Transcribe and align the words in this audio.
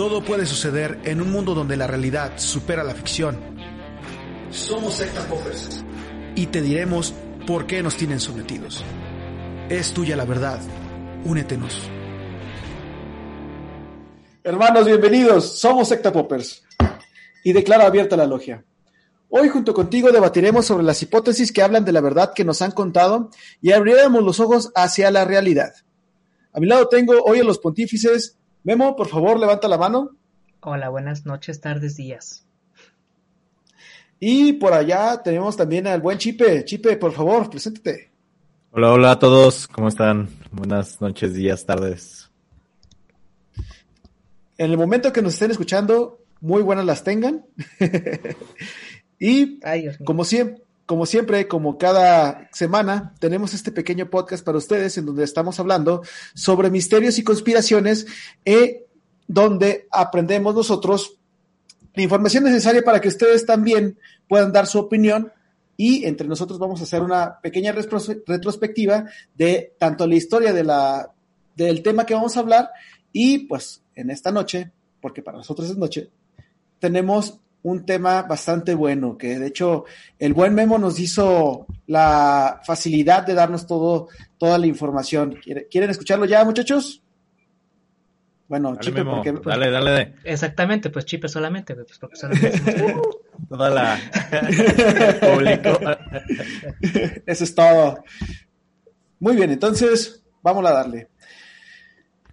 Todo 0.00 0.24
puede 0.24 0.46
suceder 0.46 0.98
en 1.04 1.20
un 1.20 1.30
mundo 1.30 1.54
donde 1.54 1.76
la 1.76 1.86
realidad 1.86 2.32
supera 2.36 2.82
la 2.82 2.94
ficción. 2.94 3.38
Somos 4.50 4.94
secta 4.94 5.20
poppers 5.26 5.84
y 6.34 6.46
te 6.46 6.62
diremos 6.62 7.12
por 7.46 7.66
qué 7.66 7.82
nos 7.82 7.98
tienen 7.98 8.18
sometidos. 8.18 8.82
Es 9.68 9.92
tuya 9.92 10.16
la 10.16 10.24
verdad. 10.24 10.58
Únetenos. 11.26 11.82
Hermanos, 14.42 14.86
bienvenidos. 14.86 15.60
Somos 15.60 15.88
secta 15.88 16.10
poppers 16.10 16.62
y 17.44 17.52
declara 17.52 17.84
abierta 17.84 18.16
la 18.16 18.24
logia. 18.24 18.64
Hoy 19.28 19.50
junto 19.50 19.74
contigo 19.74 20.10
debatiremos 20.10 20.64
sobre 20.64 20.84
las 20.84 21.02
hipótesis 21.02 21.52
que 21.52 21.60
hablan 21.60 21.84
de 21.84 21.92
la 21.92 22.00
verdad 22.00 22.32
que 22.34 22.46
nos 22.46 22.62
han 22.62 22.70
contado 22.70 23.28
y 23.60 23.72
abriremos 23.72 24.24
los 24.24 24.40
ojos 24.40 24.72
hacia 24.74 25.10
la 25.10 25.26
realidad. 25.26 25.74
A 26.52 26.60
mi 26.60 26.66
lado 26.66 26.88
tengo 26.88 27.22
hoy 27.24 27.40
a 27.40 27.44
los 27.44 27.58
pontífices 27.58 28.36
Memo, 28.62 28.94
por 28.94 29.08
favor, 29.08 29.38
levanta 29.38 29.68
la 29.68 29.78
mano. 29.78 30.16
Hola, 30.60 30.90
buenas 30.90 31.24
noches, 31.24 31.60
tardes, 31.60 31.96
días. 31.96 32.44
Y 34.18 34.52
por 34.54 34.74
allá 34.74 35.22
tenemos 35.22 35.56
también 35.56 35.86
al 35.86 36.02
buen 36.02 36.18
Chipe. 36.18 36.62
Chipe, 36.66 36.98
por 36.98 37.12
favor, 37.12 37.48
preséntate. 37.48 38.10
Hola, 38.72 38.92
hola 38.92 39.12
a 39.12 39.18
todos, 39.18 39.66
¿cómo 39.66 39.88
están? 39.88 40.28
Buenas 40.52 41.00
noches, 41.00 41.32
días, 41.32 41.64
tardes. 41.64 42.30
En 44.58 44.70
el 44.70 44.76
momento 44.76 45.10
que 45.10 45.22
nos 45.22 45.32
estén 45.32 45.52
escuchando, 45.52 46.18
muy 46.42 46.60
buenas 46.60 46.84
las 46.84 47.02
tengan. 47.02 47.46
y 49.18 49.58
como 50.04 50.24
siempre, 50.24 50.62
como 50.90 51.06
siempre, 51.06 51.46
como 51.46 51.78
cada 51.78 52.48
semana, 52.50 53.14
tenemos 53.20 53.54
este 53.54 53.70
pequeño 53.70 54.10
podcast 54.10 54.44
para 54.44 54.58
ustedes 54.58 54.98
en 54.98 55.06
donde 55.06 55.22
estamos 55.22 55.60
hablando 55.60 56.02
sobre 56.34 56.68
misterios 56.68 57.16
y 57.16 57.22
conspiraciones, 57.22 58.08
eh, 58.44 58.88
donde 59.28 59.86
aprendemos 59.92 60.52
nosotros 60.52 61.16
la 61.94 62.02
información 62.02 62.42
necesaria 62.42 62.82
para 62.82 63.00
que 63.00 63.06
ustedes 63.06 63.46
también 63.46 64.00
puedan 64.26 64.50
dar 64.50 64.66
su 64.66 64.80
opinión 64.80 65.32
y 65.76 66.06
entre 66.06 66.26
nosotros 66.26 66.58
vamos 66.58 66.80
a 66.80 66.82
hacer 66.82 67.04
una 67.04 67.38
pequeña 67.40 67.70
retrospectiva 67.70 69.04
de 69.36 69.72
tanto 69.78 70.08
la 70.08 70.16
historia 70.16 70.52
de 70.52 70.64
la, 70.64 71.12
del 71.54 71.84
tema 71.84 72.04
que 72.04 72.14
vamos 72.14 72.36
a 72.36 72.40
hablar 72.40 72.68
y 73.12 73.46
pues 73.46 73.84
en 73.94 74.10
esta 74.10 74.32
noche, 74.32 74.72
porque 75.00 75.22
para 75.22 75.38
nosotros 75.38 75.70
es 75.70 75.76
noche, 75.76 76.10
tenemos 76.80 77.38
un 77.62 77.84
tema 77.84 78.22
bastante 78.22 78.74
bueno, 78.74 79.18
que 79.18 79.38
de 79.38 79.46
hecho 79.48 79.84
el 80.18 80.32
buen 80.32 80.54
Memo 80.54 80.78
nos 80.78 80.98
hizo 80.98 81.66
la 81.86 82.60
facilidad 82.64 83.26
de 83.26 83.34
darnos 83.34 83.66
todo, 83.66 84.08
toda 84.38 84.58
la 84.58 84.66
información. 84.66 85.38
¿Quieren 85.70 85.90
escucharlo 85.90 86.24
ya, 86.24 86.44
muchachos? 86.44 87.02
Bueno, 88.48 88.70
dale, 88.70 88.80
Chipe, 88.80 89.04
porque... 89.04 89.32
Dale, 89.44 89.70
dale, 89.70 90.14
Exactamente, 90.24 90.90
pues 90.90 91.04
Chipe 91.04 91.28
solamente, 91.28 91.74
pues 91.76 91.98
porque 91.98 92.16
solamente... 92.16 92.60
Toda 93.48 93.70
la... 93.70 93.98
público. 95.20 95.78
Eso 97.26 97.44
es 97.44 97.54
todo. 97.54 98.04
Muy 99.20 99.36
bien, 99.36 99.50
entonces, 99.50 100.22
vamos 100.42 100.64
a 100.66 100.72
darle. 100.72 101.09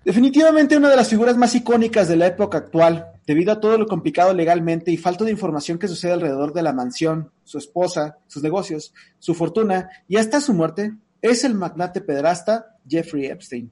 Definitivamente 0.07 0.77
una 0.77 0.89
de 0.89 0.95
las 0.95 1.09
figuras 1.09 1.35
más 1.35 1.53
icónicas 1.53 2.07
de 2.07 2.15
la 2.15 2.27
época 2.27 2.59
actual, 2.59 3.11
debido 3.25 3.51
a 3.51 3.59
todo 3.59 3.77
lo 3.77 3.87
complicado 3.87 4.33
legalmente 4.33 4.89
y 4.89 4.95
falta 4.95 5.25
de 5.25 5.31
información 5.31 5.77
que 5.77 5.89
sucede 5.89 6.13
alrededor 6.13 6.53
de 6.53 6.61
la 6.61 6.71
mansión, 6.71 7.29
su 7.43 7.57
esposa, 7.57 8.17
sus 8.25 8.41
negocios, 8.41 8.93
su 9.19 9.35
fortuna 9.35 9.89
y 10.07 10.15
hasta 10.15 10.39
su 10.39 10.53
muerte, 10.53 10.93
es 11.21 11.43
el 11.43 11.55
magnate 11.55 11.99
pederasta 11.99 12.77
Jeffrey 12.87 13.25
Epstein. 13.25 13.69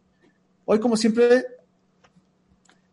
Hoy, 0.65 0.81
como 0.81 0.97
siempre, 0.97 1.45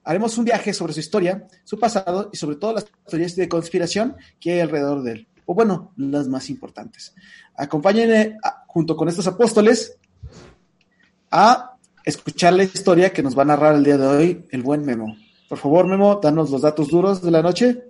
haremos 0.05 0.39
un 0.39 0.45
viaje 0.45 0.73
sobre 0.73 0.93
su 0.93 1.01
historia, 1.01 1.45
su 1.65 1.81
pasado 1.81 2.31
y 2.33 2.37
sobre 2.37 2.55
todas 2.55 2.77
las 2.77 2.87
teorías 3.09 3.35
de 3.35 3.49
conspiración 3.49 4.15
que 4.39 4.53
hay 4.53 4.61
alrededor 4.61 5.03
de 5.03 5.13
él, 5.15 5.29
o 5.47 5.55
bueno, 5.55 5.93
las 5.97 6.29
más 6.29 6.49
importantes. 6.49 7.13
Acompáñenme 7.57 8.39
junto 8.69 8.95
con 8.97 9.09
estos 9.09 9.27
apóstoles 9.27 9.99
a 11.29 11.72
escuchar 12.05 12.53
la 12.55 12.65
historia 12.65 13.13
que 13.13 13.23
nos 13.23 13.37
va 13.37 13.43
a 13.43 13.47
narrar 13.47 13.75
el 13.75 13.85
día 13.85 13.97
de 13.99 14.07
hoy 14.07 14.47
el 14.51 14.63
buen 14.63 14.85
Memo. 14.85 15.17
Por 15.49 15.59
favor, 15.59 15.87
Memo, 15.87 16.21
danos 16.23 16.51
los 16.51 16.63
datos 16.63 16.89
duros 16.89 17.23
de 17.23 17.31
la 17.31 17.43
noche. 17.43 17.83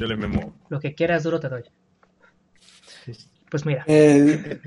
Memo. 0.00 0.54
Lo 0.68 0.78
que 0.80 0.94
quieras 0.94 1.22
duro 1.22 1.40
te 1.40 1.48
doy. 1.48 1.62
Pues 3.50 3.64
mira. 3.64 3.82
Eh, 3.86 4.60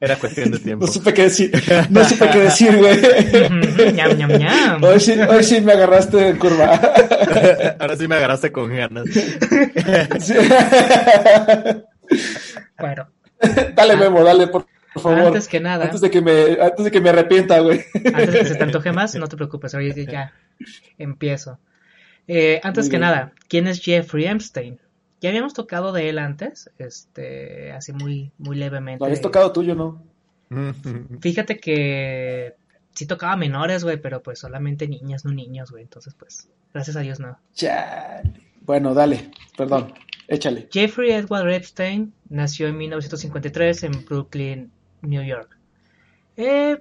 Era 0.00 0.16
cuestión 0.16 0.50
de 0.50 0.58
tiempo. 0.64 0.84
No 0.86 0.92
supe 0.92 1.14
qué 1.14 1.22
decir, 1.24 1.52
no 1.90 2.04
supe 2.04 2.28
qué 2.30 2.38
decir, 2.40 2.76
güey. 2.76 3.00
ñam, 3.92 4.16
ñam, 4.16 4.30
ñam. 4.32 4.82
Hoy 4.82 4.98
sí, 4.98 5.12
hoy 5.12 5.44
sí 5.44 5.60
me 5.60 5.72
agarraste 5.72 6.30
en 6.30 6.36
curva. 6.38 6.74
Ahora 7.78 7.96
sí 7.96 8.08
me 8.08 8.16
agarraste 8.16 8.50
con 8.50 8.74
ganas. 8.74 9.04
Bueno. 12.78 13.08
Dale, 13.76 13.96
Memo, 13.96 14.24
dale, 14.24 14.46
por 14.46 14.66
por 15.02 15.12
favor. 15.12 15.26
Antes 15.28 15.48
que 15.48 15.60
nada. 15.60 15.84
Antes 15.84 16.00
de 16.00 16.10
que 16.10 16.20
me, 16.20 16.58
antes 16.60 16.84
de 16.84 16.90
que 16.90 17.00
me 17.00 17.10
arrepienta, 17.10 17.60
güey. 17.60 17.84
Antes 17.94 18.32
de 18.32 18.38
que 18.38 18.44
se 18.46 18.54
te 18.54 18.62
antoje 18.64 18.92
más, 18.92 19.14
no 19.14 19.28
te 19.28 19.36
preocupes, 19.36 19.74
hoy 19.74 19.92
ya 20.06 20.32
empiezo. 20.98 21.58
Eh, 22.28 22.60
antes 22.62 22.88
que 22.88 22.98
nada, 22.98 23.32
¿quién 23.48 23.66
es 23.66 23.80
Jeffrey 23.80 24.24
Epstein? 24.24 24.80
Ya 25.20 25.30
habíamos 25.30 25.54
tocado 25.54 25.92
de 25.92 26.08
él 26.08 26.18
antes, 26.18 26.70
este, 26.78 27.72
así 27.72 27.92
muy, 27.92 28.32
muy 28.38 28.56
levemente. 28.56 29.00
Lo 29.00 29.06
habías 29.06 29.20
tocado 29.20 29.52
tuyo, 29.52 29.74
¿no? 29.74 30.02
Fíjate 31.20 31.58
que 31.58 32.54
sí 32.94 33.06
tocaba 33.06 33.36
menores, 33.36 33.84
güey, 33.84 33.98
pero 33.98 34.22
pues 34.22 34.38
solamente 34.38 34.88
niñas, 34.88 35.24
no 35.24 35.32
niños, 35.32 35.70
güey. 35.70 35.82
Entonces, 35.82 36.14
pues, 36.14 36.48
gracias 36.72 36.96
a 36.96 37.00
Dios 37.00 37.20
no. 37.20 37.38
Bueno, 38.62 38.94
dale, 38.94 39.30
perdón, 39.56 39.94
échale. 40.26 40.68
Jeffrey 40.72 41.12
Edward 41.12 41.52
Epstein 41.52 42.12
nació 42.28 42.68
en 42.68 42.78
1953 42.78 43.84
en 43.84 44.04
Brooklyn, 44.04 44.72
New 45.02 45.22
York. 45.22 45.56
Eh, 46.36 46.78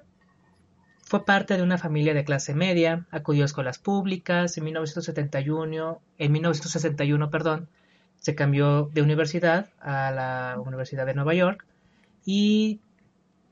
fue 1.04 1.24
parte 1.24 1.56
de 1.56 1.64
una 1.64 1.78
familia 1.78 2.14
de 2.14 2.24
clase 2.24 2.56
media, 2.56 3.06
acudió 3.12 3.44
a 3.44 3.46
escuelas 3.46 3.78
públicas, 3.78 4.58
en 4.58 4.64
1971, 4.66 6.02
en 6.18 6.32
1961, 6.32 7.30
perdón, 7.30 7.70
se 8.18 8.34
cambió 8.34 8.90
de 8.92 9.04
universidad 9.04 9.70
a 9.80 10.12
la 10.12 10.60
Universidad 10.60 11.06
de 11.06 11.14
Nueva 11.14 11.36
York 11.36 11.66
y 12.26 12.80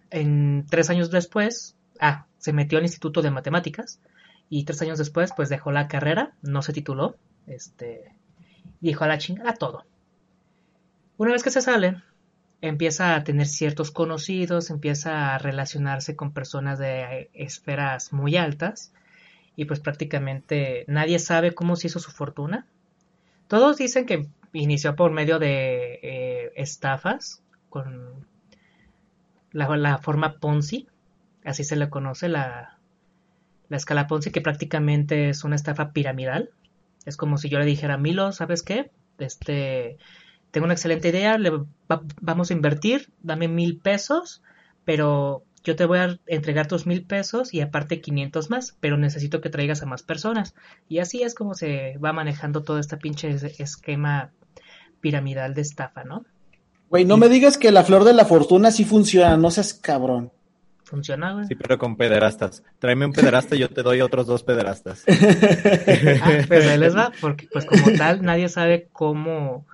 en 0.09 0.66
tres 0.69 0.90
años 0.90 1.12
después, 1.12 1.75
ah, 2.00 2.25
se 2.40 2.53
metió 2.53 2.79
al 2.79 2.84
Instituto 2.85 3.22
de 3.22 3.31
Matemáticas 3.31 4.00
y 4.50 4.63
tres 4.63 4.81
años 4.81 4.97
después, 4.97 5.31
pues 5.35 5.50
dejó 5.50 5.72
la 5.72 5.88
carrera, 5.88 6.34
no 6.41 6.62
se 6.63 6.73
tituló, 6.73 7.16
este, 7.46 8.16
dijo 8.81 9.03
a 9.03 9.07
la 9.07 9.19
chingada 9.19 9.53
todo. 9.53 9.85
Una 11.18 11.34
vez 11.34 11.44
que 11.44 11.52
se 11.52 11.62
sale, 11.62 12.02
empieza 12.63 13.16
a 13.16 13.25
tener 13.25 13.47
ciertos 13.47 13.91
conocidos, 13.91 14.69
empieza 14.69 15.35
a 15.35 15.38
relacionarse 15.38 16.16
con 16.16 16.31
personas 16.31 16.79
de 16.79 17.29
esferas 17.34 18.13
muy 18.13 18.38
altas 18.38 18.94
y 19.58 19.66
pues 19.66 19.82
prácticamente 19.82 20.85
nadie 20.87 21.20
sabe 21.20 21.53
cómo 21.53 21.76
se 21.76 21.87
hizo 21.87 21.99
su 21.99 22.11
fortuna. 22.11 22.66
Todos 23.49 23.76
dicen 23.76 24.05
que 24.05 24.28
inició 24.53 24.96
por 24.96 25.11
medio 25.11 25.40
de 25.40 25.99
eh, 26.02 26.52
estafas 26.55 27.43
con 27.70 28.26
la, 29.52 29.97
forma 29.97 30.40
Ponzi, 30.40 30.87
así 31.43 31.66
se 31.66 31.76
le 31.76 31.90
conoce 31.90 32.29
la, 32.29 32.79
la 33.67 33.76
escala 33.76 34.08
Ponzi, 34.08 34.32
que 34.32 34.40
prácticamente 34.40 35.28
es 35.28 35.43
una 35.43 35.58
estafa 35.58 35.91
piramidal. 35.91 36.52
Es 37.05 37.17
como 37.17 37.37
si 37.37 37.49
yo 37.49 37.59
le 37.59 37.66
dijera, 37.66 37.97
Milo, 37.97 38.32
¿sabes 38.32 38.64
qué? 38.64 38.90
Este, 39.17 39.97
tengo 40.53 40.66
una 40.66 40.76
excelente 40.76 41.09
idea, 41.09 41.40
le 41.40 41.52
vamos 42.22 42.52
a 42.52 42.53
invertir, 42.53 43.09
dame 43.23 43.47
mil 43.47 43.79
pesos, 43.79 44.44
pero 44.85 45.44
yo 45.64 45.76
te 45.76 45.85
voy 45.85 45.97
a 45.97 46.20
entregar 46.28 46.67
tus 46.67 46.85
mil 46.85 47.03
pesos 47.05 47.55
y 47.55 47.61
aparte 47.61 48.02
500 48.02 48.52
más, 48.52 48.78
pero 48.79 48.96
necesito 48.96 49.41
que 49.41 49.50
traigas 49.50 49.82
a 49.82 49.88
más 49.88 50.03
personas. 50.03 50.53
Y 50.88 51.00
así 51.00 51.23
es 51.23 51.34
como 51.34 51.55
se 51.55 51.97
va 51.97 52.14
manejando 52.14 52.61
todo 52.61 52.78
este 52.78 52.97
pinche 52.97 53.35
esquema 53.58 54.29
piramidal 55.02 55.55
de 55.55 55.61
estafa, 55.61 56.03
¿no? 56.03 56.23
Güey, 56.91 57.06
no 57.06 57.17
me 57.17 57.29
digas 57.29 57.58
que 57.58 57.72
la 57.72 57.84
flor 57.84 58.03
de 58.03 58.14
la 58.14 58.26
fortuna 58.26 58.70
sí 58.70 58.85
funciona, 58.85 59.35
no 59.35 59.49
seas 59.49 59.73
cabrón. 59.73 60.32
Funciona, 60.84 61.34
güey. 61.34 61.47
Sí, 61.47 61.56
pero 61.56 61.79
con 61.79 61.97
pederastas. 61.97 62.61
Tráeme 62.78 63.08
un 63.08 63.11
pederasta 63.11 63.56
y 63.56 63.59
yo 63.59 63.70
te 63.70 63.82
doy 63.82 64.02
otros 64.02 64.28
dos 64.28 64.44
pederastas. 64.44 65.03
Ah, 66.22 66.46
pues 66.47 66.67
ahí 66.67 66.78
les 66.78 66.96
va, 66.96 67.11
porque 67.20 67.47
pues 67.52 67.66
como 67.66 67.97
tal 67.97 68.22
nadie 68.22 68.49
sabe 68.49 68.88
cómo, 68.91 69.66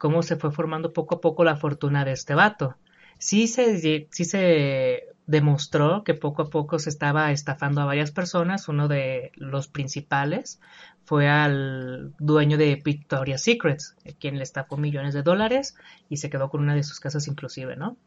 cómo 0.00 0.22
se 0.22 0.36
fue 0.36 0.50
formando 0.50 0.94
poco 0.94 1.16
a 1.16 1.20
poco 1.20 1.44
la 1.44 1.56
fortuna 1.56 2.06
de 2.06 2.12
este 2.12 2.34
vato. 2.34 2.74
Sí 3.18 3.46
se, 3.46 4.08
sí 4.10 4.24
se 4.24 5.04
demostró 5.26 6.04
que 6.04 6.14
poco 6.14 6.40
a 6.40 6.48
poco 6.48 6.78
se 6.78 6.88
estaba 6.88 7.30
estafando 7.32 7.82
a 7.82 7.84
varias 7.84 8.10
personas. 8.10 8.66
Uno 8.68 8.88
de 8.88 9.30
los 9.36 9.68
principales 9.68 10.58
fue 11.04 11.28
al 11.28 12.14
dueño 12.18 12.56
de 12.56 12.80
Victoria's 12.82 13.42
Secrets, 13.42 13.94
quien 14.18 14.38
le 14.38 14.42
estafó 14.42 14.78
millones 14.78 15.12
de 15.12 15.22
dólares 15.22 15.76
y 16.08 16.16
se 16.16 16.30
quedó 16.30 16.48
con 16.48 16.62
una 16.62 16.74
de 16.74 16.82
sus 16.82 16.98
casas 16.98 17.28
inclusive, 17.28 17.76
¿no? 17.76 17.98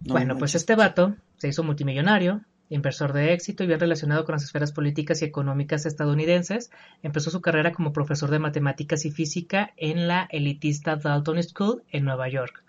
bueno, 0.00 0.36
pues 0.36 0.54
este 0.54 0.74
vato 0.74 1.16
se 1.38 1.48
hizo 1.48 1.62
multimillonario, 1.62 2.42
inversor 2.70 3.12
de 3.12 3.32
éxito 3.32 3.62
y 3.62 3.66
bien 3.66 3.80
relacionado 3.80 4.24
con 4.24 4.34
las 4.34 4.44
esferas 4.44 4.72
políticas 4.72 5.22
y 5.22 5.24
económicas 5.24 5.86
estadounidenses. 5.86 6.70
Empezó 7.02 7.30
su 7.30 7.40
carrera 7.40 7.72
como 7.72 7.92
profesor 7.92 8.30
de 8.30 8.38
matemáticas 8.38 9.04
y 9.04 9.10
física 9.10 9.72
en 9.76 10.08
la 10.08 10.28
elitista 10.30 10.96
Dalton 10.96 11.42
School 11.42 11.82
en 11.90 12.04
Nueva 12.04 12.28
York. 12.28 12.64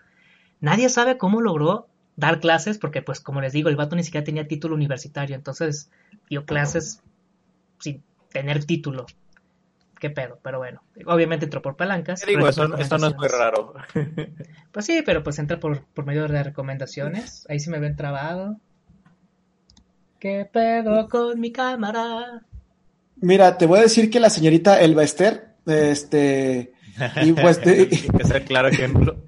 Nadie 0.60 0.88
sabe 0.88 1.18
cómo 1.18 1.40
logró 1.40 1.88
dar 2.16 2.40
clases 2.40 2.78
porque, 2.78 3.02
pues, 3.02 3.20
como 3.20 3.40
les 3.40 3.52
digo, 3.52 3.68
el 3.68 3.76
vato 3.76 3.96
ni 3.96 4.02
siquiera 4.02 4.24
tenía 4.24 4.48
título 4.48 4.74
universitario, 4.74 5.36
entonces 5.36 5.90
dio 6.28 6.44
clases 6.44 7.02
sin 7.78 8.02
tener 8.30 8.64
título. 8.64 9.06
Qué 9.98 10.10
pedo, 10.10 10.38
pero 10.42 10.58
bueno, 10.58 10.82
obviamente 11.06 11.46
entró 11.46 11.62
por 11.62 11.76
palancas. 11.76 12.22
Digo, 12.26 12.46
eso, 12.48 12.68
no 12.68 12.76
es 12.76 13.16
muy 13.16 13.28
raro. 13.28 13.74
Pues 14.72 14.84
sí, 14.84 15.02
pero 15.06 15.22
pues 15.22 15.38
entra 15.38 15.58
por, 15.58 15.86
por 15.86 16.04
medio 16.04 16.28
de 16.28 16.42
recomendaciones. 16.42 17.46
Ahí 17.48 17.60
sí 17.60 17.70
me 17.70 17.78
ven 17.78 17.96
trabado. 17.96 18.60
¿Qué 20.18 20.48
pedo 20.50 21.08
con 21.08 21.38
mi 21.40 21.52
cámara? 21.52 22.42
Mira, 23.16 23.56
te 23.58 23.66
voy 23.66 23.78
a 23.78 23.82
decir 23.82 24.10
que 24.10 24.20
la 24.20 24.30
señorita 24.30 24.80
Elba 24.80 25.02
Esther, 25.02 25.56
este, 25.66 26.72
y 27.22 27.32
pues 27.32 27.60
te, 27.60 27.88
que 27.88 28.44
claro 28.44 28.68
ejemplo. 28.68 29.24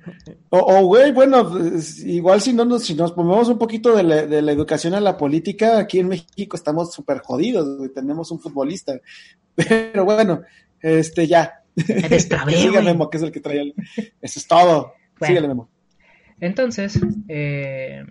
O, 0.51 0.87
güey, 0.87 1.13
bueno, 1.13 1.51
pues, 1.51 2.05
igual 2.05 2.41
si 2.41 2.53
no 2.53 2.65
nos, 2.65 2.85
si 2.85 2.95
nos 2.95 3.13
ponemos 3.13 3.49
un 3.49 3.59
poquito 3.59 3.95
de 3.95 4.03
la, 4.03 4.27
de 4.27 4.43
la 4.43 4.53
educación 4.53 4.95
a 4.95 5.01
la 5.01 5.17
política, 5.17 5.79
aquí 5.79 5.99
en 5.99 6.09
México 6.09 6.57
estamos 6.57 6.93
súper 6.93 7.19
jodidos, 7.19 7.79
güey, 7.79 7.91
tenemos 7.91 8.31
un 8.31 8.41
futbolista. 8.41 8.99
Pero 9.55 10.05
bueno, 10.05 10.43
este 10.81 11.27
ya. 11.27 11.63
Sigue 11.77 12.81
Memo, 12.83 13.11
que 13.11 13.19
es 13.19 13.23
el 13.23 13.33
que 13.33 13.41
trae 13.41 13.61
el... 13.61 13.75
Eso 14.21 14.41
es 14.41 14.47
todo. 14.47 14.95
Síguele, 15.21 15.49
Memo. 15.49 15.69
Entonces, 16.41 16.99
eh, 17.29 18.05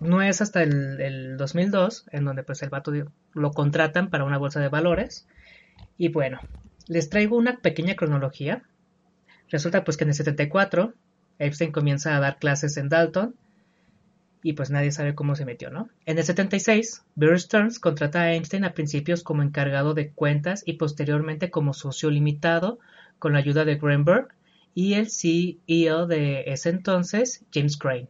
no 0.00 0.22
es 0.22 0.40
hasta 0.40 0.62
el, 0.62 1.00
el, 1.00 1.36
2002 1.36 2.06
en 2.10 2.24
donde 2.24 2.42
pues 2.42 2.62
el 2.62 2.70
vato 2.70 2.92
lo 3.32 3.50
contratan 3.52 4.10
para 4.10 4.24
una 4.24 4.38
bolsa 4.38 4.60
de 4.60 4.68
valores. 4.68 5.26
Y 5.96 6.08
bueno, 6.08 6.40
les 6.86 7.10
traigo 7.10 7.36
una 7.36 7.58
pequeña 7.58 7.94
cronología. 7.94 8.62
Resulta 9.48 9.84
pues 9.84 9.96
que 9.96 10.04
en 10.04 10.10
el 10.10 10.14
74 10.14 10.94
Epstein 11.38 11.72
comienza 11.72 12.16
a 12.16 12.20
dar 12.20 12.38
clases 12.38 12.76
en 12.76 12.88
Dalton 12.88 13.34
y 14.42 14.54
pues 14.54 14.70
nadie 14.70 14.90
sabe 14.90 15.14
cómo 15.14 15.36
se 15.36 15.44
metió, 15.44 15.70
¿no? 15.70 15.88
En 16.06 16.18
el 16.18 16.24
76, 16.24 17.02
Bear 17.14 17.38
Stearns 17.38 17.78
contrata 17.78 18.22
a 18.22 18.32
Einstein 18.32 18.64
a 18.64 18.72
principios 18.72 19.22
como 19.22 19.42
encargado 19.42 19.92
de 19.94 20.10
cuentas 20.10 20.62
y 20.64 20.74
posteriormente 20.74 21.50
como 21.50 21.74
socio 21.74 22.10
limitado 22.10 22.78
con 23.18 23.32
la 23.32 23.38
ayuda 23.40 23.64
de 23.64 23.76
Greenberg 23.76 24.28
y 24.74 24.94
el 24.94 25.10
CEO 25.10 26.06
de 26.06 26.44
ese 26.46 26.70
entonces, 26.70 27.44
James 27.52 27.76
Crane. 27.76 28.08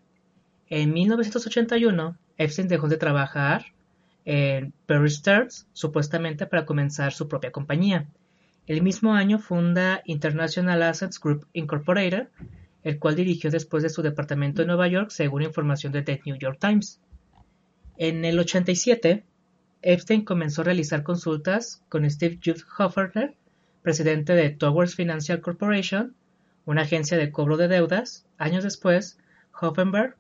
En 0.70 0.92
1981, 0.92 2.16
Epstein 2.38 2.68
dejó 2.68 2.86
de 2.86 2.96
trabajar 2.96 3.66
en 4.24 4.72
Bear 4.86 5.10
Stearns 5.10 5.66
supuestamente 5.72 6.46
para 6.46 6.64
comenzar 6.64 7.12
su 7.12 7.26
propia 7.26 7.50
compañía. 7.50 8.06
El 8.68 8.80
mismo 8.82 9.14
año 9.14 9.40
funda 9.40 10.00
International 10.04 10.80
Assets 10.84 11.18
Group 11.18 11.44
Incorporated, 11.54 12.28
el 12.84 13.00
cual 13.00 13.16
dirigió 13.16 13.50
después 13.50 13.82
de 13.82 13.88
su 13.88 14.00
departamento 14.02 14.62
en 14.62 14.68
Nueva 14.68 14.86
York, 14.86 15.10
según 15.10 15.42
información 15.42 15.92
de 15.92 16.02
The 16.02 16.22
New 16.24 16.36
York 16.36 16.58
Times. 16.60 17.00
En 17.96 18.24
el 18.24 18.38
87, 18.38 19.24
Epstein 19.82 20.24
comenzó 20.24 20.60
a 20.60 20.66
realizar 20.66 21.02
consultas 21.02 21.82
con 21.88 22.08
Steve 22.08 22.38
Jobs 22.42 22.64
Hofferner, 22.78 23.34
presidente 23.82 24.34
de 24.34 24.50
Towers 24.50 24.94
Financial 24.94 25.40
Corporation, 25.40 26.14
una 26.64 26.82
agencia 26.82 27.18
de 27.18 27.32
cobro 27.32 27.56
de 27.56 27.66
deudas. 27.66 28.24
Años 28.38 28.62
después, 28.62 29.18
Hoffenberg 29.60 30.14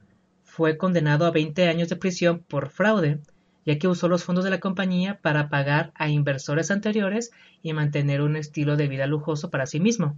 fue 0.50 0.76
condenado 0.76 1.26
a 1.26 1.30
20 1.30 1.68
años 1.68 1.88
de 1.88 1.96
prisión 1.96 2.40
por 2.40 2.70
fraude, 2.70 3.20
ya 3.64 3.78
que 3.78 3.88
usó 3.88 4.08
los 4.08 4.24
fondos 4.24 4.44
de 4.44 4.50
la 4.50 4.60
compañía 4.60 5.18
para 5.22 5.48
pagar 5.48 5.92
a 5.94 6.08
inversores 6.08 6.70
anteriores 6.70 7.30
y 7.62 7.72
mantener 7.72 8.20
un 8.20 8.36
estilo 8.36 8.76
de 8.76 8.88
vida 8.88 9.06
lujoso 9.06 9.50
para 9.50 9.66
sí 9.66 9.80
mismo 9.80 10.16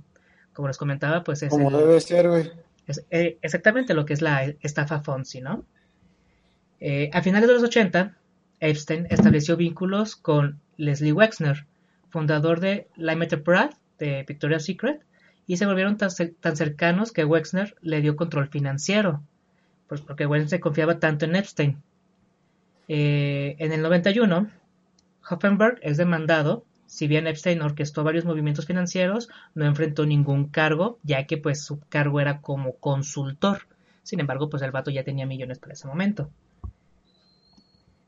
como 0.52 0.68
les 0.68 0.78
comentaba, 0.78 1.24
pues 1.24 1.42
es... 1.42 1.50
Como 1.50 1.70
debe 1.70 2.00
ser, 2.00 2.28
güey. 2.28 2.50
Es, 2.86 3.04
eh, 3.10 3.38
exactamente 3.42 3.94
lo 3.94 4.04
que 4.04 4.12
es 4.12 4.22
la 4.22 4.44
estafa 4.60 5.00
Fonsi, 5.00 5.40
¿no? 5.40 5.64
Eh, 6.80 7.10
a 7.12 7.22
finales 7.22 7.48
de 7.48 7.54
los 7.54 7.62
80, 7.62 8.16
Epstein 8.60 9.06
estableció 9.08 9.56
vínculos 9.56 10.16
con 10.16 10.60
Leslie 10.76 11.12
Wexner, 11.12 11.66
fundador 12.10 12.60
de 12.60 12.88
Limited 12.96 13.42
Brad 13.44 13.70
de 13.98 14.24
Victoria's 14.26 14.64
Secret, 14.64 15.00
y 15.46 15.56
se 15.56 15.66
volvieron 15.66 15.96
tan, 15.96 16.10
tan, 16.40 16.56
cercanos 16.56 17.12
que 17.12 17.24
Wexner 17.24 17.76
le 17.80 18.00
dio 18.00 18.16
control 18.16 18.48
financiero, 18.48 19.22
pues 19.88 20.00
porque 20.00 20.26
Wexner 20.26 20.60
confiaba 20.60 20.98
tanto 20.98 21.24
en 21.24 21.36
Epstein. 21.36 21.82
Eh, 22.88 23.56
en 23.58 23.72
el 23.72 23.82
91, 23.82 24.50
Hoffenberg 25.28 25.78
es 25.82 25.96
demandado 25.96 26.64
si 26.92 27.06
bien 27.06 27.26
Epstein 27.26 27.62
orquestó 27.62 28.04
varios 28.04 28.26
movimientos 28.26 28.66
financieros, 28.66 29.30
no 29.54 29.64
enfrentó 29.64 30.04
ningún 30.04 30.48
cargo, 30.48 30.98
ya 31.02 31.26
que 31.26 31.38
pues 31.38 31.64
su 31.64 31.80
cargo 31.88 32.20
era 32.20 32.42
como 32.42 32.74
consultor. 32.74 33.62
Sin 34.02 34.20
embargo, 34.20 34.50
pues 34.50 34.62
el 34.62 34.72
vato 34.72 34.90
ya 34.90 35.02
tenía 35.02 35.24
millones 35.24 35.58
para 35.58 35.72
ese 35.72 35.86
momento. 35.86 36.28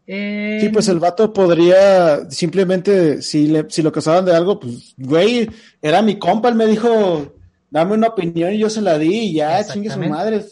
Sí, 0.07 0.69
pues 0.71 0.87
el 0.89 0.99
vato 0.99 1.33
podría 1.33 2.29
simplemente, 2.31 3.23
si, 3.23 3.47
le, 3.47 3.65
si 3.71 3.81
lo 3.81 3.89
acusaban 3.89 4.27
de 4.27 4.37
algo, 4.37 4.61
pues, 4.61 4.93
güey, 4.99 5.49
era 5.81 6.03
mi 6.03 6.19
compa, 6.19 6.51
él 6.51 6.55
me 6.55 6.67
dijo, 6.67 7.33
dame 7.71 7.95
una 7.95 8.09
opinión 8.09 8.53
y 8.53 8.59
yo 8.59 8.69
se 8.69 8.83
la 8.83 8.99
di 8.99 9.31
y 9.31 9.35
ya, 9.37 9.65
chingue 9.65 9.89
su 9.89 10.01
madre. 10.01 10.45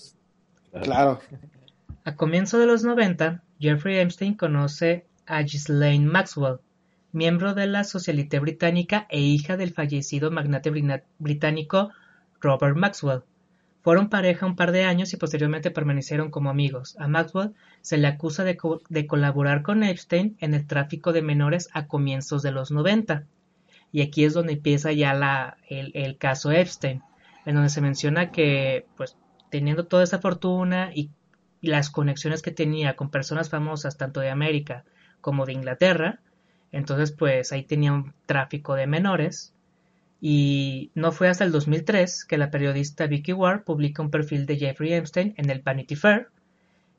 Claro. 0.80 1.20
A 2.04 2.16
comienzo 2.16 2.58
de 2.58 2.66
los 2.66 2.82
90, 2.82 3.42
Jeffrey 3.60 3.98
Epstein 3.98 4.34
conoce 4.34 5.06
a 5.26 5.42
Ghislaine 5.42 6.06
Maxwell, 6.06 6.60
miembro 7.12 7.54
de 7.54 7.66
la 7.66 7.84
socialité 7.84 8.40
británica 8.40 9.06
e 9.10 9.20
hija 9.20 9.56
del 9.56 9.72
fallecido 9.72 10.30
magnate 10.30 10.70
británico 11.18 11.90
Robert 12.40 12.76
Maxwell. 12.76 13.22
Fueron 13.82 14.08
pareja 14.08 14.46
un 14.46 14.56
par 14.56 14.72
de 14.72 14.84
años 14.84 15.12
y 15.12 15.16
posteriormente 15.16 15.70
permanecieron 15.70 16.30
como 16.30 16.50
amigos. 16.50 16.96
A 16.98 17.06
Maxwell 17.06 17.52
se 17.80 17.98
le 17.98 18.06
acusa 18.06 18.44
de, 18.44 18.56
colaborar 19.06 19.62
con 19.62 19.82
Epstein 19.82 20.36
en 20.40 20.54
el 20.54 20.66
tráfico 20.66 21.12
de 21.12 21.22
menores 21.22 21.68
a 21.72 21.86
comienzos 21.86 22.42
de 22.42 22.52
los 22.52 22.70
90. 22.70 23.26
Y 23.90 24.02
aquí 24.02 24.24
es 24.24 24.34
donde 24.34 24.54
empieza 24.54 24.92
ya 24.92 25.12
la, 25.14 25.58
el, 25.68 25.90
el, 25.94 26.16
caso 26.16 26.50
Epstein, 26.50 27.02
en 27.44 27.54
donde 27.56 27.70
se 27.70 27.80
menciona 27.80 28.30
que, 28.30 28.86
pues, 28.96 29.16
teniendo 29.52 29.86
toda 29.86 30.02
esa 30.02 30.18
fortuna 30.18 30.90
y 30.92 31.10
las 31.60 31.90
conexiones 31.90 32.42
que 32.42 32.50
tenía 32.50 32.96
con 32.96 33.10
personas 33.10 33.50
famosas 33.50 33.96
tanto 33.96 34.18
de 34.18 34.30
América 34.30 34.84
como 35.20 35.46
de 35.46 35.52
Inglaterra, 35.52 36.18
entonces, 36.72 37.12
pues 37.12 37.52
ahí 37.52 37.62
tenía 37.62 37.92
un 37.92 38.14
tráfico 38.26 38.74
de 38.74 38.86
menores. 38.86 39.54
Y 40.20 40.90
no 40.94 41.12
fue 41.12 41.28
hasta 41.28 41.44
el 41.44 41.52
2003 41.52 42.24
que 42.24 42.38
la 42.38 42.50
periodista 42.50 43.06
Vicky 43.06 43.32
Ward 43.32 43.64
publica 43.64 44.02
un 44.02 44.10
perfil 44.10 44.46
de 44.46 44.56
Jeffrey 44.56 44.94
Epstein 44.94 45.34
en 45.36 45.50
el 45.50 45.60
Vanity 45.60 45.96
Fair. 45.96 46.28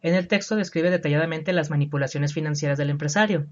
En 0.01 0.13
el 0.13 0.27
texto 0.27 0.55
describe 0.55 0.91
detalladamente 0.91 1.53
las 1.53 1.69
manipulaciones 1.69 2.33
financieras 2.33 2.77
del 2.77 2.89
empresario, 2.89 3.47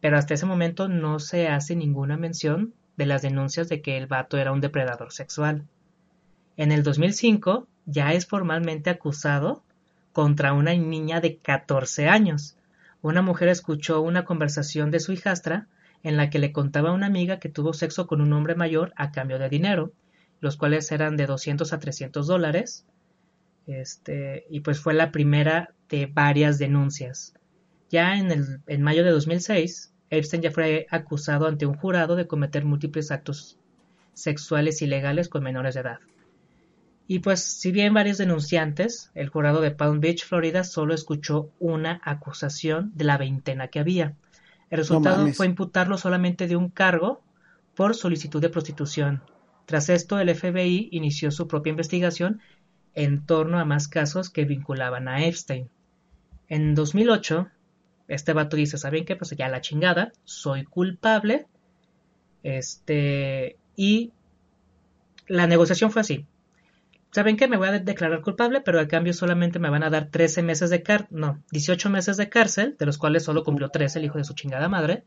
pero 0.00 0.18
hasta 0.18 0.34
ese 0.34 0.46
momento 0.46 0.88
no 0.88 1.18
se 1.18 1.48
hace 1.48 1.74
ninguna 1.74 2.16
mención 2.16 2.74
de 2.96 3.06
las 3.06 3.22
denuncias 3.22 3.68
de 3.68 3.80
que 3.80 3.96
el 3.96 4.06
vato 4.06 4.38
era 4.38 4.52
un 4.52 4.60
depredador 4.60 5.12
sexual. 5.12 5.64
En 6.58 6.70
el 6.70 6.82
2005 6.82 7.66
ya 7.86 8.12
es 8.12 8.26
formalmente 8.26 8.90
acusado 8.90 9.62
contra 10.12 10.52
una 10.52 10.74
niña 10.74 11.20
de 11.20 11.38
14 11.38 12.08
años, 12.08 12.56
una 13.02 13.22
mujer 13.22 13.48
escuchó 13.48 14.00
una 14.00 14.24
conversación 14.24 14.90
de 14.90 14.98
su 14.98 15.12
hijastra 15.12 15.68
en 16.02 16.16
la 16.16 16.28
que 16.28 16.38
le 16.38 16.52
contaba 16.52 16.90
a 16.90 16.92
una 16.92 17.06
amiga 17.06 17.38
que 17.38 17.48
tuvo 17.48 17.72
sexo 17.72 18.06
con 18.06 18.20
un 18.20 18.32
hombre 18.32 18.54
mayor 18.54 18.92
a 18.96 19.12
cambio 19.12 19.38
de 19.38 19.48
dinero, 19.48 19.92
los 20.40 20.56
cuales 20.56 20.90
eran 20.90 21.16
de 21.16 21.26
200 21.26 21.72
a 21.72 21.78
300 21.78 22.26
dólares. 22.26 22.84
Este, 23.66 24.46
y 24.50 24.60
pues 24.60 24.80
fue 24.80 24.94
la 24.94 25.12
primera 25.12 25.72
de 25.88 26.06
varias 26.06 26.58
denuncias. 26.58 27.34
Ya 27.90 28.18
en, 28.18 28.30
el, 28.32 28.60
en 28.66 28.82
mayo 28.82 29.04
de 29.04 29.10
2006, 29.10 29.92
Epstein 30.10 30.42
ya 30.42 30.50
fue 30.50 30.86
acusado 30.90 31.46
ante 31.46 31.66
un 31.66 31.76
jurado 31.76 32.16
de 32.16 32.26
cometer 32.26 32.64
múltiples 32.64 33.10
actos 33.10 33.58
sexuales 34.14 34.82
ilegales 34.82 35.28
con 35.28 35.42
menores 35.42 35.74
de 35.74 35.80
edad. 35.82 35.98
Y 37.08 37.20
pues, 37.20 37.42
si 37.42 37.70
bien 37.70 37.94
varios 37.94 38.18
denunciantes, 38.18 39.10
el 39.14 39.28
jurado 39.28 39.60
de 39.60 39.70
Palm 39.70 40.00
Beach, 40.00 40.24
Florida, 40.24 40.64
solo 40.64 40.92
escuchó 40.92 41.50
una 41.60 42.00
acusación 42.04 42.90
de 42.94 43.04
la 43.04 43.16
veintena 43.16 43.68
que 43.68 43.78
había. 43.78 44.14
El 44.70 44.78
resultado 44.78 45.26
fue 45.32 45.46
imputarlo 45.46 45.98
solamente 45.98 46.48
de 46.48 46.56
un 46.56 46.68
cargo 46.68 47.22
por 47.76 47.94
solicitud 47.94 48.40
de 48.40 48.48
prostitución. 48.48 49.22
Tras 49.66 49.88
esto, 49.88 50.18
el 50.18 50.34
FBI 50.34 50.88
inició 50.90 51.30
su 51.30 51.46
propia 51.46 51.70
investigación 51.70 52.40
en 52.94 53.24
torno 53.24 53.60
a 53.60 53.64
más 53.64 53.86
casos 53.86 54.30
que 54.30 54.44
vinculaban 54.44 55.06
a 55.06 55.24
Epstein. 55.24 55.68
En 56.48 56.74
2008, 56.74 57.48
este 58.08 58.32
vato 58.32 58.56
dice, 58.56 58.78
¿saben 58.78 59.04
qué? 59.04 59.14
Pues 59.14 59.30
ya 59.36 59.48
la 59.48 59.60
chingada, 59.60 60.12
soy 60.24 60.64
culpable. 60.64 61.46
Este, 62.42 63.58
y 63.76 64.12
la 65.28 65.46
negociación 65.46 65.90
fue 65.90 66.00
así. 66.00 66.26
¿Saben 67.16 67.38
qué? 67.38 67.48
Me 67.48 67.56
voy 67.56 67.68
a 67.68 67.78
declarar 67.78 68.20
culpable, 68.20 68.60
pero 68.60 68.78
al 68.78 68.88
cambio 68.88 69.14
solamente 69.14 69.58
me 69.58 69.70
van 69.70 69.82
a 69.82 69.88
dar 69.88 70.10
13 70.10 70.42
meses 70.42 70.68
de 70.68 70.82
cárcel, 70.82 71.08
no, 71.12 71.42
18 71.50 71.88
meses 71.88 72.18
de 72.18 72.28
cárcel, 72.28 72.76
de 72.78 72.84
los 72.84 72.98
cuales 72.98 73.24
solo 73.24 73.42
cumplió 73.42 73.70
13 73.70 74.00
el 74.00 74.04
hijo 74.04 74.18
de 74.18 74.24
su 74.24 74.34
chingada 74.34 74.68
madre, 74.68 75.02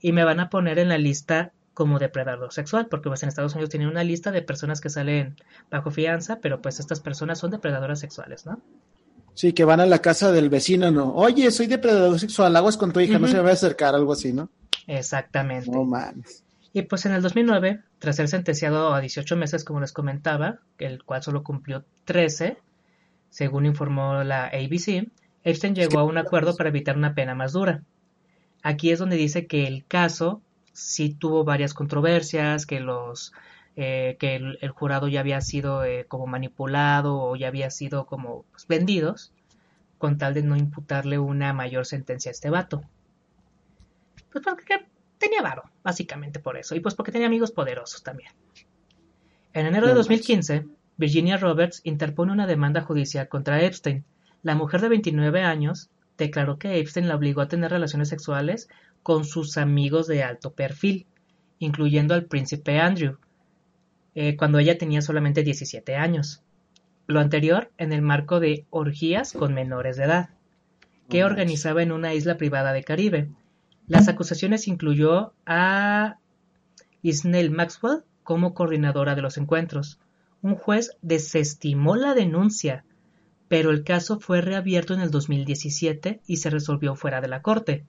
y 0.00 0.10
me 0.10 0.24
van 0.24 0.40
a 0.40 0.50
poner 0.50 0.80
en 0.80 0.88
la 0.88 0.98
lista 0.98 1.52
como 1.72 2.00
depredador 2.00 2.52
sexual, 2.52 2.88
porque 2.88 3.10
pues 3.10 3.22
en 3.22 3.28
Estados 3.28 3.52
Unidos 3.52 3.70
tienen 3.70 3.88
una 3.88 4.02
lista 4.02 4.32
de 4.32 4.42
personas 4.42 4.80
que 4.80 4.90
salen 4.90 5.36
bajo 5.70 5.92
fianza, 5.92 6.40
pero 6.42 6.60
pues 6.60 6.80
estas 6.80 6.98
personas 6.98 7.38
son 7.38 7.52
depredadoras 7.52 8.00
sexuales, 8.00 8.44
¿no? 8.44 8.60
Sí, 9.34 9.52
que 9.52 9.64
van 9.64 9.78
a 9.78 9.86
la 9.86 10.00
casa 10.00 10.32
del 10.32 10.50
vecino, 10.50 10.90
¿no? 10.90 11.14
Oye, 11.14 11.48
soy 11.52 11.68
depredador 11.68 12.18
sexual, 12.18 12.56
aguas 12.56 12.76
con 12.76 12.92
tu 12.92 12.98
hija, 12.98 13.20
no 13.20 13.28
se 13.28 13.34
me 13.34 13.42
va 13.42 13.50
a 13.50 13.52
acercar, 13.52 13.94
algo 13.94 14.14
así, 14.14 14.32
¿no? 14.32 14.48
Exactamente. 14.88 15.70
No 15.70 15.84
mames. 15.84 16.42
Y 16.72 16.82
pues 16.82 17.06
en 17.06 17.12
el 17.12 17.22
2009, 17.22 17.82
tras 18.02 18.16
ser 18.16 18.26
sentenciado 18.26 18.92
a 18.92 19.00
18 19.00 19.36
meses, 19.36 19.62
como 19.62 19.78
les 19.78 19.92
comentaba, 19.92 20.58
el 20.78 21.04
cual 21.04 21.22
solo 21.22 21.44
cumplió 21.44 21.84
13, 22.04 22.58
según 23.30 23.64
informó 23.64 24.24
la 24.24 24.46
ABC, 24.46 25.06
Epstein 25.44 25.76
llegó 25.76 26.00
a 26.00 26.02
un 26.02 26.18
acuerdo 26.18 26.56
para 26.56 26.70
evitar 26.70 26.96
una 26.96 27.14
pena 27.14 27.36
más 27.36 27.52
dura. 27.52 27.84
Aquí 28.64 28.90
es 28.90 28.98
donde 28.98 29.14
dice 29.14 29.46
que 29.46 29.68
el 29.68 29.84
caso 29.86 30.42
sí 30.72 31.14
tuvo 31.14 31.44
varias 31.44 31.74
controversias, 31.74 32.66
que 32.66 32.80
los 32.80 33.32
eh, 33.76 34.16
que 34.18 34.34
el, 34.34 34.70
jurado 34.70 35.06
ya 35.06 35.20
había 35.20 35.40
sido 35.40 35.84
eh, 35.84 36.04
como 36.08 36.26
manipulado 36.26 37.16
o 37.22 37.36
ya 37.36 37.46
había 37.46 37.70
sido 37.70 38.06
como 38.06 38.44
pues, 38.50 38.66
vendidos, 38.66 39.32
con 39.98 40.18
tal 40.18 40.34
de 40.34 40.42
no 40.42 40.56
imputarle 40.56 41.20
una 41.20 41.52
mayor 41.52 41.86
sentencia 41.86 42.30
a 42.30 42.32
este 42.32 42.50
vato. 42.50 42.82
Pues 44.32 44.42
porque 44.42 44.86
tenía 45.22 45.40
varo, 45.40 45.62
básicamente 45.82 46.40
por 46.40 46.56
eso, 46.56 46.74
y 46.74 46.80
pues 46.80 46.94
porque 46.94 47.12
tenía 47.12 47.28
amigos 47.28 47.52
poderosos 47.52 48.02
también. 48.02 48.32
En 49.54 49.66
enero 49.66 49.86
de 49.86 49.94
2015, 49.94 50.66
Virginia 50.96 51.36
Roberts 51.36 51.80
interpone 51.84 52.32
una 52.32 52.46
demanda 52.46 52.82
judicial 52.82 53.28
contra 53.28 53.62
Epstein. 53.62 54.04
La 54.42 54.54
mujer 54.54 54.80
de 54.80 54.88
29 54.88 55.42
años 55.42 55.90
declaró 56.18 56.58
que 56.58 56.78
Epstein 56.78 57.08
la 57.08 57.16
obligó 57.16 57.40
a 57.40 57.48
tener 57.48 57.70
relaciones 57.70 58.08
sexuales 58.08 58.68
con 59.02 59.24
sus 59.24 59.56
amigos 59.56 60.06
de 60.06 60.22
alto 60.22 60.52
perfil, 60.52 61.06
incluyendo 61.58 62.14
al 62.14 62.24
príncipe 62.24 62.78
Andrew, 62.78 63.18
eh, 64.14 64.36
cuando 64.36 64.58
ella 64.58 64.78
tenía 64.78 65.02
solamente 65.02 65.42
17 65.42 65.96
años. 65.96 66.42
Lo 67.06 67.20
anterior 67.20 67.70
en 67.78 67.92
el 67.92 68.02
marco 68.02 68.40
de 68.40 68.66
orgías 68.70 69.32
con 69.32 69.54
menores 69.54 69.96
de 69.96 70.04
edad, 70.04 70.30
que 71.08 71.24
organizaba 71.24 71.82
en 71.82 71.92
una 71.92 72.14
isla 72.14 72.36
privada 72.36 72.72
de 72.72 72.84
Caribe. 72.84 73.28
Las 73.88 74.08
acusaciones 74.08 74.68
incluyó 74.68 75.34
a 75.44 76.18
Isnell 77.02 77.50
Maxwell 77.50 78.04
como 78.22 78.54
coordinadora 78.54 79.14
de 79.14 79.22
los 79.22 79.36
encuentros. 79.38 79.98
Un 80.40 80.54
juez 80.54 80.96
desestimó 81.02 81.96
la 81.96 82.14
denuncia, 82.14 82.84
pero 83.48 83.70
el 83.70 83.84
caso 83.84 84.18
fue 84.18 84.40
reabierto 84.40 84.94
en 84.94 85.00
el 85.00 85.10
2017 85.10 86.20
y 86.26 86.36
se 86.36 86.50
resolvió 86.50 86.94
fuera 86.94 87.20
de 87.20 87.28
la 87.28 87.42
corte. 87.42 87.84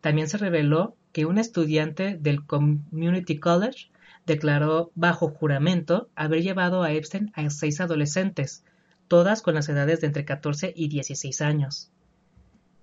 También 0.00 0.28
se 0.28 0.38
reveló 0.38 0.94
que 1.12 1.26
un 1.26 1.38
estudiante 1.38 2.18
del 2.20 2.44
Community 2.44 3.38
College 3.38 3.88
declaró 4.26 4.90
bajo 4.94 5.28
juramento 5.30 6.10
haber 6.16 6.42
llevado 6.42 6.82
a 6.82 6.92
Epstein 6.92 7.32
a 7.34 7.48
seis 7.50 7.80
adolescentes, 7.80 8.64
todas 9.08 9.40
con 9.40 9.54
las 9.54 9.68
edades 9.68 10.00
de 10.00 10.08
entre 10.08 10.24
14 10.24 10.72
y 10.76 10.88
16 10.88 11.40
años. 11.40 11.90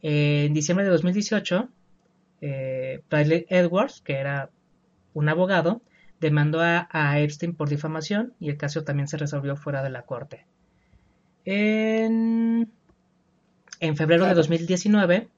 En 0.01 0.53
diciembre 0.53 0.85
de 0.85 0.91
2018, 0.91 1.69
eh, 2.45 3.01
Bradley 3.09 3.45
Edwards, 3.47 4.01
que 4.01 4.15
era 4.15 4.49
un 5.13 5.29
abogado, 5.29 5.81
demandó 6.19 6.59
a, 6.61 7.19
Epstein 7.19 7.55
por 7.55 7.69
difamación 7.69 8.33
y 8.39 8.49
el 8.49 8.57
caso 8.57 8.83
también 8.83 9.07
se 9.07 9.17
resolvió 9.17 9.55
fuera 9.55 9.81
de 9.81 9.89
la 9.89 10.01
corte. 10.01 10.45
En, 11.45 12.69
en 13.79 13.95
febrero 13.95 14.25
de 14.25 14.33
2019, 14.33 15.29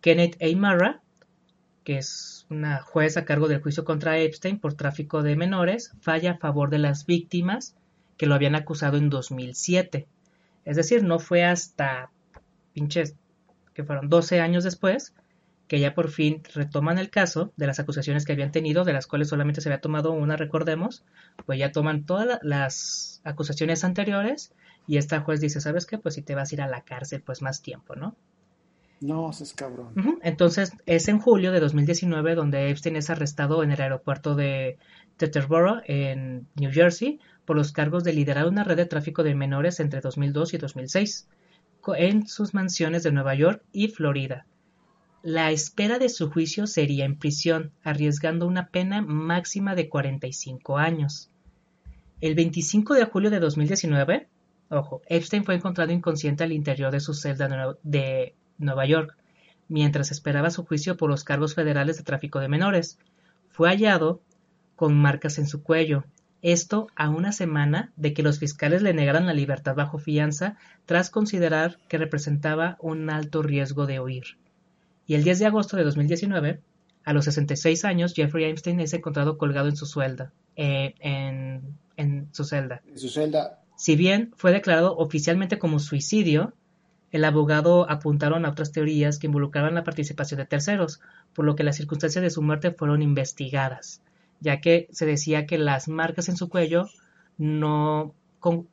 Kenneth 0.00 0.42
A. 0.42 0.56
Marra 0.56 1.00
que 1.84 1.98
es 1.98 2.46
una 2.50 2.82
juez 2.82 3.16
a 3.16 3.24
cargo 3.24 3.48
del 3.48 3.62
juicio 3.62 3.84
contra 3.84 4.18
Epstein 4.18 4.58
por 4.58 4.74
tráfico 4.74 5.22
de 5.22 5.36
menores, 5.36 5.92
falla 6.00 6.32
a 6.32 6.38
favor 6.38 6.70
de 6.70 6.78
las 6.78 7.06
víctimas 7.06 7.74
que 8.16 8.26
lo 8.26 8.34
habían 8.34 8.54
acusado 8.54 8.98
en 8.98 9.08
2007. 9.08 10.06
Es 10.64 10.76
decir, 10.76 11.04
no 11.04 11.18
fue 11.18 11.44
hasta 11.44 12.10
pinches 12.74 13.14
que 13.72 13.84
fueron 13.84 14.08
12 14.08 14.40
años 14.40 14.64
después 14.64 15.14
que 15.70 15.78
ya 15.78 15.94
por 15.94 16.10
fin 16.10 16.42
retoman 16.52 16.98
el 16.98 17.10
caso 17.10 17.52
de 17.56 17.68
las 17.68 17.78
acusaciones 17.78 18.24
que 18.24 18.32
habían 18.32 18.50
tenido, 18.50 18.82
de 18.82 18.92
las 18.92 19.06
cuales 19.06 19.28
solamente 19.28 19.60
se 19.60 19.68
había 19.68 19.80
tomado 19.80 20.10
una, 20.10 20.36
recordemos, 20.36 21.04
pues 21.46 21.60
ya 21.60 21.70
toman 21.70 22.04
todas 22.06 22.40
las 22.42 23.20
acusaciones 23.22 23.84
anteriores 23.84 24.52
y 24.88 24.96
esta 24.96 25.20
juez 25.20 25.40
dice, 25.40 25.60
¿sabes 25.60 25.86
qué? 25.86 25.96
Pues 25.96 26.16
si 26.16 26.22
te 26.22 26.34
vas 26.34 26.50
a 26.50 26.54
ir 26.56 26.62
a 26.62 26.66
la 26.66 26.82
cárcel, 26.82 27.22
pues 27.22 27.40
más 27.40 27.62
tiempo, 27.62 27.94
¿no? 27.94 28.16
No, 29.00 29.30
es 29.30 29.54
cabrón. 29.54 30.18
Entonces, 30.24 30.72
es 30.86 31.06
en 31.06 31.20
julio 31.20 31.52
de 31.52 31.60
2019 31.60 32.34
donde 32.34 32.68
Epstein 32.70 32.96
es 32.96 33.08
arrestado 33.08 33.62
en 33.62 33.70
el 33.70 33.80
aeropuerto 33.80 34.34
de 34.34 34.76
Teterboro, 35.18 35.82
en 35.86 36.48
New 36.56 36.72
Jersey, 36.72 37.20
por 37.44 37.54
los 37.54 37.70
cargos 37.70 38.02
de 38.02 38.12
liderar 38.12 38.48
una 38.48 38.64
red 38.64 38.76
de 38.76 38.86
tráfico 38.86 39.22
de 39.22 39.36
menores 39.36 39.78
entre 39.78 40.00
2002 40.00 40.52
y 40.52 40.58
2006, 40.58 41.28
en 41.96 42.26
sus 42.26 42.54
mansiones 42.54 43.04
de 43.04 43.12
Nueva 43.12 43.36
York 43.36 43.62
y 43.70 43.86
Florida. 43.86 44.46
La 45.22 45.50
espera 45.50 45.98
de 45.98 46.08
su 46.08 46.30
juicio 46.30 46.66
sería 46.66 47.04
en 47.04 47.18
prisión, 47.18 47.72
arriesgando 47.84 48.46
una 48.46 48.68
pena 48.68 49.02
máxima 49.02 49.74
de 49.74 49.90
45 49.90 50.78
años. 50.78 51.28
El 52.22 52.34
25 52.34 52.94
de 52.94 53.04
julio 53.04 53.28
de 53.28 53.38
2019, 53.38 54.28
ojo, 54.70 55.02
Epstein 55.06 55.44
fue 55.44 55.56
encontrado 55.56 55.92
inconsciente 55.92 56.42
al 56.42 56.52
interior 56.52 56.90
de 56.90 57.00
su 57.00 57.12
celda 57.12 57.76
de 57.82 58.34
Nueva 58.56 58.86
York, 58.86 59.14
mientras 59.68 60.10
esperaba 60.10 60.48
su 60.48 60.64
juicio 60.64 60.96
por 60.96 61.10
los 61.10 61.22
cargos 61.22 61.54
federales 61.54 61.98
de 61.98 62.04
tráfico 62.04 62.40
de 62.40 62.48
menores. 62.48 62.98
Fue 63.50 63.68
hallado 63.68 64.22
con 64.74 64.96
marcas 64.96 65.38
en 65.38 65.46
su 65.46 65.62
cuello, 65.62 66.04
esto 66.40 66.86
a 66.96 67.10
una 67.10 67.32
semana 67.32 67.92
de 67.96 68.14
que 68.14 68.22
los 68.22 68.38
fiscales 68.38 68.80
le 68.80 68.94
negaran 68.94 69.26
la 69.26 69.34
libertad 69.34 69.74
bajo 69.74 69.98
fianza 69.98 70.56
tras 70.86 71.10
considerar 71.10 71.78
que 71.88 71.98
representaba 71.98 72.78
un 72.80 73.10
alto 73.10 73.42
riesgo 73.42 73.84
de 73.84 74.00
huir. 74.00 74.38
Y 75.10 75.16
el 75.16 75.24
10 75.24 75.40
de 75.40 75.46
agosto 75.46 75.76
de 75.76 75.82
2019, 75.82 76.60
a 77.02 77.12
los 77.12 77.24
66 77.24 77.84
años, 77.84 78.14
Jeffrey 78.14 78.44
Epstein 78.44 78.78
es 78.78 78.94
encontrado 78.94 79.38
colgado 79.38 79.68
en 79.68 79.74
su 79.74 80.00
eh, 80.54 80.94
en, 81.00 81.62
en 81.96 82.28
su 82.30 82.44
celda. 82.44 82.80
En 82.86 82.96
su 82.96 83.08
celda. 83.08 83.58
Si 83.74 83.96
bien 83.96 84.32
fue 84.36 84.52
declarado 84.52 84.96
oficialmente 84.96 85.58
como 85.58 85.80
suicidio, 85.80 86.52
el 87.10 87.24
abogado 87.24 87.90
apuntaron 87.90 88.44
a 88.44 88.50
otras 88.50 88.70
teorías 88.70 89.18
que 89.18 89.26
involucraban 89.26 89.74
la 89.74 89.82
participación 89.82 90.38
de 90.38 90.46
terceros, 90.46 91.00
por 91.34 91.44
lo 91.44 91.56
que 91.56 91.64
las 91.64 91.74
circunstancias 91.74 92.22
de 92.22 92.30
su 92.30 92.40
muerte 92.40 92.70
fueron 92.70 93.02
investigadas, 93.02 94.02
ya 94.38 94.60
que 94.60 94.86
se 94.92 95.06
decía 95.06 95.44
que 95.44 95.58
las 95.58 95.88
marcas 95.88 96.28
en 96.28 96.36
su 96.36 96.48
cuello 96.48 96.88
no 97.36 98.14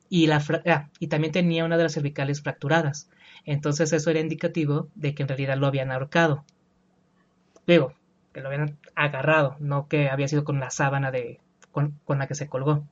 y, 0.08 0.28
la, 0.28 0.40
ah, 0.66 0.88
y 1.00 1.08
también 1.08 1.32
tenía 1.32 1.64
una 1.64 1.76
de 1.76 1.82
las 1.82 1.94
cervicales 1.94 2.42
fracturadas. 2.42 3.08
Entonces 3.48 3.94
eso 3.94 4.10
era 4.10 4.20
indicativo 4.20 4.88
de 4.94 5.14
que 5.14 5.22
en 5.22 5.28
realidad 5.28 5.56
lo 5.56 5.66
habían 5.66 5.90
ahorcado. 5.90 6.44
Digo, 7.66 7.94
que 8.34 8.42
lo 8.42 8.48
habían 8.48 8.76
agarrado, 8.94 9.56
no 9.58 9.88
que 9.88 10.10
había 10.10 10.28
sido 10.28 10.44
con 10.44 10.60
la 10.60 10.68
sábana 10.68 11.10
de 11.10 11.40
con, 11.72 11.98
la 12.06 12.26
que 12.26 12.34
se 12.34 12.46
colgó. 12.46 12.84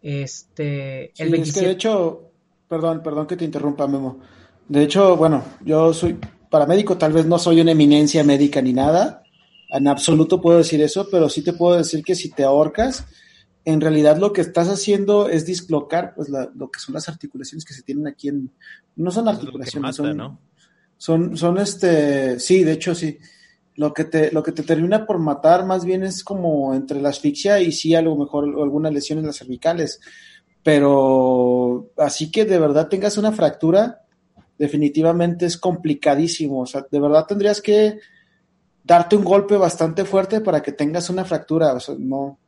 Este, 0.00 1.12
el 1.22 1.34
es 1.34 1.52
que 1.52 1.60
de 1.60 1.72
hecho, 1.72 2.30
perdón, 2.68 3.02
perdón 3.02 3.26
que 3.26 3.36
te 3.36 3.44
interrumpa, 3.44 3.86
Memo. 3.86 4.20
De 4.66 4.82
hecho, 4.82 5.14
bueno, 5.18 5.44
yo 5.62 5.92
soy 5.92 6.18
paramédico, 6.48 6.96
tal 6.96 7.12
vez 7.12 7.26
no 7.26 7.38
soy 7.38 7.60
una 7.60 7.72
eminencia 7.72 8.24
médica 8.24 8.62
ni 8.62 8.72
nada, 8.72 9.22
en 9.68 9.88
absoluto 9.88 10.40
puedo 10.40 10.56
decir 10.56 10.80
eso, 10.80 11.06
pero 11.10 11.28
sí 11.28 11.44
te 11.44 11.52
puedo 11.52 11.76
decir 11.76 12.02
que 12.02 12.14
si 12.14 12.30
te 12.30 12.44
ahorcas, 12.44 13.04
en 13.64 13.80
realidad 13.80 14.18
lo 14.18 14.32
que 14.32 14.40
estás 14.40 14.68
haciendo 14.68 15.28
es 15.28 15.46
dislocar 15.46 16.14
pues 16.14 16.28
lo 16.28 16.70
que 16.70 16.80
son 16.80 16.94
las 16.94 17.08
articulaciones 17.08 17.64
que 17.64 17.74
se 17.74 17.82
tienen 17.82 18.06
aquí 18.06 18.28
en 18.28 18.50
no 18.96 19.10
son 19.10 19.28
articulaciones 19.28 19.96
son, 19.96 20.38
son 20.96 21.36
son 21.36 21.58
este 21.58 22.40
sí 22.40 22.64
de 22.64 22.72
hecho 22.72 22.94
sí 22.94 23.18
lo 23.76 23.92
que 23.92 24.04
te 24.04 24.32
lo 24.32 24.42
que 24.42 24.52
te 24.52 24.62
termina 24.62 25.06
por 25.06 25.18
matar 25.18 25.66
más 25.66 25.84
bien 25.84 26.04
es 26.04 26.24
como 26.24 26.74
entre 26.74 27.00
la 27.00 27.10
asfixia 27.10 27.60
y 27.60 27.72
sí 27.72 27.94
a 27.94 28.02
lo 28.02 28.16
mejor 28.16 28.44
alguna 28.44 28.90
lesión 28.90 29.18
en 29.18 29.26
las 29.26 29.36
cervicales 29.36 30.00
pero 30.00 30.20
pero 30.62 31.92
así 31.96 32.30
que 32.30 32.44
de 32.44 32.58
verdad 32.58 32.88
tengas 32.88 33.16
una 33.16 33.32
fractura, 33.32 34.02
definitivamente 34.58 35.46
es 35.46 35.56
complicadísimo. 35.56 36.60
O 36.60 36.66
sea, 36.66 36.84
de 36.90 37.00
verdad 37.00 37.26
tendrías 37.26 37.62
que 37.62 37.98
darte 38.84 39.16
un 39.16 39.24
golpe 39.24 39.56
bastante 39.56 40.04
fuerte 40.04 40.40
para 40.40 40.62
que 40.62 40.72
tengas 40.72 41.08
una 41.10 41.24
fractura. 41.24 41.72
O 41.74 41.80
sea, 41.80 41.94
no, 41.98 42.38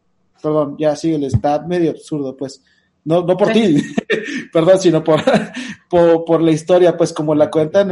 perdón, 0.42 0.76
ya 0.78 0.96
sí, 0.96 1.14
el 1.14 1.24
está 1.24 1.60
medio 1.66 1.90
absurdo, 1.90 2.36
pues. 2.36 2.62
No, 3.04 3.24
no 3.24 3.36
por 3.36 3.52
ti, 3.52 3.76
perdón, 4.52 4.78
sino 4.78 5.02
por, 5.02 5.22
por, 5.90 6.42
la 6.42 6.50
historia, 6.50 6.96
pues 6.96 7.12
como 7.12 7.34
la 7.34 7.50
cuenta 7.50 7.86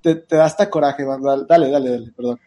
te, 0.00 0.16
te, 0.16 0.36
da 0.36 0.44
hasta 0.44 0.70
coraje, 0.70 1.04
dale, 1.48 1.70
dale, 1.70 1.90
dale, 1.90 2.12
perdón. 2.16 2.40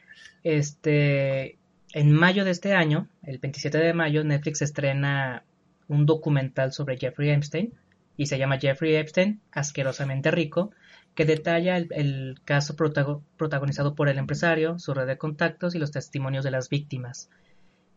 Este, 0.44 1.58
en 1.94 2.12
mayo 2.12 2.46
de 2.46 2.52
este 2.52 2.74
año, 2.74 3.08
el 3.24 3.40
27 3.40 3.78
de 3.78 3.94
mayo, 3.94 4.24
Netflix 4.24 4.62
estrena 4.62 5.44
un 5.88 6.06
documental 6.06 6.72
sobre 6.72 6.98
Jeffrey 6.98 7.30
Epstein 7.30 7.74
y 8.16 8.28
se 8.28 8.38
llama 8.38 8.60
Jeffrey 8.60 8.96
Epstein, 8.96 9.42
asquerosamente 9.52 10.30
rico, 10.30 10.72
que 11.16 11.26
detalla 11.26 11.78
el, 11.78 12.40
caso 12.46 12.76
protagonizado 12.76 13.96
por 13.96 14.10
el 14.10 14.18
empresario, 14.18 14.78
su 14.78 14.94
red 14.94 15.08
de 15.08 15.18
contactos 15.18 15.74
y 15.76 15.80
los 15.80 15.92
testimonios 15.92 16.44
de 16.44 16.52
las 16.52 16.70
víctimas. 16.70 17.30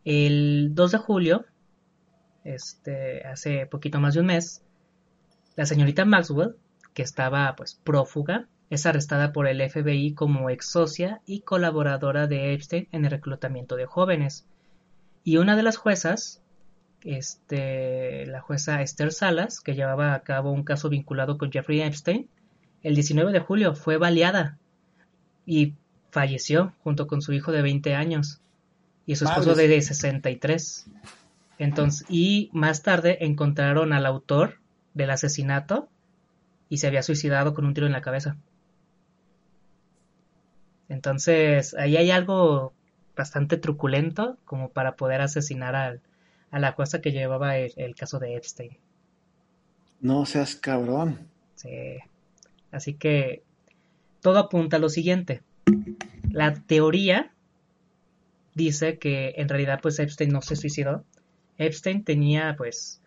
El 0.04 0.70
2 0.74 0.92
de 0.92 0.98
julio, 0.98 1.44
este, 2.44 3.26
hace 3.26 3.66
poquito 3.66 4.00
más 4.00 4.14
de 4.14 4.20
un 4.20 4.26
mes, 4.26 4.62
la 5.56 5.66
señorita 5.66 6.04
Maxwell, 6.04 6.56
que 6.94 7.02
estaba 7.02 7.54
pues 7.56 7.74
prófuga, 7.74 8.48
es 8.70 8.86
arrestada 8.86 9.32
por 9.32 9.46
el 9.46 9.60
FBI 9.68 10.14
como 10.14 10.48
ex 10.48 10.70
socia 10.70 11.20
y 11.26 11.40
colaboradora 11.40 12.26
de 12.26 12.54
Epstein 12.54 12.88
en 12.90 13.04
el 13.04 13.10
reclutamiento 13.10 13.76
de 13.76 13.86
jóvenes. 13.86 14.46
Y 15.24 15.36
una 15.36 15.56
de 15.56 15.62
las 15.62 15.76
juezas, 15.76 16.42
este, 17.04 18.24
la 18.26 18.40
jueza 18.40 18.80
Esther 18.80 19.12
Salas, 19.12 19.60
que 19.60 19.74
llevaba 19.74 20.14
a 20.14 20.22
cabo 20.22 20.52
un 20.52 20.64
caso 20.64 20.88
vinculado 20.88 21.36
con 21.36 21.52
Jeffrey 21.52 21.82
Epstein, 21.82 22.28
el 22.82 22.94
19 22.94 23.30
de 23.32 23.40
julio 23.40 23.74
fue 23.74 23.98
baleada 23.98 24.58
y 25.44 25.74
falleció 26.10 26.72
junto 26.82 27.06
con 27.06 27.20
su 27.20 27.32
hijo 27.32 27.52
de 27.52 27.62
20 27.62 27.94
años 27.94 28.40
y 29.06 29.16
su 29.16 29.24
esposo 29.24 29.54
de 29.54 29.80
63. 29.80 30.86
Entonces, 31.62 32.04
y 32.08 32.50
más 32.52 32.82
tarde 32.82 33.18
encontraron 33.24 33.92
al 33.92 34.04
autor 34.04 34.58
del 34.94 35.10
asesinato 35.10 35.88
y 36.68 36.78
se 36.78 36.88
había 36.88 37.04
suicidado 37.04 37.54
con 37.54 37.64
un 37.64 37.72
tiro 37.72 37.86
en 37.86 37.92
la 37.92 38.02
cabeza. 38.02 38.36
Entonces, 40.88 41.74
ahí 41.74 41.96
hay 41.96 42.10
algo 42.10 42.72
bastante 43.16 43.58
truculento 43.58 44.38
como 44.44 44.70
para 44.70 44.96
poder 44.96 45.20
asesinar 45.20 46.00
a 46.50 46.58
la 46.58 46.74
cosa 46.74 47.00
que 47.00 47.12
llevaba 47.12 47.56
el, 47.56 47.94
caso 47.94 48.18
de 48.18 48.34
Epstein. 48.34 48.76
No 50.00 50.26
seas 50.26 50.56
cabrón. 50.56 51.28
Sí. 51.54 51.98
Así 52.72 52.94
que 52.94 53.44
todo 54.20 54.40
apunta 54.40 54.78
a 54.78 54.80
lo 54.80 54.88
siguiente. 54.88 55.42
La 56.32 56.54
teoría 56.54 57.32
dice 58.54 58.98
que 58.98 59.34
en 59.36 59.48
realidad 59.48 59.78
pues 59.80 60.00
Epstein 60.00 60.32
no 60.32 60.42
se 60.42 60.56
suicidó. 60.56 61.04
Epstein 61.58 62.04
tenía 62.04 62.54
pues 62.56 63.02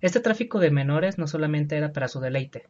este 0.00 0.20
tráfico 0.20 0.58
de 0.58 0.70
menores 0.70 1.16
no 1.18 1.26
solamente 1.26 1.76
era 1.76 1.92
para 1.92 2.08
su 2.08 2.20
deleite, 2.20 2.66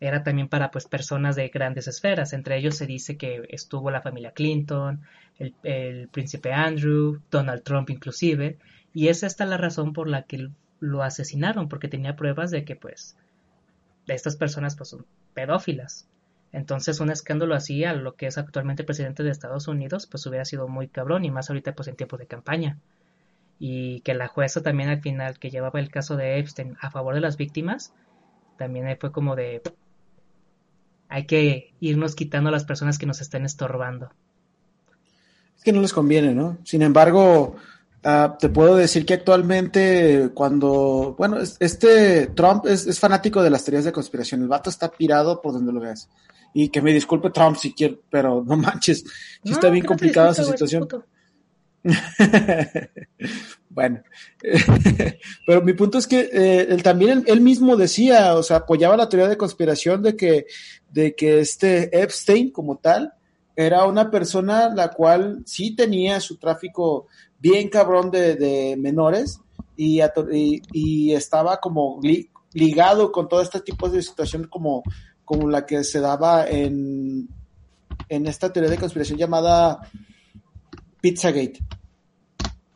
era 0.00 0.22
también 0.22 0.48
para 0.48 0.70
pues 0.70 0.86
personas 0.86 1.36
de 1.36 1.48
grandes 1.48 1.88
esferas. 1.88 2.32
Entre 2.32 2.56
ellos 2.56 2.76
se 2.76 2.86
dice 2.86 3.16
que 3.16 3.42
estuvo 3.48 3.90
la 3.90 4.02
familia 4.02 4.32
Clinton, 4.32 5.02
el, 5.38 6.08
príncipe 6.08 6.52
Andrew, 6.52 7.20
Donald 7.30 7.62
Trump 7.62 7.90
inclusive, 7.90 8.58
y 8.92 9.08
es 9.08 9.22
esta 9.22 9.44
la 9.44 9.56
razón 9.56 9.92
por 9.92 10.08
la 10.08 10.22
que 10.22 10.48
lo 10.80 11.02
asesinaron, 11.02 11.68
porque 11.68 11.88
tenía 11.88 12.16
pruebas 12.16 12.50
de 12.50 12.64
que 12.64 12.76
pues 12.76 13.16
estas 14.06 14.36
personas 14.36 14.76
pues 14.76 14.90
son 14.90 15.06
pedófilas. 15.34 16.08
Entonces 16.52 17.00
un 17.00 17.10
escándalo 17.10 17.54
así 17.54 17.84
a 17.84 17.92
lo 17.92 18.14
que 18.14 18.26
es 18.26 18.38
actualmente 18.38 18.84
presidente 18.84 19.22
de 19.22 19.30
Estados 19.30 19.68
Unidos 19.68 20.06
pues 20.06 20.24
hubiera 20.26 20.44
sido 20.44 20.68
muy 20.68 20.88
cabrón 20.88 21.24
y 21.24 21.30
más 21.30 21.50
ahorita 21.50 21.74
pues 21.74 21.88
en 21.88 21.96
tiempos 21.96 22.18
de 22.18 22.26
campaña. 22.26 22.78
Y 23.58 24.00
que 24.00 24.14
la 24.14 24.28
jueza 24.28 24.62
también 24.62 24.90
al 24.90 25.00
final 25.00 25.38
que 25.38 25.50
llevaba 25.50 25.80
el 25.80 25.90
caso 25.90 26.16
de 26.16 26.38
Epstein 26.38 26.76
a 26.80 26.90
favor 26.90 27.14
de 27.14 27.20
las 27.20 27.36
víctimas, 27.36 27.92
también 28.56 28.96
fue 29.00 29.12
como 29.12 29.36
de 29.36 29.62
hay 31.08 31.26
que 31.26 31.74
irnos 31.80 32.14
quitando 32.14 32.48
a 32.48 32.52
las 32.52 32.64
personas 32.64 32.98
que 32.98 33.06
nos 33.06 33.20
estén 33.20 33.44
estorbando. 33.44 34.10
Es 35.56 35.62
que 35.62 35.72
no 35.72 35.80
les 35.80 35.92
conviene, 35.92 36.34
¿no? 36.34 36.58
Sin 36.64 36.82
embargo, 36.82 37.56
ah, 38.04 38.36
te 38.38 38.48
puedo 38.48 38.76
decir 38.76 39.06
que 39.06 39.14
actualmente 39.14 40.30
cuando, 40.34 41.14
bueno, 41.16 41.38
este 41.60 42.28
Trump 42.28 42.66
es, 42.66 42.98
fanático 42.98 43.42
de 43.42 43.50
las 43.50 43.64
teorías 43.64 43.84
de 43.84 43.92
conspiración, 43.92 44.42
el 44.42 44.48
vato 44.48 44.70
está 44.70 44.90
pirado 44.90 45.40
por 45.40 45.52
donde 45.52 45.72
lo 45.72 45.80
veas. 45.80 46.08
Y 46.52 46.70
que 46.70 46.82
me 46.82 46.92
disculpe 46.92 47.30
Trump 47.30 47.56
si 47.56 47.72
quiere, 47.74 48.00
pero 48.10 48.42
no 48.44 48.56
manches, 48.56 49.04
está 49.44 49.68
bien 49.68 49.84
complicada 49.84 50.30
esa 50.30 50.44
situación. 50.44 50.88
bueno, 53.70 54.02
pero 55.46 55.62
mi 55.62 55.72
punto 55.74 55.98
es 55.98 56.06
que 56.06 56.28
eh, 56.32 56.66
él 56.68 56.82
también 56.82 57.24
él, 57.26 57.40
mismo 57.40 57.76
decía, 57.76 58.34
o 58.34 58.42
sea, 58.42 58.58
apoyaba 58.58 58.96
la 58.96 59.08
teoría 59.08 59.28
de 59.28 59.36
conspiración 59.36 60.02
de 60.02 60.16
que, 60.16 60.46
de 60.90 61.14
que 61.14 61.40
este 61.40 62.02
Epstein 62.02 62.50
como 62.50 62.76
tal 62.76 63.12
era 63.54 63.86
una 63.86 64.10
persona 64.10 64.68
la 64.68 64.90
cual 64.90 65.42
sí 65.46 65.74
tenía 65.74 66.20
su 66.20 66.36
tráfico 66.36 67.06
bien 67.38 67.68
cabrón 67.68 68.10
de, 68.10 68.76
menores 68.78 69.40
y, 69.76 70.00
estaba 71.12 71.58
como 71.58 72.00
ligado 72.52 73.12
con 73.12 73.28
todo 73.28 73.42
este 73.42 73.60
tipo 73.60 73.88
de 73.88 74.02
situación 74.02 74.46
como, 74.48 74.82
como 75.24 75.48
la 75.48 75.64
que 75.66 75.84
se 75.84 76.00
daba 76.00 76.46
en, 76.46 77.28
en 78.08 78.26
esta 78.26 78.52
teoría 78.52 78.70
de 78.70 78.78
conspiración 78.78 79.18
llamada 79.18 79.80
Pizzagate. 81.06 81.60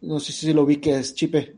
No 0.03 0.21
sé 0.21 0.31
si 0.31 0.53
lo 0.53 0.65
vi 0.65 0.77
que 0.77 0.97
es 0.97 1.17
Chipe. 1.17 1.57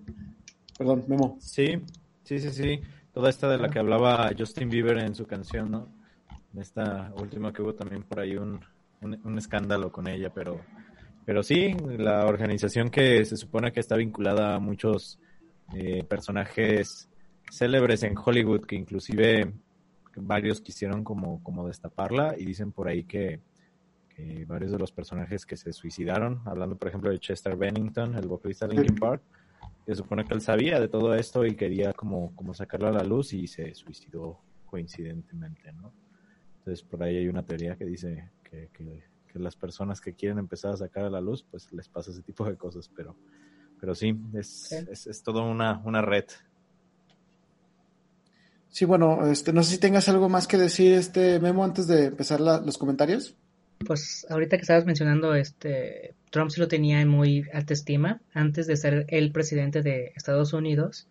Perdón, 0.78 1.04
Memo. 1.06 1.36
Sí, 1.38 1.78
sí, 2.24 2.38
sí, 2.38 2.50
sí. 2.50 2.80
Toda 3.12 3.28
esta 3.28 3.46
de 3.50 3.58
la 3.58 3.68
que 3.68 3.78
hablaba 3.78 4.30
Justin 4.38 4.70
Bieber 4.70 4.96
en 4.96 5.14
su 5.14 5.26
canción, 5.26 5.70
¿no? 5.70 5.88
Esta 6.58 7.12
última 7.20 7.52
que 7.52 7.60
hubo 7.60 7.74
también 7.74 8.04
por 8.04 8.20
ahí 8.20 8.36
un, 8.36 8.58
un, 9.02 9.36
escándalo 9.36 9.92
con 9.92 10.08
ella, 10.08 10.32
pero, 10.32 10.62
pero 11.26 11.42
sí, 11.42 11.76
la 11.98 12.24
organización 12.24 12.88
que 12.88 13.22
se 13.26 13.36
supone 13.36 13.70
que 13.70 13.80
está 13.80 13.96
vinculada 13.96 14.54
a 14.54 14.58
muchos 14.58 15.18
eh, 15.74 16.04
personajes 16.04 17.10
célebres 17.50 18.02
en 18.02 18.16
Hollywood, 18.16 18.64
que 18.64 18.76
inclusive 18.76 19.52
varios 20.16 20.62
quisieron 20.62 21.04
como, 21.04 21.42
como 21.42 21.68
destaparla 21.68 22.34
y 22.38 22.46
dicen 22.46 22.72
por 22.72 22.88
ahí 22.88 23.04
que, 23.04 23.40
varios 24.46 24.72
de 24.72 24.78
los 24.78 24.92
personajes 24.92 25.46
que 25.46 25.56
se 25.56 25.72
suicidaron, 25.72 26.42
hablando 26.44 26.76
por 26.76 26.88
ejemplo 26.88 27.10
de 27.10 27.18
Chester 27.18 27.56
Bennington, 27.56 28.14
el 28.14 28.26
vocalista 28.26 28.66
de 28.66 28.74
Linkin 28.74 28.96
Park, 28.96 29.22
que 29.84 29.94
supone 29.94 30.24
que 30.24 30.34
él 30.34 30.40
sabía 30.40 30.78
de 30.78 30.88
todo 30.88 31.14
esto 31.14 31.44
y 31.44 31.54
quería 31.54 31.92
como, 31.92 32.34
como 32.36 32.54
sacarlo 32.54 32.88
a 32.88 32.92
la 32.92 33.02
luz 33.02 33.32
y 33.32 33.46
se 33.46 33.74
suicidó 33.74 34.38
coincidentemente, 34.66 35.72
¿no? 35.72 35.92
Entonces 36.58 36.82
por 36.84 37.02
ahí 37.02 37.16
hay 37.16 37.28
una 37.28 37.42
teoría 37.44 37.76
que 37.76 37.84
dice 37.84 38.30
que, 38.42 38.68
que, 38.72 39.02
las 39.34 39.56
personas 39.56 39.98
que 39.98 40.12
quieren 40.12 40.38
empezar 40.38 40.72
a 40.72 40.76
sacar 40.76 41.06
a 41.06 41.10
la 41.10 41.20
luz, 41.20 41.42
pues 41.50 41.72
les 41.72 41.88
pasa 41.88 42.10
ese 42.10 42.20
tipo 42.20 42.44
de 42.44 42.54
cosas, 42.54 42.90
pero, 42.94 43.16
pero 43.80 43.94
sí, 43.94 44.14
es, 44.34 44.70
es, 44.72 45.06
es 45.06 45.22
todo 45.22 45.42
una, 45.50 45.80
una 45.86 46.02
red 46.02 46.26
Sí, 48.72 48.86
bueno, 48.86 49.26
este, 49.26 49.52
no 49.52 49.62
sé 49.62 49.72
si 49.72 49.78
tengas 49.78 50.08
algo 50.08 50.30
más 50.30 50.46
que 50.46 50.56
decir, 50.56 50.94
este 50.94 51.38
Memo, 51.40 51.62
antes 51.62 51.86
de 51.86 52.06
empezar 52.06 52.40
los 52.40 52.78
comentarios. 52.78 53.36
Pues 53.86 54.26
ahorita 54.30 54.56
que 54.56 54.62
estabas 54.62 54.84
mencionando, 54.84 55.34
este, 55.34 56.14
Trump 56.30 56.50
sí 56.50 56.60
lo 56.60 56.68
tenía 56.68 57.00
en 57.00 57.08
muy 57.08 57.46
alta 57.52 57.74
estima 57.74 58.20
antes 58.32 58.66
de 58.66 58.76
ser 58.76 59.06
el 59.08 59.32
presidente 59.32 59.82
de 59.82 60.12
Estados 60.14 60.52
Unidos. 60.52 61.06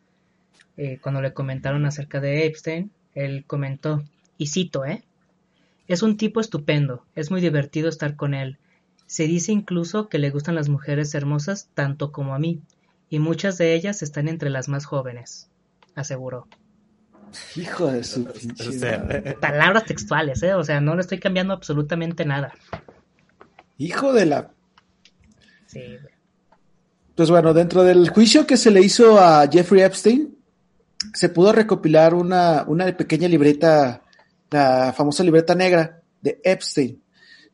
Eh, 0.77 0.99
cuando 1.01 1.21
le 1.21 1.33
comentaron 1.33 1.85
acerca 1.85 2.19
de 2.19 2.45
Epstein, 2.45 2.91
él 3.13 3.43
comentó, 3.45 4.03
y 4.37 4.47
cito, 4.47 4.85
¿eh? 4.85 5.03
Es 5.87 6.01
un 6.01 6.15
tipo 6.15 6.39
estupendo, 6.39 7.05
es 7.15 7.29
muy 7.29 7.41
divertido 7.41 7.89
estar 7.89 8.15
con 8.15 8.33
él. 8.33 8.57
Se 9.05 9.27
dice 9.27 9.51
incluso 9.51 10.07
que 10.07 10.19
le 10.19 10.29
gustan 10.29 10.55
las 10.55 10.69
mujeres 10.69 11.13
hermosas 11.13 11.69
tanto 11.73 12.11
como 12.11 12.33
a 12.33 12.39
mí, 12.39 12.61
y 13.09 13.19
muchas 13.19 13.57
de 13.57 13.73
ellas 13.75 14.01
están 14.01 14.29
entre 14.29 14.49
las 14.49 14.69
más 14.69 14.85
jóvenes, 14.85 15.49
aseguró. 15.95 16.47
Hijo 17.55 17.87
de 17.87 18.03
su 18.03 18.25
Palabras 19.41 19.85
textuales, 19.85 20.41
¿eh? 20.43 20.53
O 20.53 20.63
sea, 20.63 20.81
no 20.81 20.95
le 20.95 21.01
estoy 21.01 21.19
cambiando 21.19 21.53
absolutamente 21.53 22.25
nada. 22.25 22.53
Hijo 23.77 24.13
de 24.13 24.25
la. 24.25 24.51
Sí. 25.67 25.97
Pues 27.15 27.29
bueno, 27.29 27.53
dentro 27.53 27.83
del 27.83 28.09
juicio 28.09 28.45
que 28.47 28.57
se 28.57 28.71
le 28.71 28.81
hizo 28.81 29.19
a 29.19 29.47
Jeffrey 29.47 29.81
Epstein, 29.81 30.37
se 31.13 31.29
pudo 31.29 31.51
recopilar 31.51 32.13
una, 32.13 32.63
una 32.67 32.85
pequeña 32.95 33.27
libreta, 33.27 34.01
la 34.49 34.93
famosa 34.95 35.23
libreta 35.23 35.55
negra 35.55 36.01
de 36.21 36.39
Epstein, 36.43 37.01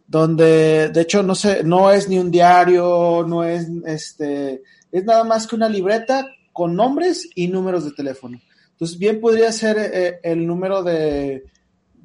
donde 0.05 0.89
de 0.89 1.01
hecho 1.01 1.23
no 1.23 1.35
sé, 1.35 1.63
no 1.63 1.91
es 1.91 2.07
ni 2.07 2.19
un 2.19 2.31
diario, 2.31 3.25
no 3.27 3.43
es 3.43 3.67
este, 3.85 4.63
es 4.91 5.03
nada 5.05 5.23
más 5.23 5.47
que 5.47 5.55
una 5.55 5.69
libreta 5.69 6.25
con 6.53 6.75
nombres 6.75 7.29
y 7.35 7.47
números 7.47 7.85
de 7.85 7.91
teléfono 7.91 8.39
Entonces, 8.77 8.99
bien 8.99 9.19
podría 9.19 9.51
ser 9.51 9.77
eh, 9.79 10.19
el 10.21 10.45
número 10.45 10.83
de, 10.83 11.45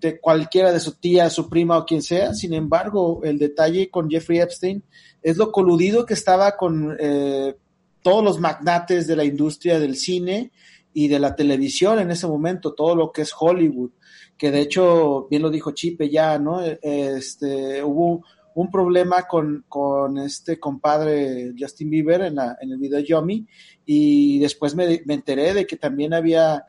de 0.03 0.19
cualquiera 0.19 0.73
de 0.73 0.81
su 0.81 0.93
tía, 0.95 1.29
su 1.29 1.51
prima 1.51 1.77
o 1.77 1.85
quien 1.85 2.03
sea. 2.03 2.33
Sin 2.33 2.55
embargo, 2.55 3.21
el 3.25 3.39
detalle 3.39 3.91
con 3.91 4.11
Jeffrey 4.11 4.41
Epstein 4.41 4.83
es 5.23 5.37
lo 5.37 5.53
coludido 5.53 6.07
que 6.07 6.15
estaba 6.15 6.57
con 6.57 6.97
eh, 6.99 7.55
todos 8.03 8.25
los 8.25 8.41
magnates 8.41 9.07
de 9.07 9.17
la 9.17 9.25
industria 9.25 9.79
del 9.79 9.97
cine 9.97 10.51
y 10.93 11.09
de 11.09 11.19
la 11.21 11.37
televisión 11.37 12.01
en 12.01 12.11
ese 12.11 12.27
momento, 12.27 12.75
todo 12.75 12.97
lo 12.97 13.13
que 13.13 13.23
es 13.23 13.33
Hollywood, 13.39 13.91
que 14.37 14.51
de 14.51 14.61
hecho, 14.61 15.29
bien 15.31 15.43
lo 15.43 15.51
dijo 15.51 15.71
Chipe 15.71 16.11
ya, 16.11 16.39
¿no? 16.39 16.61
Este, 16.63 17.83
hubo 17.83 18.25
un 18.55 18.71
problema 18.71 19.23
con, 19.23 19.65
con 19.69 20.19
este 20.19 20.59
compadre 20.61 21.55
Justin 21.59 21.91
Bieber 21.91 22.23
en, 22.23 22.37
la, 22.37 22.57
en 22.61 22.73
el 22.73 22.79
video 22.79 23.01
Yomi 23.01 23.47
y 23.87 24.39
después 24.39 24.75
me, 24.75 25.03
me 25.07 25.15
enteré 25.15 25.55
de 25.55 25.67
que 25.67 25.77
también 25.77 26.15
había 26.15 26.65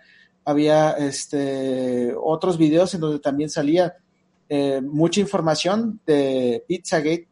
había 0.45 0.91
este, 0.91 2.13
otros 2.21 2.57
videos 2.57 2.93
en 2.93 3.01
donde 3.01 3.19
también 3.19 3.49
salía 3.49 3.95
eh, 4.49 4.81
mucha 4.81 5.21
información 5.21 5.99
de 6.05 6.63
Pizzagate, 6.67 7.27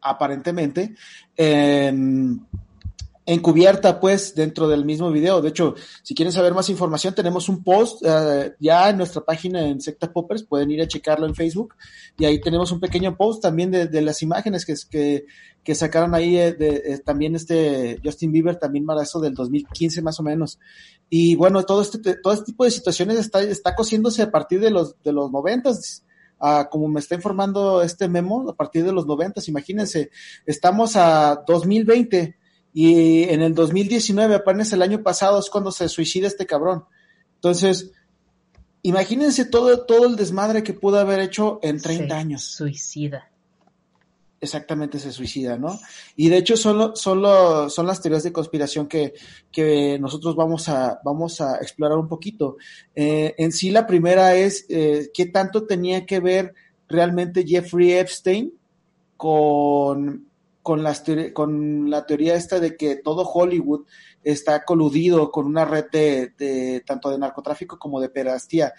aparentemente, 0.00 0.94
encubierta 3.28 4.00
pues 4.00 4.34
dentro 4.34 4.68
del 4.68 4.86
mismo 4.86 5.12
video. 5.12 5.42
De 5.42 5.50
hecho, 5.50 5.74
si 6.02 6.14
quieren 6.14 6.32
saber 6.32 6.54
más 6.54 6.70
información, 6.70 7.14
tenemos 7.14 7.50
un 7.50 7.62
post 7.62 8.02
uh, 8.02 8.54
ya 8.58 8.88
en 8.88 8.96
nuestra 8.96 9.20
página 9.20 9.68
en 9.68 9.82
Secta 9.82 10.10
Poppers, 10.10 10.44
pueden 10.44 10.70
ir 10.70 10.80
a 10.80 10.88
checarlo 10.88 11.26
en 11.26 11.34
Facebook 11.34 11.74
y 12.16 12.24
ahí 12.24 12.40
tenemos 12.40 12.72
un 12.72 12.80
pequeño 12.80 13.18
post 13.18 13.42
también 13.42 13.70
de, 13.70 13.86
de 13.86 14.00
las 14.00 14.22
imágenes 14.22 14.64
que, 14.64 14.74
que, 14.90 15.26
que 15.62 15.74
sacaron 15.74 16.14
ahí 16.14 16.38
eh, 16.38 16.54
de, 16.54 16.82
eh, 16.86 16.98
también 17.04 17.36
este 17.36 18.00
Justin 18.02 18.32
Bieber, 18.32 18.56
también 18.56 18.86
para 18.86 19.02
eso 19.02 19.20
del 19.20 19.34
2015 19.34 20.00
más 20.00 20.18
o 20.18 20.22
menos. 20.22 20.58
Y 21.10 21.36
bueno, 21.36 21.62
todo 21.64 21.82
este, 21.82 22.14
todo 22.14 22.32
este 22.32 22.46
tipo 22.46 22.64
de 22.64 22.70
situaciones 22.70 23.18
está, 23.18 23.42
está 23.42 23.74
cosiéndose 23.74 24.22
a 24.22 24.30
partir 24.30 24.58
de 24.58 24.70
los, 24.70 24.96
de 25.02 25.12
los 25.12 25.30
noventas. 25.30 26.02
Uh, 26.40 26.64
como 26.70 26.88
me 26.88 27.00
está 27.00 27.16
informando 27.16 27.82
este 27.82 28.08
memo, 28.08 28.48
a 28.48 28.54
partir 28.54 28.84
de 28.84 28.92
los 28.92 29.06
noventas, 29.06 29.48
imagínense, 29.48 30.10
estamos 30.46 30.94
a 30.94 31.42
2020 31.46 32.38
y 32.72 33.24
en 33.24 33.42
el 33.42 33.54
2019, 33.54 34.34
apenas 34.34 34.72
el 34.72 34.82
año 34.82 35.02
pasado, 35.02 35.38
es 35.38 35.50
cuando 35.50 35.72
se 35.72 35.88
suicida 35.88 36.26
este 36.26 36.46
cabrón. 36.46 36.84
Entonces, 37.36 37.92
imagínense 38.82 39.44
todo, 39.44 39.84
todo 39.86 40.06
el 40.06 40.16
desmadre 40.16 40.62
que 40.62 40.74
pudo 40.74 40.98
haber 40.98 41.20
hecho 41.20 41.58
en 41.62 41.80
30 41.80 42.16
años. 42.16 42.44
Suicida. 42.44 43.30
Exactamente, 44.40 45.00
se 45.00 45.10
suicida, 45.10 45.58
¿no? 45.58 45.80
Y 46.14 46.28
de 46.28 46.36
hecho, 46.36 46.56
solo, 46.56 46.94
solo 46.94 47.68
son 47.68 47.86
las 47.86 48.00
teorías 48.00 48.22
de 48.22 48.32
conspiración 48.32 48.86
que, 48.86 49.14
que 49.50 49.98
nosotros 49.98 50.36
vamos 50.36 50.68
a, 50.68 51.00
vamos 51.04 51.40
a 51.40 51.56
explorar 51.56 51.98
un 51.98 52.06
poquito. 52.06 52.56
Eh, 52.94 53.34
en 53.36 53.50
sí, 53.50 53.70
la 53.70 53.86
primera 53.86 54.36
es 54.36 54.64
eh, 54.68 55.10
qué 55.12 55.26
tanto 55.26 55.66
tenía 55.66 56.06
que 56.06 56.20
ver 56.20 56.54
realmente 56.88 57.44
Jeffrey 57.44 57.92
Epstein 57.92 58.52
con 59.16 60.27
con, 60.68 60.82
las 60.82 61.02
con 61.32 61.88
la 61.88 62.04
teoría 62.04 62.34
esta 62.34 62.60
de 62.60 62.76
que 62.76 62.96
todo 62.96 63.22
Hollywood 63.22 63.86
está 64.22 64.66
coludido 64.66 65.30
con 65.30 65.46
una 65.46 65.64
red 65.64 65.86
de, 65.90 66.82
tanto 66.84 67.08
de 67.08 67.16
narcotráfico 67.16 67.78
como 67.78 68.02
de 68.02 68.10
pedastía. 68.10 68.74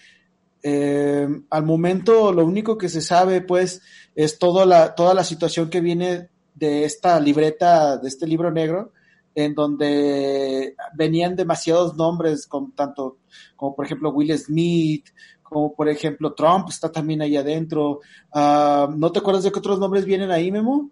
Eh, 0.61 1.27
al 1.49 1.63
momento 1.65 2.31
lo 2.31 2.45
único 2.45 2.77
que 2.77 2.89
se 2.89 3.01
sabe 3.01 3.41
pues 3.41 3.81
es 4.13 4.37
toda 4.37 4.67
la, 4.67 4.93
toda 4.93 5.15
la 5.15 5.23
situación 5.23 5.71
que 5.71 5.81
viene 5.81 6.29
de 6.53 6.83
esta 6.83 7.19
libreta, 7.19 7.97
de 7.97 8.07
este 8.07 8.27
libro 8.27 8.51
negro, 8.51 8.93
en 9.33 9.55
donde 9.55 10.75
venían 10.93 11.35
demasiados 11.35 11.95
nombres, 11.95 12.45
con 12.45 12.73
tanto 12.73 13.17
como 13.55 13.75
por 13.75 13.87
ejemplo 13.87 14.11
Will 14.11 14.37
Smith, 14.37 15.07
como 15.41 15.73
por 15.73 15.89
ejemplo 15.89 16.35
Trump 16.35 16.67
está 16.69 16.91
también 16.91 17.23
ahí 17.23 17.35
adentro. 17.35 18.01
Uh, 18.31 18.91
¿No 18.95 19.11
te 19.11 19.17
acuerdas 19.17 19.43
de 19.43 19.51
qué 19.51 19.57
otros 19.57 19.79
nombres 19.79 20.05
vienen 20.05 20.29
ahí, 20.29 20.51
Memo? 20.51 20.91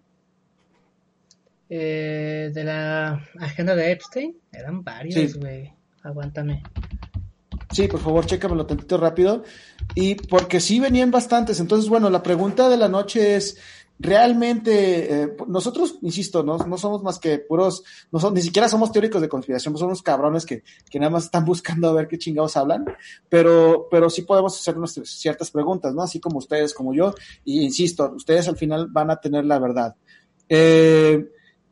Eh, 1.70 2.50
de 2.52 2.64
la 2.64 3.22
agenda 3.40 3.74
de 3.74 3.92
Epstein. 3.92 4.36
Eran 4.52 4.82
varios, 4.82 5.36
güey. 5.36 5.72
Aguántame. 6.02 6.62
Sí, 7.70 7.86
por 7.86 8.00
favor, 8.00 8.24
chécamelo 8.24 8.66
tantito 8.66 8.96
rápido. 8.96 9.42
Y 9.94 10.14
porque 10.14 10.60
sí 10.60 10.80
venían 10.80 11.10
bastantes. 11.10 11.60
Entonces, 11.60 11.88
bueno, 11.88 12.08
la 12.10 12.22
pregunta 12.22 12.68
de 12.68 12.78
la 12.78 12.88
noche 12.88 13.36
es, 13.36 13.58
realmente, 13.98 15.22
eh, 15.22 15.36
nosotros, 15.46 15.98
insisto, 16.02 16.42
no, 16.42 16.56
no 16.58 16.78
somos 16.78 17.02
más 17.02 17.18
que 17.18 17.38
puros, 17.38 17.82
no 18.12 18.20
son, 18.20 18.34
ni 18.34 18.42
siquiera 18.42 18.68
somos 18.68 18.92
teóricos 18.92 19.20
de 19.20 19.28
conspiración, 19.28 19.76
somos 19.76 20.02
cabrones 20.02 20.46
que, 20.46 20.62
que 20.88 20.98
nada 20.98 21.10
más 21.10 21.24
están 21.24 21.44
buscando 21.44 21.88
a 21.88 21.92
ver 21.92 22.08
qué 22.08 22.18
chingados 22.18 22.56
hablan, 22.56 22.84
pero, 23.28 23.88
pero 23.90 24.08
sí 24.08 24.22
podemos 24.22 24.58
hacernos 24.58 24.92
ciertas 25.04 25.50
preguntas, 25.50 25.94
¿no? 25.94 26.02
Así 26.02 26.20
como 26.20 26.38
ustedes, 26.38 26.72
como 26.74 26.94
yo, 26.94 27.14
y 27.44 27.62
insisto, 27.62 28.12
ustedes 28.14 28.48
al 28.48 28.56
final 28.56 28.86
van 28.88 29.10
a 29.10 29.16
tener 29.16 29.44
la 29.44 29.58
verdad. 29.58 29.96
Eh, 30.48 31.28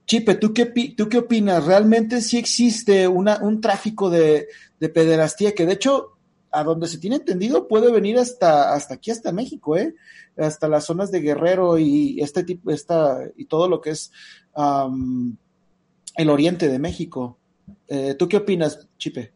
Chipe, 0.07 0.37
¿tú 0.37 0.55
qué, 0.55 0.67
¿tú 0.97 1.09
qué 1.09 1.19
opinas? 1.19 1.65
¿Realmente 1.65 2.21
sí 2.21 2.39
existe 2.39 3.09
un 3.09 3.61
tráfico 3.61 4.09
de, 4.09 4.47
de 4.79 4.89
pederastía 4.89 5.53
que 5.53 5.67
de 5.67 5.73
hecho, 5.73 6.17
a 6.53 6.63
donde 6.63 6.87
se 6.87 6.99
tiene 6.99 7.17
entendido, 7.17 7.67
puede 7.67 7.91
venir 7.91 8.17
hasta, 8.19 8.73
hasta 8.73 8.95
aquí, 8.95 9.11
hasta 9.11 9.33
México, 9.33 9.77
¿eh? 9.77 9.95
Hasta 10.37 10.69
las 10.69 10.85
zonas 10.85 11.11
de 11.11 11.21
Guerrero 11.21 11.79
y 11.79 12.21
este 12.21 12.45
tipo, 12.45 12.71
esta, 12.71 13.21
y 13.37 13.47
todo 13.47 13.69
lo 13.69 13.81
que 13.81 13.91
es 13.91 14.13
el 16.17 16.31
oriente 16.31 16.69
de 16.69 16.79
México. 16.79 17.39
Eh, 17.89 18.15
¿Tú 18.19 18.29
qué 18.29 18.37
opinas, 18.37 18.89
Chipe? 18.97 19.33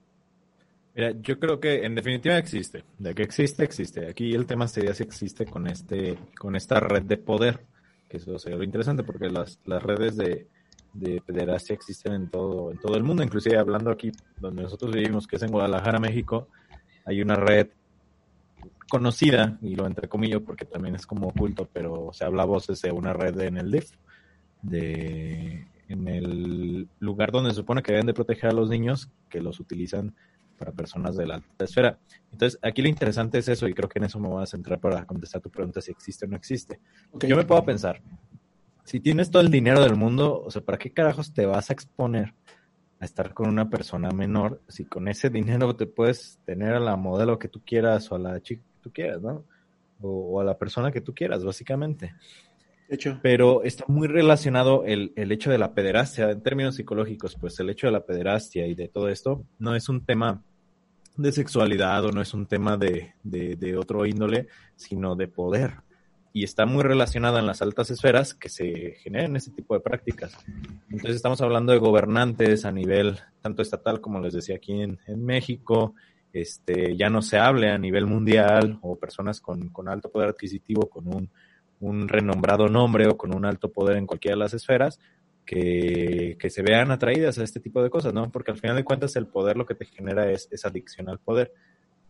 Mira, 0.94 1.14
yo 1.20 1.38
creo 1.38 1.58
que 1.58 1.84
en 1.84 1.94
definitiva 1.94 2.38
existe. 2.38 2.84
De 2.98 3.14
que 3.14 3.22
existe, 3.22 3.64
existe. 3.64 4.08
Aquí 4.08 4.34
el 4.34 4.46
tema 4.46 4.68
sería 4.68 4.94
si 4.94 5.02
existe 5.02 5.46
con 5.46 5.66
este, 5.66 6.18
con 6.38 6.54
esta 6.54 6.78
red 6.78 7.02
de 7.02 7.16
poder. 7.16 7.66
Que 8.08 8.18
eso 8.18 8.38
sería 8.38 8.58
lo 8.58 8.64
interesante, 8.64 9.02
porque 9.02 9.30
las, 9.30 9.58
las 9.64 9.82
redes 9.82 10.16
de, 10.16 10.48
de 10.92 11.20
pederastia 11.20 11.74
existen 11.74 12.12
en 12.12 12.30
todo, 12.30 12.70
en 12.72 12.78
todo 12.78 12.96
el 12.96 13.02
mundo, 13.02 13.22
inclusive 13.22 13.56
hablando 13.56 13.90
aquí 13.90 14.10
donde 14.38 14.62
nosotros 14.62 14.92
vivimos, 14.92 15.26
que 15.26 15.36
es 15.36 15.42
en 15.42 15.50
Guadalajara, 15.50 15.98
México, 15.98 16.48
hay 17.04 17.22
una 17.22 17.36
red 17.36 17.68
conocida, 18.88 19.58
y 19.62 19.76
lo 19.76 19.86
entre 19.86 20.08
comillas 20.08 20.40
porque 20.44 20.64
también 20.64 20.96
es 20.96 21.06
como 21.06 21.28
oculto, 21.28 21.68
pero 21.72 22.10
se 22.12 22.24
habla 22.24 22.44
voces 22.44 22.82
de 22.82 22.90
una 22.90 23.12
red 23.12 23.38
en 23.40 23.56
el 23.56 23.70
DIF, 23.70 23.92
de, 24.62 25.66
en 25.88 26.08
el 26.08 26.88
lugar 26.98 27.30
donde 27.30 27.50
se 27.50 27.56
supone 27.56 27.82
que 27.82 27.92
deben 27.92 28.06
de 28.06 28.14
proteger 28.14 28.50
a 28.50 28.52
los 28.52 28.68
niños, 28.68 29.10
que 29.28 29.40
los 29.40 29.60
utilizan 29.60 30.14
para 30.58 30.72
personas 30.72 31.16
de 31.16 31.26
la 31.26 31.36
alta 31.36 31.64
esfera. 31.64 31.98
Entonces, 32.32 32.58
aquí 32.62 32.82
lo 32.82 32.88
interesante 32.88 33.38
es 33.38 33.48
eso, 33.48 33.66
y 33.66 33.74
creo 33.74 33.88
que 33.88 33.98
en 33.98 34.04
eso 34.04 34.20
me 34.20 34.28
voy 34.28 34.42
a 34.42 34.46
centrar 34.46 34.78
para 34.78 35.06
contestar 35.06 35.40
tu 35.40 35.50
pregunta 35.50 35.80
si 35.80 35.90
existe 35.90 36.26
o 36.26 36.28
no 36.28 36.36
existe. 36.36 36.80
Yo 37.26 37.36
me 37.36 37.44
puedo 37.44 37.64
pensar, 37.64 38.02
si 38.90 38.98
tienes 38.98 39.30
todo 39.30 39.40
el 39.40 39.52
dinero 39.52 39.80
del 39.82 39.94
mundo, 39.94 40.42
o 40.44 40.50
sea, 40.50 40.62
¿para 40.62 40.76
qué 40.76 40.90
carajos 40.90 41.32
te 41.32 41.46
vas 41.46 41.70
a 41.70 41.72
exponer 41.72 42.34
a 42.98 43.04
estar 43.04 43.32
con 43.32 43.48
una 43.48 43.70
persona 43.70 44.10
menor 44.10 44.62
si 44.66 44.84
con 44.84 45.06
ese 45.06 45.30
dinero 45.30 45.76
te 45.76 45.86
puedes 45.86 46.40
tener 46.44 46.74
a 46.74 46.80
la 46.80 46.96
modelo 46.96 47.38
que 47.38 47.46
tú 47.46 47.62
quieras 47.64 48.10
o 48.10 48.16
a 48.16 48.18
la 48.18 48.42
chica 48.42 48.64
que 48.64 48.82
tú 48.82 48.92
quieras, 48.92 49.22
¿no? 49.22 49.44
O, 50.00 50.40
a 50.40 50.44
la 50.44 50.58
persona 50.58 50.90
que 50.90 51.00
tú 51.00 51.14
quieras, 51.14 51.44
básicamente. 51.44 52.16
De 52.88 52.96
hecho. 52.96 53.20
Pero 53.22 53.62
está 53.62 53.84
muy 53.86 54.08
relacionado 54.08 54.82
el, 54.84 55.12
el 55.14 55.30
hecho 55.30 55.52
de 55.52 55.58
la 55.58 55.72
pederastia, 55.72 56.28
en 56.28 56.42
términos 56.42 56.74
psicológicos, 56.74 57.36
pues 57.36 57.60
el 57.60 57.70
hecho 57.70 57.86
de 57.86 57.92
la 57.92 58.04
pederastia 58.04 58.66
y 58.66 58.74
de 58.74 58.88
todo 58.88 59.08
esto 59.08 59.44
no 59.60 59.76
es 59.76 59.88
un 59.88 60.04
tema 60.04 60.42
de 61.16 61.30
sexualidad 61.30 62.06
o 62.06 62.10
no 62.10 62.22
es 62.22 62.34
un 62.34 62.46
tema 62.46 62.76
de, 62.76 63.14
de, 63.22 63.54
de 63.54 63.76
otro 63.76 64.04
índole, 64.04 64.48
sino 64.74 65.14
de 65.14 65.28
poder 65.28 65.74
y 66.32 66.44
está 66.44 66.64
muy 66.64 66.82
relacionada 66.82 67.40
en 67.40 67.46
las 67.46 67.60
altas 67.60 67.90
esferas 67.90 68.34
que 68.34 68.48
se 68.48 68.92
generen 69.02 69.36
ese 69.36 69.50
tipo 69.50 69.74
de 69.74 69.80
prácticas. 69.80 70.36
Entonces 70.88 71.16
estamos 71.16 71.40
hablando 71.40 71.72
de 71.72 71.78
gobernantes 71.78 72.64
a 72.64 72.72
nivel 72.72 73.18
tanto 73.40 73.62
estatal 73.62 74.00
como 74.00 74.20
les 74.20 74.34
decía 74.34 74.56
aquí 74.56 74.80
en, 74.80 74.98
México, 75.16 75.94
este, 76.32 76.96
ya 76.96 77.10
no 77.10 77.22
se 77.22 77.38
hable 77.38 77.70
a 77.70 77.78
nivel 77.78 78.06
mundial 78.06 78.78
o 78.82 78.96
personas 78.96 79.40
con, 79.40 79.70
con 79.70 79.88
alto 79.88 80.10
poder 80.10 80.28
adquisitivo, 80.28 80.88
con 80.88 81.08
un, 81.08 81.30
un, 81.80 82.08
renombrado 82.08 82.68
nombre 82.68 83.08
o 83.08 83.16
con 83.16 83.34
un 83.34 83.44
alto 83.44 83.72
poder 83.72 83.96
en 83.96 84.06
cualquiera 84.06 84.36
de 84.36 84.40
las 84.40 84.54
esferas, 84.54 85.00
que, 85.44 86.36
que, 86.38 86.50
se 86.50 86.62
vean 86.62 86.92
atraídas 86.92 87.38
a 87.38 87.42
este 87.42 87.58
tipo 87.58 87.82
de 87.82 87.90
cosas, 87.90 88.14
¿no? 88.14 88.30
Porque 88.30 88.52
al 88.52 88.58
final 88.58 88.76
de 88.76 88.84
cuentas 88.84 89.16
el 89.16 89.26
poder 89.26 89.56
lo 89.56 89.66
que 89.66 89.74
te 89.74 89.86
genera 89.86 90.30
es, 90.30 90.46
es 90.52 90.64
adicción 90.64 91.08
al 91.08 91.18
poder. 91.18 91.52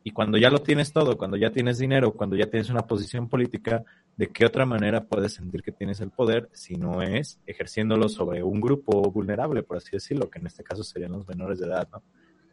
Y 0.03 0.13
cuando 0.13 0.39
ya 0.39 0.49
lo 0.49 0.63
tienes 0.63 0.93
todo, 0.93 1.19
cuando 1.19 1.37
ya 1.37 1.51
tienes 1.51 1.79
dinero, 1.79 2.13
cuando 2.13 2.37
ya 2.37 2.47
tienes 2.47 2.71
una 2.71 2.87
posición 2.87 3.29
política, 3.29 3.85
¿de 4.17 4.29
qué 4.29 4.47
otra 4.47 4.65
manera 4.65 5.05
puedes 5.05 5.35
sentir 5.35 5.63
que 5.63 5.73
tienes 5.73 6.01
el 6.01 6.11
poder 6.11 6.49
si 6.53 6.77
no 6.77 7.03
es 7.03 7.39
ejerciéndolo 7.47 8.09
sobre 8.09 8.43
un 8.43 8.61
grupo 8.61 9.11
vulnerable, 9.11 9.63
por 9.63 9.77
así 9.77 9.91
decirlo, 9.93 10.31
que 10.31 10.39
en 10.39 10.47
este 10.47 10.65
caso 10.65 10.83
serían 10.83 11.13
los 11.13 11.29
menores 11.29 11.59
de 11.59 11.67
edad, 11.67 11.89
¿no? 11.93 12.03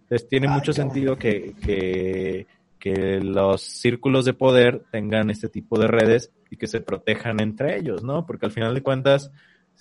Entonces 0.02 0.28
tiene 0.30 0.48
mucho 0.48 0.72
sentido 0.72 1.18
que, 1.18 1.54
que, 1.62 2.48
que 2.80 3.20
los 3.20 3.62
círculos 3.62 4.24
de 4.24 4.34
poder 4.34 4.84
tengan 4.92 5.30
este 5.30 5.50
tipo 5.50 5.78
de 5.78 5.88
redes 5.88 6.32
y 6.50 6.58
que 6.58 6.68
se 6.68 6.82
protejan 6.82 7.42
entre 7.42 7.78
ellos, 7.78 8.04
¿no? 8.04 8.26
Porque 8.26 8.46
al 8.46 8.54
final 8.54 8.74
de 8.74 8.84
cuentas, 8.84 9.32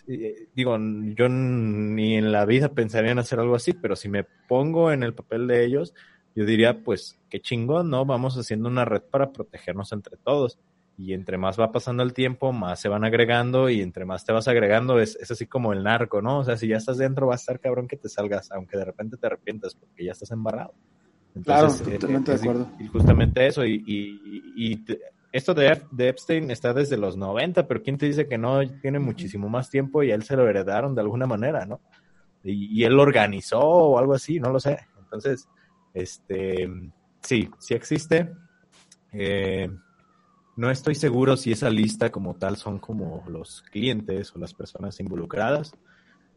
eh, 0.09 0.49
digo, 0.55 0.77
yo 1.15 1.29
ni 1.29 2.17
en 2.17 2.33
la 2.33 2.45
vida 2.45 2.71
pensaría 2.71 3.13
en 3.13 3.21
hacer 3.21 3.39
algo 3.39 3.55
así, 3.55 3.73
pero 3.73 3.95
si 3.95 4.09
me 4.09 4.25
pongo 4.25 4.91
en 4.91 5.03
el 5.03 5.15
papel 5.15 5.47
de 5.47 5.65
ellos, 5.65 5.95
yo 6.37 6.45
diría, 6.45 6.85
pues, 6.85 7.19
qué 7.31 7.41
chingón, 7.41 7.89
¿no? 7.89 8.05
Vamos 8.05 8.37
haciendo 8.37 8.69
una 8.69 8.85
red 8.85 9.01
para 9.01 9.33
protegernos 9.33 9.91
entre 9.93 10.19
todos. 10.19 10.59
Y 10.99 11.15
entre 11.15 11.39
más 11.39 11.59
va 11.59 11.73
pasando 11.73 12.03
el 12.03 12.13
tiempo, 12.13 12.53
más 12.53 12.79
se 12.81 12.89
van 12.89 13.05
agregando 13.05 13.71
y 13.71 13.81
entre 13.81 14.05
más 14.05 14.25
te 14.25 14.33
vas 14.33 14.47
agregando, 14.47 15.01
es, 15.01 15.17
es 15.17 15.31
así 15.31 15.47
como 15.47 15.73
el 15.73 15.83
narco, 15.83 16.21
¿no? 16.23 16.41
O 16.41 16.45
sea, 16.45 16.57
si 16.57 16.69
ya 16.69 16.77
estás 16.77 16.99
dentro, 16.99 17.27
va 17.27 17.35
a 17.35 17.37
estar 17.37 17.59
cabrón 17.59 17.89
que 17.89 17.97
te 17.97 18.09
salgas, 18.11 18.51
aunque 18.53 18.77
de 18.77 18.85
repente 18.85 19.17
te 19.17 19.27
arrepientas 19.27 19.75
porque 19.75 20.05
ya 20.05 20.13
estás 20.13 20.31
embarrado. 20.31 20.75
claro, 21.43 21.69
eh, 21.69 21.99
totalmente 21.99 22.33
de 22.33 22.39
acuerdo. 22.39 22.71
Y, 22.81 22.87
justamente 22.87 23.47
eso, 23.47 23.65
y, 23.65 23.83
y, 23.87 24.53
y 24.57 24.85
esto 25.33 25.55
de, 25.55 25.83
de, 25.91 26.09
Epstein 26.09 26.51
está 26.51 26.73
desde 26.73 26.99
los 26.99 27.17
90, 27.17 27.67
pero 27.67 27.83
¿quién 27.83 27.99
te 27.99 28.07
dice 28.07 28.27
que 28.27 28.39
no 28.39 28.61
tiene 28.81 28.99
muchísimo 28.99 29.49
más 29.51 29.69
tiempo 29.71 30.03
y 30.03 30.13
a 30.13 30.15
él 30.15 30.23
se 30.23 30.37
lo 30.37 30.49
heredaron 30.49 30.95
de 30.95 31.01
alguna 31.03 31.27
manera, 31.27 31.65
¿no? 31.67 31.81
Y, 32.43 32.81
y 32.81 32.85
él 32.85 32.95
lo 32.95 33.03
organizó 33.03 33.61
o 33.61 33.99
algo 33.99 34.15
así, 34.15 34.39
no 34.41 34.51
lo 34.51 34.61
sé. 34.61 34.79
Entonces, 34.99 35.47
este, 35.97 36.71
sí, 37.23 37.49
sí 37.59 37.75
existe. 37.75 38.31
Eh, 39.13 39.69
no 40.57 40.71
estoy 40.71 40.95
seguro 40.95 41.37
si 41.37 41.53
esa 41.53 41.71
lista 41.71 42.11
como 42.11 42.35
tal 42.35 42.57
son 42.57 42.79
como 42.79 43.25
los 43.29 43.63
clientes 43.71 44.35
o 44.35 44.39
las 44.39 44.53
personas 44.53 45.01
involucradas. 45.01 45.73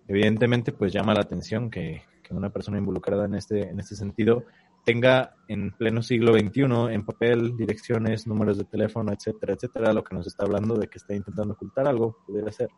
Evidentemente, 0.08 0.72
pues 0.72 0.94
llama 0.94 1.14
la 1.14 1.22
atención 1.22 1.70
que, 1.70 2.04
que 2.24 2.34
una 2.34 2.52
persona 2.52 2.78
involucrada 2.78 3.26
en 3.26 3.36
este, 3.36 3.70
en 3.70 3.80
este 3.80 3.96
sentido 3.96 4.46
tenga 4.86 5.36
en 5.50 5.72
pleno 5.72 6.02
siglo 6.02 6.34
XXI 6.34 6.94
en 6.94 7.06
papel 7.06 7.58
direcciones, 7.58 8.26
números 8.26 8.58
de 8.58 8.64
teléfono, 8.64 9.12
etcétera, 9.12 9.54
etcétera, 9.54 9.94
lo 9.94 10.06
que 10.06 10.16
nos 10.16 10.26
está 10.26 10.46
hablando 10.46 10.76
de 10.76 10.88
que 10.88 10.98
está 11.00 11.14
intentando 11.14 11.54
ocultar 11.54 11.86
algo, 11.86 12.18
pudiera 12.26 12.52
ser, 12.52 12.70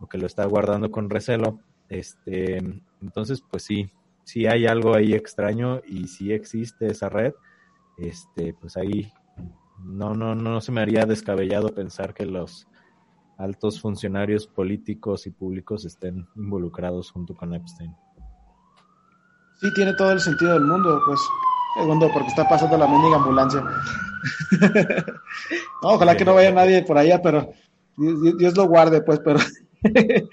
o 0.00 0.08
que 0.08 0.16
lo 0.16 0.26
está 0.26 0.46
guardando 0.46 0.90
con 0.90 1.10
recelo. 1.10 1.60
Este, 1.90 2.56
entonces, 3.02 3.42
pues 3.48 3.64
sí, 3.64 3.90
si 4.26 4.46
hay 4.46 4.66
algo 4.66 4.94
ahí 4.94 5.14
extraño 5.14 5.80
y 5.86 6.08
si 6.08 6.32
existe 6.32 6.88
esa 6.88 7.08
red, 7.08 7.32
este, 7.96 8.54
pues 8.54 8.76
ahí 8.76 9.12
no, 9.78 10.14
no, 10.14 10.34
no 10.34 10.60
se 10.60 10.72
me 10.72 10.80
haría 10.80 11.06
descabellado 11.06 11.68
pensar 11.68 12.12
que 12.12 12.26
los 12.26 12.66
altos 13.38 13.80
funcionarios 13.80 14.48
políticos 14.48 15.28
y 15.28 15.30
públicos 15.30 15.84
estén 15.84 16.26
involucrados 16.34 17.12
junto 17.12 17.36
con 17.36 17.54
Epstein. 17.54 17.94
Sí, 19.60 19.72
tiene 19.74 19.94
todo 19.94 20.10
el 20.10 20.20
sentido 20.20 20.54
del 20.54 20.64
mundo, 20.64 21.00
pues. 21.06 21.20
Segundo, 21.78 22.10
porque 22.12 22.28
está 22.28 22.48
pasando 22.48 22.76
la 22.76 22.88
mendiga 22.88 23.16
ambulancia. 23.16 23.62
ojalá 25.82 26.16
que 26.16 26.24
no 26.24 26.34
vaya 26.34 26.50
nadie 26.50 26.82
por 26.82 26.98
allá, 26.98 27.22
pero 27.22 27.52
Dios, 27.96 28.56
lo 28.56 28.66
guarde, 28.66 29.02
pues, 29.02 29.20
pero. 29.20 29.38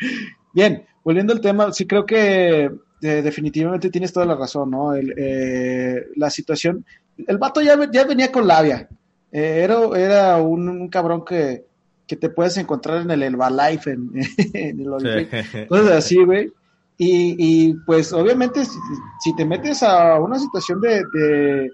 Bien, 0.53 0.83
volviendo 1.03 1.31
al 1.31 1.41
tema, 1.41 1.71
sí 1.71 1.85
creo 1.85 2.05
que 2.05 2.71
definitivamente 3.07 3.89
tienes 3.89 4.13
toda 4.13 4.25
la 4.25 4.35
razón, 4.35 4.71
¿no? 4.71 4.95
Eh, 4.95 6.07
la 6.15 6.29
situación, 6.29 6.85
el 7.27 7.37
vato 7.37 7.61
ya, 7.61 7.77
ya 7.91 8.05
venía 8.05 8.31
con 8.31 8.47
labia. 8.47 8.87
Eh, 9.31 9.61
era, 9.63 9.79
era 9.95 10.37
un, 10.37 10.87
cabrón 10.89 11.25
que, 11.25 11.65
que, 12.07 12.15
te 12.15 12.29
puedes 12.29 12.57
encontrar 12.57 13.01
en 13.01 13.11
el 13.11 13.23
Herbalife, 13.23 13.91
en, 13.91 14.11
en 14.53 14.79
el 14.79 15.67
Cosas 15.67 15.91
así, 15.91 16.23
güey. 16.23 16.51
Y, 16.97 17.35
y, 17.37 17.73
pues 17.85 18.13
obviamente 18.13 18.63
si, 18.65 18.77
si, 19.19 19.35
te 19.35 19.45
metes 19.45 19.81
a 19.81 20.19
una 20.19 20.37
situación 20.37 20.79
de, 20.79 21.03
de, 21.13 21.71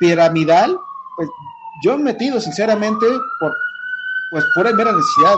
piramidal, 0.00 0.76
pues 1.16 1.28
yo 1.84 1.92
he 1.92 1.98
metido 1.98 2.40
sinceramente 2.40 3.06
por 3.38 3.54
pues 4.30 4.44
pura 4.54 4.72
mera 4.72 4.92
necesidad. 4.92 5.36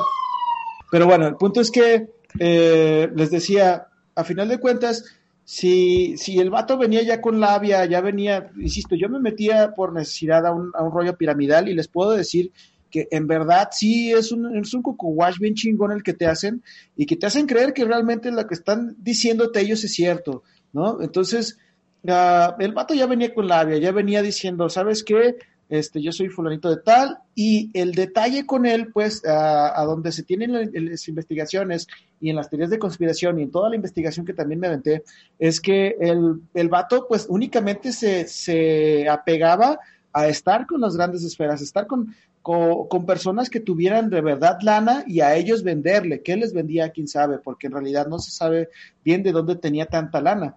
Pero 0.90 1.06
bueno, 1.06 1.26
el 1.26 1.34
punto 1.34 1.60
es 1.60 1.70
que 1.70 2.08
eh, 2.38 3.10
les 3.14 3.30
decía, 3.30 3.88
a 4.14 4.24
final 4.24 4.48
de 4.48 4.58
cuentas, 4.58 5.04
si, 5.44 6.16
si 6.16 6.38
el 6.38 6.50
vato 6.50 6.78
venía 6.78 7.02
ya 7.02 7.20
con 7.20 7.38
labia, 7.38 7.84
ya 7.84 8.00
venía, 8.00 8.50
insisto, 8.56 8.94
yo 8.94 9.08
me 9.08 9.20
metía 9.20 9.74
por 9.74 9.92
necesidad 9.92 10.46
a 10.46 10.52
un, 10.52 10.70
a 10.74 10.82
un 10.82 10.92
rollo 10.92 11.16
piramidal 11.16 11.68
y 11.68 11.74
les 11.74 11.88
puedo 11.88 12.12
decir 12.12 12.50
que 12.90 13.08
en 13.10 13.26
verdad 13.26 13.68
sí 13.72 14.12
es 14.12 14.32
un, 14.32 14.56
es 14.56 14.72
un 14.72 14.82
wash 14.84 15.38
bien 15.38 15.54
chingón 15.54 15.92
el 15.92 16.02
que 16.02 16.14
te 16.14 16.26
hacen 16.26 16.62
y 16.96 17.06
que 17.06 17.16
te 17.16 17.26
hacen 17.26 17.46
creer 17.46 17.72
que 17.72 17.84
realmente 17.84 18.30
lo 18.30 18.46
que 18.46 18.54
están 18.54 18.94
diciéndote 18.98 19.60
ellos 19.60 19.82
es 19.84 19.92
cierto, 19.92 20.44
¿no? 20.72 21.02
Entonces, 21.02 21.58
uh, 22.04 22.54
el 22.60 22.72
vato 22.72 22.94
ya 22.94 23.06
venía 23.06 23.34
con 23.34 23.48
labia, 23.48 23.78
ya 23.78 23.90
venía 23.90 24.22
diciendo, 24.22 24.68
¿sabes 24.68 25.02
qué? 25.02 25.36
Este, 25.68 26.02
yo 26.02 26.12
soy 26.12 26.28
fulanito 26.28 26.68
de 26.68 26.82
tal, 26.82 27.18
y 27.34 27.70
el 27.74 27.92
detalle 27.92 28.46
con 28.46 28.66
él, 28.66 28.92
pues, 28.92 29.22
a, 29.26 29.82
donde 29.84 30.12
se 30.12 30.22
tienen 30.22 30.52
las 30.52 31.08
investigaciones 31.08 31.86
y 32.20 32.30
en 32.30 32.36
las 32.36 32.48
teorías 32.48 32.70
de 32.70 32.78
conspiración 32.78 33.38
y 33.38 33.42
en 33.42 33.50
toda 33.50 33.70
la 33.70 33.76
investigación 33.76 34.26
que 34.26 34.34
también 34.34 34.60
me 34.60 34.66
aventé, 34.66 35.02
es 35.38 35.60
que 35.60 35.96
el, 36.00 36.40
el 36.54 36.68
vato, 36.68 37.06
pues, 37.08 37.26
únicamente 37.28 37.92
se, 37.92 38.26
se 38.26 39.08
apegaba 39.08 39.78
a 40.12 40.28
estar 40.28 40.66
con 40.66 40.80
las 40.80 40.96
grandes 40.96 41.24
esferas, 41.24 41.60
estar 41.60 41.86
con, 41.86 42.14
con, 42.40 42.86
con, 42.88 43.04
personas 43.04 43.50
que 43.50 43.58
tuvieran 43.58 44.10
de 44.10 44.20
verdad 44.20 44.58
lana 44.62 45.02
y 45.06 45.20
a 45.20 45.34
ellos 45.34 45.64
venderle. 45.64 46.22
¿Qué 46.22 46.36
les 46.36 46.52
vendía? 46.52 46.90
Quién 46.90 47.08
sabe, 47.08 47.38
porque 47.38 47.66
en 47.66 47.72
realidad 47.72 48.06
no 48.06 48.18
se 48.20 48.30
sabe 48.30 48.68
bien 49.04 49.22
de 49.22 49.32
dónde 49.32 49.56
tenía 49.56 49.86
tanta 49.86 50.20
lana. 50.20 50.56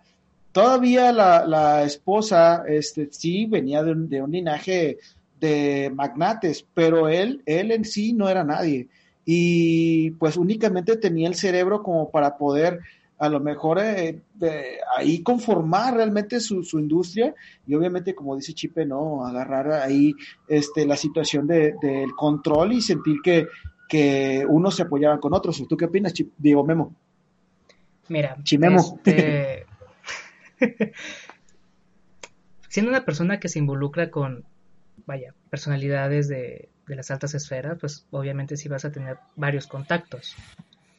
Todavía 0.58 1.12
la, 1.12 1.46
la 1.46 1.84
esposa, 1.84 2.64
este, 2.68 3.10
sí, 3.12 3.46
venía 3.46 3.84
de 3.84 3.92
un, 3.92 4.10
de 4.10 4.24
un, 4.24 4.32
linaje 4.32 4.98
de 5.40 5.92
magnates, 5.94 6.66
pero 6.74 7.10
él, 7.10 7.44
él 7.46 7.72
en 7.72 7.86
sí 7.86 8.12
no 8.12 8.28
era 8.28 8.44
nadie. 8.44 8.88
Y 9.24 10.10
pues 10.18 10.36
únicamente 10.36 10.98
tenía 10.98 11.28
el 11.28 11.36
cerebro 11.36 11.84
como 11.84 12.10
para 12.10 12.40
poder 12.40 12.80
a 13.20 13.30
lo 13.30 13.40
mejor 13.40 13.78
eh, 13.84 14.20
ahí 14.98 15.22
conformar 15.22 15.94
realmente 15.94 16.40
su, 16.40 16.64
su, 16.64 16.80
industria 16.80 17.36
y 17.68 17.76
obviamente 17.76 18.16
como 18.16 18.36
dice 18.36 18.54
Chipe, 18.54 18.84
no, 18.84 19.28
agarrar 19.28 19.72
ahí 19.74 20.12
este, 20.48 20.88
la 20.88 20.98
situación 20.98 21.46
del 21.46 21.76
de, 21.80 22.08
control 22.16 22.74
y 22.74 22.82
sentir 22.82 23.18
que, 23.24 23.46
que 23.88 24.44
unos 24.50 24.76
se 24.76 24.82
apoyaban 24.82 25.20
con 25.20 25.36
otros. 25.36 25.64
¿Tú 25.70 25.78
qué 25.78 25.86
opinas, 25.86 26.14
Chip? 26.14 26.34
Digo, 26.36 26.64
Memo? 26.64 26.96
Mira, 28.10 28.38
Chimemo. 28.42 28.80
Este, 28.80 29.57
Siendo 32.70 32.92
una 32.92 33.06
persona 33.06 33.40
que 33.40 33.50
se 33.50 33.60
involucra 33.60 34.12
con, 34.12 34.46
vaya, 35.06 35.34
personalidades 35.50 36.28
de, 36.28 36.70
las 36.88 37.12
altas 37.12 37.34
esferas, 37.34 37.78
pues 37.80 38.06
obviamente 38.12 38.56
sí 38.56 38.70
vas 38.70 38.86
a 38.86 38.92
tener 38.92 39.18
varios 39.36 39.68
contactos. 39.68 40.36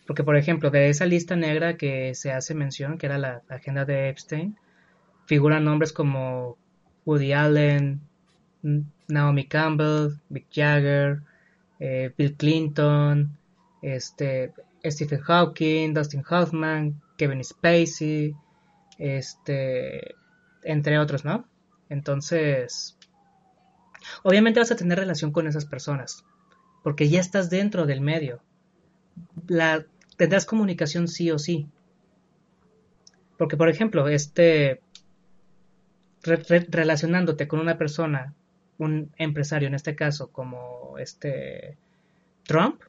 Porque, 0.06 0.24
por 0.24 0.36
ejemplo, 0.36 0.70
de 0.70 0.88
esa 0.90 1.06
lista 1.06 1.36
negra 1.36 1.76
que 1.76 2.14
se 2.14 2.32
hace 2.32 2.54
mención, 2.54 2.98
que 2.98 3.06
era 3.06 3.18
la 3.18 3.42
agenda 3.48 3.84
de 3.84 4.08
Epstein, 4.08 4.58
figuran 5.26 5.64
nombres 5.64 5.92
como 5.92 6.56
Woody 7.04 7.32
Allen, 7.32 8.00
Naomi 9.08 9.46
Campbell, 9.46 10.18
Mick 10.28 10.46
Jagger, 10.52 11.22
eh, 11.80 12.12
Bill 12.16 12.34
Clinton, 12.34 13.36
este, 13.82 14.52
Stephen 14.84 15.20
Hawking, 15.20 15.94
Dustin 15.94 16.24
Hoffman, 16.28 17.00
Kevin 17.16 17.44
Spacey, 17.44 18.34
este, 18.98 20.16
entre 20.62 20.98
otros, 20.98 21.24
¿no? 21.24 21.46
Entonces, 21.88 22.98
obviamente 24.22 24.60
vas 24.60 24.70
a 24.70 24.76
tener 24.76 24.98
relación 24.98 25.32
con 25.32 25.46
esas 25.46 25.64
personas, 25.64 26.24
porque 26.82 27.08
ya 27.08 27.20
estás 27.20 27.48
dentro 27.48 27.86
del 27.86 28.00
medio. 28.00 28.42
La, 29.46 29.86
tendrás 30.16 30.44
comunicación 30.44 31.08
sí 31.08 31.30
o 31.30 31.38
sí. 31.38 31.68
Porque, 33.38 33.56
por 33.56 33.68
ejemplo, 33.68 34.08
este, 34.08 34.80
relacionándote 36.22 37.46
con 37.46 37.60
una 37.60 37.78
persona, 37.78 38.34
un 38.78 39.12
empresario 39.16 39.68
en 39.68 39.74
este 39.74 39.94
caso, 39.94 40.30
como 40.32 40.98
este 40.98 41.78
Trump, 42.44 42.82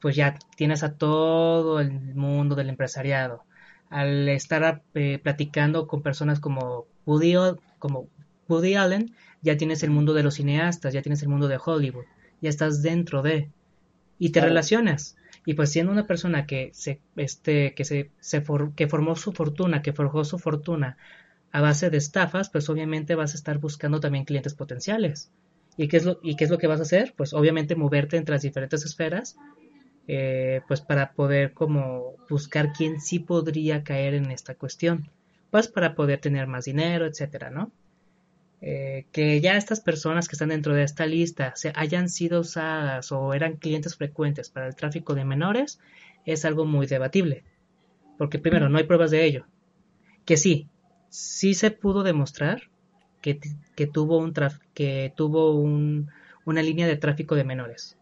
pues 0.00 0.14
ya 0.14 0.38
tienes 0.56 0.82
a 0.82 0.94
todo 0.94 1.80
el 1.80 1.90
mundo 1.90 2.54
del 2.54 2.68
empresariado 2.68 3.44
al 3.90 4.28
estar 4.28 4.82
eh, 4.94 5.18
platicando 5.22 5.86
con 5.86 6.02
personas 6.02 6.40
como 6.40 6.86
Woody, 7.06 7.34
como 7.78 8.08
Woody 8.48 8.74
Allen, 8.74 9.14
ya 9.42 9.56
tienes 9.56 9.82
el 9.82 9.90
mundo 9.90 10.14
de 10.14 10.22
los 10.22 10.34
cineastas, 10.34 10.92
ya 10.92 11.02
tienes 11.02 11.22
el 11.22 11.28
mundo 11.28 11.48
de 11.48 11.58
Hollywood, 11.64 12.04
ya 12.40 12.50
estás 12.50 12.82
dentro 12.82 13.22
de 13.22 13.50
y 14.18 14.30
te 14.30 14.40
relacionas. 14.40 15.16
Y 15.46 15.54
pues 15.54 15.70
siendo 15.70 15.92
una 15.92 16.06
persona 16.06 16.46
que 16.46 16.70
se 16.74 17.00
este 17.16 17.74
que 17.74 17.84
se, 17.84 18.10
se 18.20 18.44
que 18.76 18.88
formó 18.88 19.16
su 19.16 19.32
fortuna, 19.32 19.80
que 19.80 19.92
forjó 19.92 20.24
su 20.24 20.38
fortuna 20.38 20.98
a 21.52 21.60
base 21.60 21.88
de 21.88 21.96
estafas, 21.96 22.50
pues 22.50 22.68
obviamente 22.68 23.14
vas 23.14 23.32
a 23.32 23.36
estar 23.36 23.58
buscando 23.58 24.00
también 24.00 24.24
clientes 24.24 24.54
potenciales. 24.54 25.30
¿Y 25.76 25.88
qué 25.88 25.96
es 25.96 26.04
lo 26.04 26.18
y 26.22 26.36
qué 26.36 26.44
es 26.44 26.50
lo 26.50 26.58
que 26.58 26.66
vas 26.66 26.80
a 26.80 26.82
hacer? 26.82 27.14
Pues 27.16 27.32
obviamente 27.32 27.76
moverte 27.76 28.16
entre 28.16 28.34
las 28.34 28.42
diferentes 28.42 28.84
esferas 28.84 29.36
eh, 30.08 30.62
pues 30.66 30.80
para 30.80 31.12
poder 31.12 31.52
como 31.52 32.14
buscar 32.30 32.72
quién 32.72 33.00
sí 33.00 33.18
podría 33.18 33.84
caer 33.84 34.14
en 34.14 34.30
esta 34.30 34.54
cuestión, 34.54 35.10
pues 35.50 35.68
para 35.68 35.94
poder 35.94 36.18
tener 36.18 36.46
más 36.46 36.64
dinero, 36.64 37.04
etcétera, 37.06 37.50
¿no? 37.50 37.70
Eh, 38.62 39.04
que 39.12 39.40
ya 39.40 39.56
estas 39.56 39.80
personas 39.80 40.26
que 40.26 40.34
están 40.34 40.48
dentro 40.48 40.74
de 40.74 40.82
esta 40.82 41.06
lista 41.06 41.52
se 41.54 41.72
hayan 41.76 42.08
sido 42.08 42.40
usadas 42.40 43.12
o 43.12 43.34
eran 43.34 43.56
clientes 43.56 43.96
frecuentes 43.96 44.50
para 44.50 44.66
el 44.66 44.74
tráfico 44.74 45.14
de 45.14 45.24
menores 45.24 45.78
es 46.24 46.44
algo 46.46 46.64
muy 46.64 46.86
debatible, 46.86 47.44
porque 48.16 48.38
primero 48.38 48.68
no 48.70 48.78
hay 48.78 48.84
pruebas 48.84 49.10
de 49.10 49.24
ello, 49.24 49.46
que 50.24 50.38
sí, 50.38 50.68
sí 51.10 51.52
se 51.52 51.70
pudo 51.70 52.02
demostrar 52.02 52.62
que, 53.20 53.38
que 53.76 53.86
tuvo, 53.86 54.18
un 54.18 54.32
que 54.72 55.12
tuvo 55.14 55.52
un, 55.52 56.08
una 56.46 56.62
línea 56.62 56.86
de 56.86 56.96
tráfico 56.96 57.34
de 57.34 57.44
menores. 57.44 57.97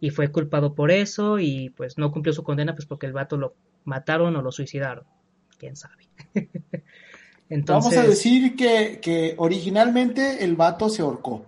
Y 0.00 0.10
fue 0.10 0.30
culpado 0.30 0.74
por 0.74 0.90
eso 0.90 1.38
y 1.38 1.70
pues 1.70 1.98
no 1.98 2.12
cumplió 2.12 2.32
su 2.32 2.44
condena 2.44 2.74
pues 2.74 2.86
porque 2.86 3.06
el 3.06 3.12
vato 3.12 3.36
lo 3.36 3.54
mataron 3.84 4.36
o 4.36 4.42
lo 4.42 4.52
suicidaron. 4.52 5.04
Quién 5.58 5.76
sabe. 5.76 6.08
Entonces... 7.48 7.94
Vamos 7.96 8.06
a 8.06 8.08
decir 8.08 8.54
que, 8.54 9.00
que 9.02 9.34
originalmente 9.38 10.44
el 10.44 10.54
vato 10.54 10.88
se 10.88 11.02
ahorcó. 11.02 11.46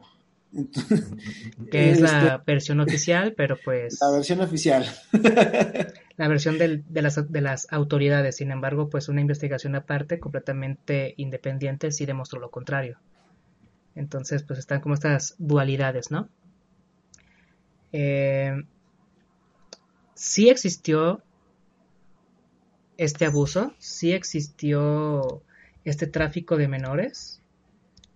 que 1.70 1.90
es 1.90 2.00
la 2.00 2.34
este, 2.34 2.42
versión 2.46 2.80
oficial, 2.80 3.34
pero 3.36 3.56
pues... 3.64 3.98
La 4.00 4.10
versión 4.10 4.40
oficial. 4.40 4.86
la 6.16 6.28
versión 6.28 6.58
de, 6.58 6.82
las, 6.90 7.32
de 7.32 7.40
las 7.40 7.66
autoridades. 7.70 8.36
Sin 8.36 8.50
embargo, 8.50 8.88
pues 8.88 9.08
una 9.08 9.20
investigación 9.20 9.76
aparte, 9.76 10.18
completamente 10.18 11.14
independiente, 11.16 11.92
sí 11.92 12.06
demostró 12.06 12.40
lo 12.40 12.50
contrario. 12.50 12.98
Entonces, 13.94 14.42
pues 14.42 14.58
están 14.58 14.80
como 14.80 14.94
estas 14.94 15.34
dualidades, 15.38 16.10
¿no? 16.10 16.28
Eh, 17.92 18.62
sí 20.14 20.48
existió 20.48 21.22
este 22.96 23.24
abuso, 23.24 23.74
sí 23.78 24.12
existió 24.12 25.42
este 25.84 26.06
tráfico 26.06 26.56
de 26.56 26.68
menores, 26.68 27.40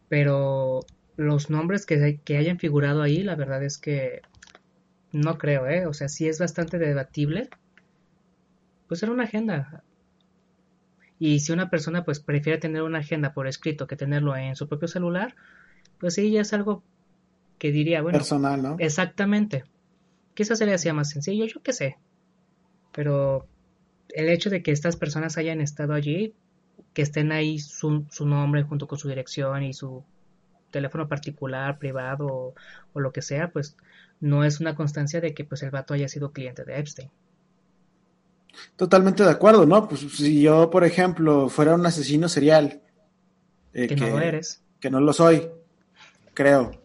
pero 0.09 0.81
los 1.17 1.51
nombres 1.51 1.87
que, 1.87 2.21
hayan 2.37 2.59
figurado 2.59 3.03
ahí, 3.03 3.23
la 3.23 3.35
verdad 3.35 3.63
es 3.63 3.79
que 3.79 4.23
no 5.13 5.39
creo, 5.39 5.67
¿eh? 5.67 5.87
O 5.87 5.95
sea, 5.95 6.09
sí 6.09 6.29
es 6.29 6.39
bastante 6.39 6.79
debatible. 6.79 7.49
Pues 8.89 9.03
era 9.03 9.13
una 9.13 9.25
agenda. 9.25 9.83
Y 11.19 11.41
si 11.41 11.53
una 11.53 11.71
persona 11.71 12.05
pues 12.05 12.21
prefiere 12.21 12.59
tener 12.59 12.83
una 12.83 12.99
agenda 12.99 13.33
por 13.33 13.47
escrito 13.47 13.87
que 13.87 13.97
tenerlo 13.97 14.37
en 14.37 14.57
su 14.57 14.69
propio 14.69 14.89
celular, 14.89 15.35
pues 15.99 16.15
sí, 16.15 16.31
ya 16.31 16.43
es 16.43 16.53
algo 16.53 16.83
que 17.59 17.73
diría, 17.73 18.03
bueno. 18.03 18.19
Personal, 18.19 18.63
¿no? 18.63 18.77
Exactamente. 18.79 19.65
Quizás 20.35 20.59
se 20.59 20.67
le 20.67 20.75
hacía 20.75 20.93
más 20.93 21.11
sencillo, 21.11 21.47
yo 21.47 21.63
qué 21.63 21.73
sé. 21.73 21.97
Pero 22.93 23.47
el 24.11 24.29
hecho 24.29 24.51
de 24.51 24.63
que 24.63 24.73
estas 24.73 24.97
personas 24.97 25.39
hayan 25.39 25.61
estado 25.61 25.95
allí, 25.95 26.35
que 26.93 27.03
estén 27.03 27.33
ahí 27.33 27.59
su, 27.59 28.05
su 28.11 28.27
nombre 28.27 28.63
junto 28.63 28.87
con 28.87 28.99
su 28.99 29.09
dirección 29.09 29.63
y 29.63 29.75
su 29.75 30.05
teléfono 30.71 31.09
particular, 31.09 31.79
privado 31.79 32.55
o, 32.93 33.01
lo 33.01 33.13
que 33.13 33.23
sea, 33.23 33.51
pues 33.51 33.77
no 34.21 34.45
es 34.45 34.61
una 34.61 34.75
constancia 34.75 35.21
de 35.21 35.35
que 35.35 35.45
pues 35.45 35.63
el 35.63 35.71
vato 35.71 35.95
haya 35.95 36.09
sido 36.09 36.33
cliente 36.33 36.65
de 36.65 36.79
Epstein. 36.79 37.11
Totalmente 38.77 39.25
de 39.25 39.31
acuerdo, 39.31 39.67
¿no? 39.67 39.89
Pues 39.89 40.01
si 40.01 40.43
yo, 40.43 40.71
por 40.71 40.85
ejemplo, 40.85 41.49
fuera 41.49 41.75
un 41.75 41.87
asesino 41.87 42.29
serial. 42.29 42.83
Eh, 43.73 43.89
que, 43.89 43.97
no 43.97 44.11
lo 44.11 44.21
eres. 44.21 44.63
Que 44.81 44.91
no 44.91 45.01
lo 45.01 45.13
soy, 45.13 45.49
creo. 46.35 46.83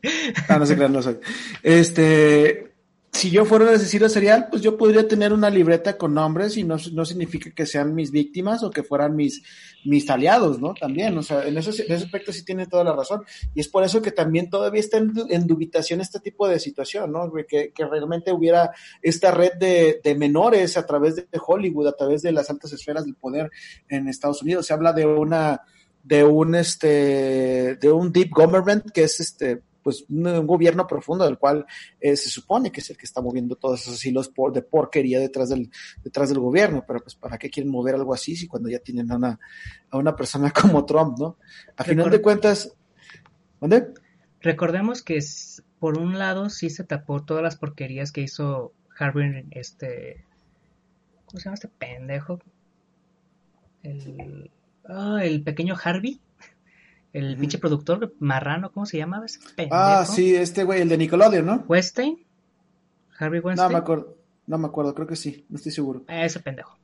Ah, 0.47 0.57
no 0.57 0.65
se 0.65 0.75
crean, 0.75 0.93
no 0.93 1.01
soy. 1.01 1.17
Este, 1.63 2.69
si 3.11 3.31
yo 3.31 3.43
fuera 3.43 3.65
un 3.65 3.71
asesino 3.73 4.07
serial, 4.07 4.47
pues 4.49 4.61
yo 4.61 4.77
podría 4.77 5.07
tener 5.07 5.33
una 5.33 5.49
libreta 5.49 5.97
con 5.97 6.13
nombres 6.13 6.55
y 6.57 6.63
no, 6.63 6.77
no 6.93 7.05
significa 7.05 7.51
que 7.51 7.65
sean 7.65 7.95
mis 7.95 8.11
víctimas 8.11 8.63
o 8.63 8.69
que 8.69 8.83
fueran 8.83 9.15
mis, 9.15 9.41
mis 9.83 10.09
aliados, 10.09 10.59
¿no? 10.59 10.73
También, 10.73 11.17
o 11.17 11.23
sea, 11.23 11.45
en 11.45 11.57
ese, 11.57 11.71
en 11.85 11.91
ese 11.91 12.05
aspecto 12.05 12.31
sí 12.31 12.45
tiene 12.45 12.67
toda 12.67 12.83
la 12.83 12.95
razón. 12.95 13.23
Y 13.55 13.61
es 13.61 13.67
por 13.67 13.83
eso 13.83 14.01
que 14.01 14.11
también 14.11 14.49
todavía 14.49 14.79
está 14.79 14.97
en, 14.97 15.11
en 15.29 15.47
dubitación 15.47 16.01
este 16.01 16.19
tipo 16.19 16.47
de 16.47 16.59
situación, 16.59 17.11
¿no? 17.11 17.31
Que, 17.47 17.73
que 17.73 17.85
realmente 17.85 18.31
hubiera 18.31 18.71
esta 19.01 19.31
red 19.31 19.53
de, 19.59 19.99
de, 20.03 20.15
menores 20.15 20.77
a 20.77 20.85
través 20.85 21.15
de 21.15 21.27
Hollywood, 21.45 21.87
a 21.87 21.97
través 21.97 22.21
de 22.21 22.31
las 22.31 22.49
altas 22.49 22.71
esferas 22.73 23.05
del 23.05 23.15
poder 23.15 23.49
en 23.89 24.07
Estados 24.07 24.41
Unidos. 24.43 24.67
Se 24.67 24.73
habla 24.73 24.93
de 24.93 25.05
una 25.05 25.61
de 26.03 26.23
un 26.23 26.55
este 26.55 27.75
de 27.75 27.91
un 27.91 28.11
deep 28.11 28.31
government 28.31 28.91
que 28.91 29.03
es 29.03 29.19
este 29.19 29.61
pues 29.83 30.05
un, 30.09 30.45
gobierno 30.45 30.87
profundo 30.87 31.25
del 31.25 31.37
cual 31.37 31.65
eh, 31.99 32.15
se 32.15 32.29
supone 32.29 32.71
que 32.71 32.81
es 32.81 32.89
el 32.89 32.97
que 32.97 33.05
está 33.05 33.21
moviendo 33.21 33.55
todos 33.55 33.81
esos 33.81 34.05
hilos 34.05 34.29
por, 34.29 34.53
de 34.53 34.61
porquería 34.61 35.19
detrás 35.19 35.49
del, 35.49 35.71
detrás 36.03 36.29
del 36.29 36.39
gobierno, 36.39 36.83
pero 36.87 36.99
pues 36.99 37.15
para 37.15 37.37
qué 37.37 37.49
quieren 37.49 37.71
mover 37.71 37.95
algo 37.95 38.13
así 38.13 38.35
si 38.35 38.47
cuando 38.47 38.69
ya 38.69 38.79
tienen 38.79 39.11
a 39.11 39.15
una, 39.15 39.39
a 39.89 39.97
una 39.97 40.15
persona 40.15 40.51
como 40.61 40.85
Trump, 40.85 41.17
¿no? 41.17 41.37
A 41.77 41.83
final 41.83 42.09
de 42.09 42.21
cuentas, 42.21 42.75
¿dónde? 43.59 43.93
Recordemos 44.41 45.01
que 45.01 45.19
por 45.79 45.97
un 45.97 46.17
lado 46.17 46.49
sí 46.49 46.69
se 46.69 46.83
tapó 46.83 47.23
todas 47.23 47.43
las 47.43 47.55
porquerías 47.55 48.11
que 48.11 48.21
hizo 48.21 48.73
Harvey, 48.97 49.45
este, 49.51 50.25
¿cómo 51.25 51.39
se 51.39 51.45
llama 51.45 51.55
este 51.55 51.69
pendejo? 51.69 52.39
El, 53.81 54.51
ah, 54.89 55.19
el 55.23 55.43
pequeño 55.43 55.75
Harvey 55.81 56.19
el 57.13 57.37
pinche 57.37 57.57
productor 57.57 58.13
marrano, 58.19 58.71
¿cómo 58.71 58.85
se 58.85 58.97
llamaba 58.97 59.25
ese 59.25 59.39
pendejo? 59.55 59.75
Ah, 59.75 60.05
sí, 60.05 60.35
este 60.35 60.63
güey, 60.63 60.81
el 60.81 60.89
de 60.89 60.97
Nickelodeon, 60.97 61.45
¿no? 61.45 61.65
Weinstein. 61.67 62.23
Harvey 63.17 63.39
Weinstein. 63.39 63.67
No 63.67 63.73
me 63.73 63.79
acuerdo, 63.79 64.17
no 64.45 64.57
me 64.57 64.67
acuerdo, 64.67 64.93
creo 64.93 65.07
que 65.07 65.15
sí, 65.15 65.45
no 65.49 65.57
estoy 65.57 65.71
seguro. 65.71 66.03
Ah, 66.07 66.25
ese 66.25 66.39
pendejo. 66.39 66.77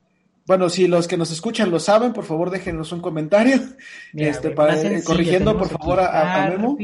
Bueno, 0.48 0.70
si 0.70 0.88
los 0.88 1.08
que 1.08 1.18
nos 1.18 1.32
escuchan 1.32 1.72
lo 1.72 1.80
saben, 1.80 2.14
por 2.14 2.26
favor 2.26 2.50
déjenos 2.50 2.92
un 2.92 3.02
comentario. 3.02 3.60
este, 4.14 4.52
para, 4.52 4.80
eh, 4.82 5.04
corrigiendo, 5.04 5.58
por 5.58 5.70
favor, 5.70 6.00
a, 6.00 6.50
Memo. 6.50 6.78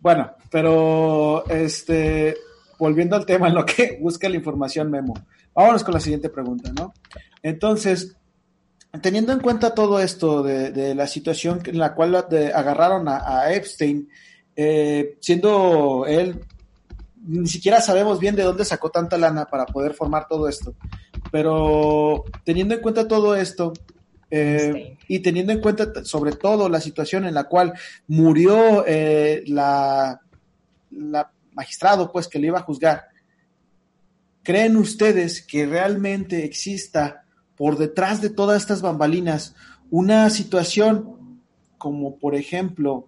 Bueno, 0.00 0.30
pero 0.50 1.44
este, 1.48 2.36
volviendo 2.78 3.16
al 3.16 3.26
tema 3.26 3.48
en 3.48 3.54
lo 3.54 3.66
que 3.66 3.98
busca 4.00 4.28
la 4.28 4.36
información 4.36 4.90
Memo. 4.90 5.14
Vámonos 5.52 5.84
con 5.84 5.94
la 5.94 6.00
siguiente 6.00 6.28
pregunta, 6.28 6.72
¿no? 6.72 6.94
Entonces, 7.42 8.16
teniendo 9.00 9.32
en 9.32 9.40
cuenta 9.40 9.74
todo 9.74 10.00
esto 10.00 10.42
de, 10.42 10.94
la 10.94 11.06
situación 11.06 11.60
en 11.64 11.78
la 11.78 11.94
cual 11.94 12.14
agarraron 12.14 13.08
a, 13.08 13.52
Epstein, 13.52 14.08
eh, 14.56 15.16
siendo 15.20 16.06
él, 16.06 16.40
ni 17.24 17.46
siquiera 17.46 17.80
sabemos 17.80 18.18
bien 18.18 18.34
de 18.34 18.42
dónde 18.42 18.64
sacó 18.64 18.90
tanta 18.90 19.16
lana 19.16 19.46
para 19.46 19.66
poder 19.66 19.94
formar 19.94 20.26
todo 20.28 20.48
esto, 20.48 20.74
pero 21.30 22.24
teniendo 22.44 22.74
en 22.74 22.80
cuenta 22.80 23.06
todo 23.06 23.36
esto, 23.36 23.72
eh, 24.32 24.96
y 25.08 25.18
teniendo 25.20 25.52
en 25.52 25.60
cuenta 25.60 26.04
sobre 26.04 26.32
todo 26.32 26.68
la 26.68 26.80
situación 26.80 27.24
en 27.24 27.34
la 27.34 27.44
cual 27.44 27.72
murió 28.06 28.84
eh, 28.86 29.42
la, 29.48 30.20
la 30.92 31.32
magistrado, 31.52 32.12
pues 32.12 32.28
que 32.28 32.38
le 32.38 32.46
iba 32.46 32.60
a 32.60 32.62
juzgar, 32.62 33.08
¿creen 34.42 34.76
ustedes 34.76 35.42
que 35.42 35.66
realmente 35.66 36.44
exista 36.44 37.24
por 37.60 37.76
detrás 37.76 38.22
de 38.22 38.30
todas 38.30 38.62
estas 38.62 38.80
bambalinas 38.80 39.54
una 39.90 40.30
situación 40.30 41.42
como 41.76 42.16
por 42.16 42.34
ejemplo 42.34 43.06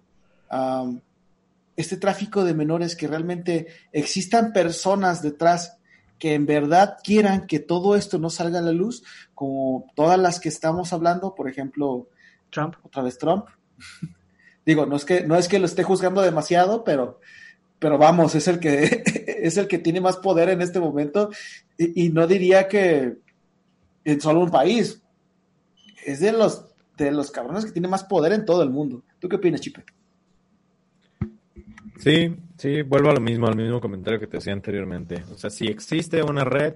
este 1.75 1.97
tráfico 1.97 2.43
de 2.43 2.53
menores 2.53 2.95
que 2.95 3.07
realmente 3.07 3.65
existan 3.91 4.53
personas 4.53 5.23
detrás 5.23 5.79
que 6.19 6.35
en 6.35 6.45
verdad 6.45 6.97
quieran 7.03 7.47
que 7.47 7.57
todo 7.57 7.95
esto 7.95 8.19
no 8.19 8.29
salga 8.29 8.59
a 8.59 8.61
la 8.61 8.73
luz, 8.73 9.03
como 9.33 9.91
todas 9.95 10.19
las 10.19 10.39
que 10.39 10.49
estamos 10.49 10.93
hablando, 10.93 11.33
por 11.33 11.49
ejemplo, 11.49 12.07
Trump, 12.51 12.75
otra 12.83 13.01
vez 13.01 13.17
Trump. 13.17 13.47
Digo, 14.67 14.85
no 14.85 14.97
es 14.97 15.03
que 15.03 15.25
no 15.25 15.35
es 15.35 15.47
que 15.47 15.57
lo 15.57 15.65
esté 15.65 15.81
juzgando 15.81 16.21
demasiado, 16.21 16.83
pero 16.83 17.19
pero 17.79 17.97
vamos, 17.97 18.35
es 18.35 18.47
el 18.47 18.59
que 18.59 19.01
es 19.41 19.57
el 19.57 19.67
que 19.67 19.79
tiene 19.79 19.99
más 19.99 20.17
poder 20.17 20.49
en 20.49 20.61
este 20.61 20.79
momento 20.79 21.31
y 21.75 22.09
no 22.09 22.27
diría 22.27 22.67
que 22.67 23.22
en 24.03 24.21
solo 24.21 24.41
un 24.41 24.51
país. 24.51 25.01
Es 26.05 26.19
de 26.19 26.31
los, 26.31 26.65
de 26.97 27.11
los 27.11 27.31
cabrones 27.31 27.65
que 27.65 27.71
tiene 27.71 27.87
más 27.87 28.03
poder 28.03 28.33
en 28.33 28.45
todo 28.45 28.63
el 28.63 28.69
mundo. 28.69 29.03
¿Tú 29.19 29.29
qué 29.29 29.37
opinas, 29.37 29.61
Chipe? 29.61 29.83
Sí, 31.97 32.35
sí, 32.57 32.81
vuelvo 32.81 33.09
a 33.09 33.13
lo 33.13 33.21
mismo, 33.21 33.47
al 33.47 33.55
mismo 33.55 33.79
comentario 33.79 34.19
que 34.19 34.27
te 34.27 34.37
decía 34.37 34.53
anteriormente. 34.53 35.23
O 35.31 35.37
sea, 35.37 35.49
si 35.49 35.67
existe 35.67 36.21
una 36.21 36.43
red, 36.43 36.75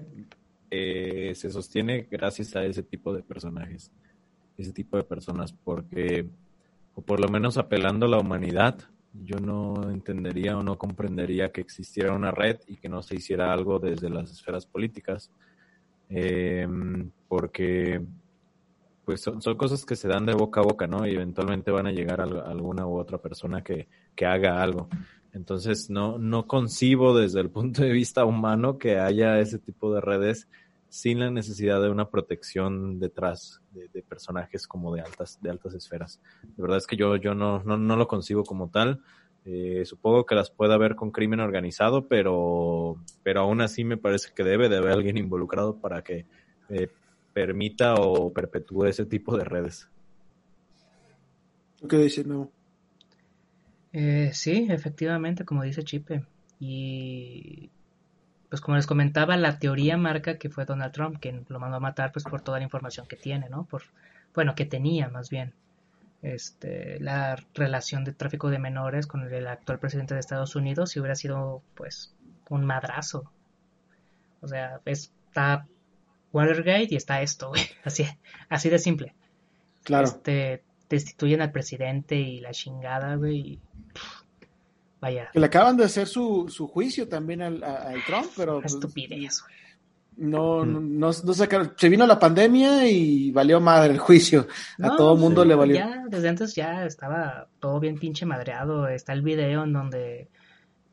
eh, 0.70 1.32
se 1.34 1.50
sostiene 1.50 2.06
gracias 2.10 2.56
a 2.56 2.64
ese 2.64 2.82
tipo 2.82 3.12
de 3.12 3.22
personajes, 3.22 3.90
ese 4.56 4.72
tipo 4.72 4.96
de 4.96 5.04
personas, 5.04 5.52
porque, 5.52 6.26
o 6.94 7.02
por 7.02 7.20
lo 7.20 7.28
menos 7.28 7.58
apelando 7.58 8.06
a 8.06 8.08
la 8.08 8.18
humanidad, 8.18 8.78
yo 9.12 9.38
no 9.38 9.90
entendería 9.90 10.56
o 10.56 10.62
no 10.62 10.78
comprendería 10.78 11.50
que 11.50 11.60
existiera 11.60 12.14
una 12.14 12.30
red 12.30 12.58
y 12.66 12.76
que 12.76 12.88
no 12.88 13.02
se 13.02 13.16
hiciera 13.16 13.52
algo 13.52 13.78
desde 13.78 14.10
las 14.10 14.30
esferas 14.30 14.66
políticas 14.66 15.30
eh, 16.10 16.66
porque 17.28 18.02
pues 19.04 19.22
son, 19.22 19.40
cosas 19.56 19.86
que 19.86 19.96
se 19.96 20.06
dan 20.06 20.26
de 20.26 20.34
boca 20.34 20.60
a 20.60 20.64
boca, 20.64 20.86
¿no? 20.86 21.06
Y 21.06 21.14
eventualmente 21.14 21.70
van 21.70 21.86
a 21.86 21.92
llegar 21.92 22.20
a, 22.20 22.24
alguna 22.24 22.86
u 22.86 22.98
otra 22.98 23.16
persona 23.16 23.62
que, 23.62 23.88
que 24.14 24.26
haga 24.26 24.62
algo. 24.62 24.88
Entonces 25.32 25.88
no, 25.88 26.18
no 26.18 26.46
concibo 26.46 27.16
desde 27.16 27.40
el 27.40 27.50
punto 27.50 27.82
de 27.82 27.90
vista 27.90 28.26
humano 28.26 28.76
que 28.76 28.98
haya 28.98 29.38
ese 29.38 29.58
tipo 29.58 29.94
de 29.94 30.02
redes 30.02 30.46
sin 30.90 31.20
la 31.20 31.30
necesidad 31.30 31.80
de 31.80 31.90
una 31.90 32.10
protección 32.10 32.98
detrás 32.98 33.62
de, 33.72 33.88
de, 33.88 34.02
personajes 34.02 34.66
como 34.66 34.94
de 34.94 35.00
altas, 35.00 35.38
de 35.40 35.50
altas 35.50 35.74
esferas. 35.74 36.20
De 36.42 36.62
verdad 36.62 36.78
es 36.78 36.86
que 36.86 36.96
yo, 36.96 37.16
yo 37.16 37.34
no, 37.34 37.62
no, 37.62 37.76
no 37.76 37.96
lo 37.96 38.08
concibo 38.08 38.44
como 38.44 38.68
tal. 38.68 39.00
Eh, 39.50 39.86
supongo 39.86 40.26
que 40.26 40.34
las 40.34 40.50
puede 40.50 40.74
haber 40.74 40.94
con 40.94 41.10
crimen 41.10 41.40
organizado, 41.40 42.06
pero, 42.06 43.02
pero 43.22 43.40
aún 43.40 43.62
así 43.62 43.82
me 43.82 43.96
parece 43.96 44.28
que 44.34 44.44
debe 44.44 44.68
de 44.68 44.76
haber 44.76 44.92
alguien 44.92 45.16
involucrado 45.16 45.80
para 45.80 46.04
que 46.04 46.26
eh, 46.68 46.88
permita 47.32 47.94
o 47.94 48.30
perpetúe 48.30 48.84
ese 48.84 49.06
tipo 49.06 49.38
de 49.38 49.44
redes. 49.44 49.88
¿Qué 51.88 51.96
dice 51.96 52.24
Memo? 52.24 52.52
Eh, 53.94 54.32
sí, 54.34 54.66
efectivamente, 54.68 55.46
como 55.46 55.62
dice 55.62 55.82
Chipe. 55.82 56.26
Y 56.60 57.70
pues 58.50 58.60
como 58.60 58.76
les 58.76 58.86
comentaba, 58.86 59.38
la 59.38 59.58
teoría 59.58 59.96
marca 59.96 60.36
que 60.36 60.50
fue 60.50 60.66
Donald 60.66 60.92
Trump 60.92 61.16
quien 61.20 61.46
lo 61.48 61.58
mandó 61.58 61.78
a 61.78 61.80
matar 61.80 62.12
pues 62.12 62.24
por 62.24 62.42
toda 62.42 62.58
la 62.58 62.64
información 62.64 63.06
que 63.06 63.16
tiene, 63.16 63.48
¿no? 63.48 63.64
Por, 63.64 63.84
bueno, 64.34 64.54
que 64.54 64.66
tenía 64.66 65.08
más 65.08 65.30
bien. 65.30 65.54
Este, 66.20 66.98
la 66.98 67.36
relación 67.54 68.04
de 68.04 68.12
tráfico 68.12 68.50
de 68.50 68.58
menores 68.58 69.06
con 69.06 69.32
el 69.32 69.46
actual 69.46 69.78
presidente 69.78 70.14
de 70.14 70.20
Estados 70.20 70.56
Unidos 70.56 70.90
si 70.90 70.98
hubiera 70.98 71.14
sido 71.14 71.62
pues 71.74 72.14
un 72.48 72.64
madrazo. 72.64 73.30
O 74.40 74.48
sea, 74.48 74.80
está 74.84 75.66
Watergate 76.32 76.88
y 76.90 76.96
está 76.96 77.22
esto, 77.22 77.48
güey. 77.48 77.62
Así, 77.84 78.06
así 78.48 78.68
de 78.68 78.78
simple. 78.78 79.14
Claro. 79.84 80.06
Este, 80.06 80.62
destituyen 80.88 81.40
al 81.40 81.52
presidente 81.52 82.16
y 82.16 82.40
la 82.40 82.50
chingada, 82.50 83.16
güey. 83.16 83.60
Vaya. 85.00 85.30
Que 85.32 85.40
le 85.40 85.46
acaban 85.46 85.76
de 85.76 85.84
hacer 85.84 86.08
su, 86.08 86.48
su 86.48 86.66
juicio 86.66 87.08
también 87.08 87.42
al, 87.42 87.60
Trump, 88.06 88.30
pero. 88.36 88.60
Pues, 88.60 88.74
estupidez, 88.74 89.44
No, 90.18 90.64
no, 90.64 90.80
no, 90.80 91.12
sacaron. 91.12 91.74
Se 91.76 91.88
vino 91.88 92.04
la 92.06 92.18
pandemia 92.18 92.88
y 92.90 93.30
valió 93.30 93.60
madre 93.60 93.92
el 93.92 93.98
juicio. 93.98 94.48
A 94.82 94.96
todo 94.96 95.14
el 95.14 95.20
mundo 95.20 95.44
le 95.44 95.54
valió. 95.54 95.76
Ya, 95.76 96.04
desde 96.08 96.28
antes 96.28 96.54
ya 96.56 96.84
estaba 96.84 97.46
todo 97.60 97.78
bien 97.78 97.98
pinche 97.98 98.26
madreado. 98.26 98.88
Está 98.88 99.12
el 99.12 99.22
video 99.22 99.62
en 99.62 99.72
donde 99.72 100.28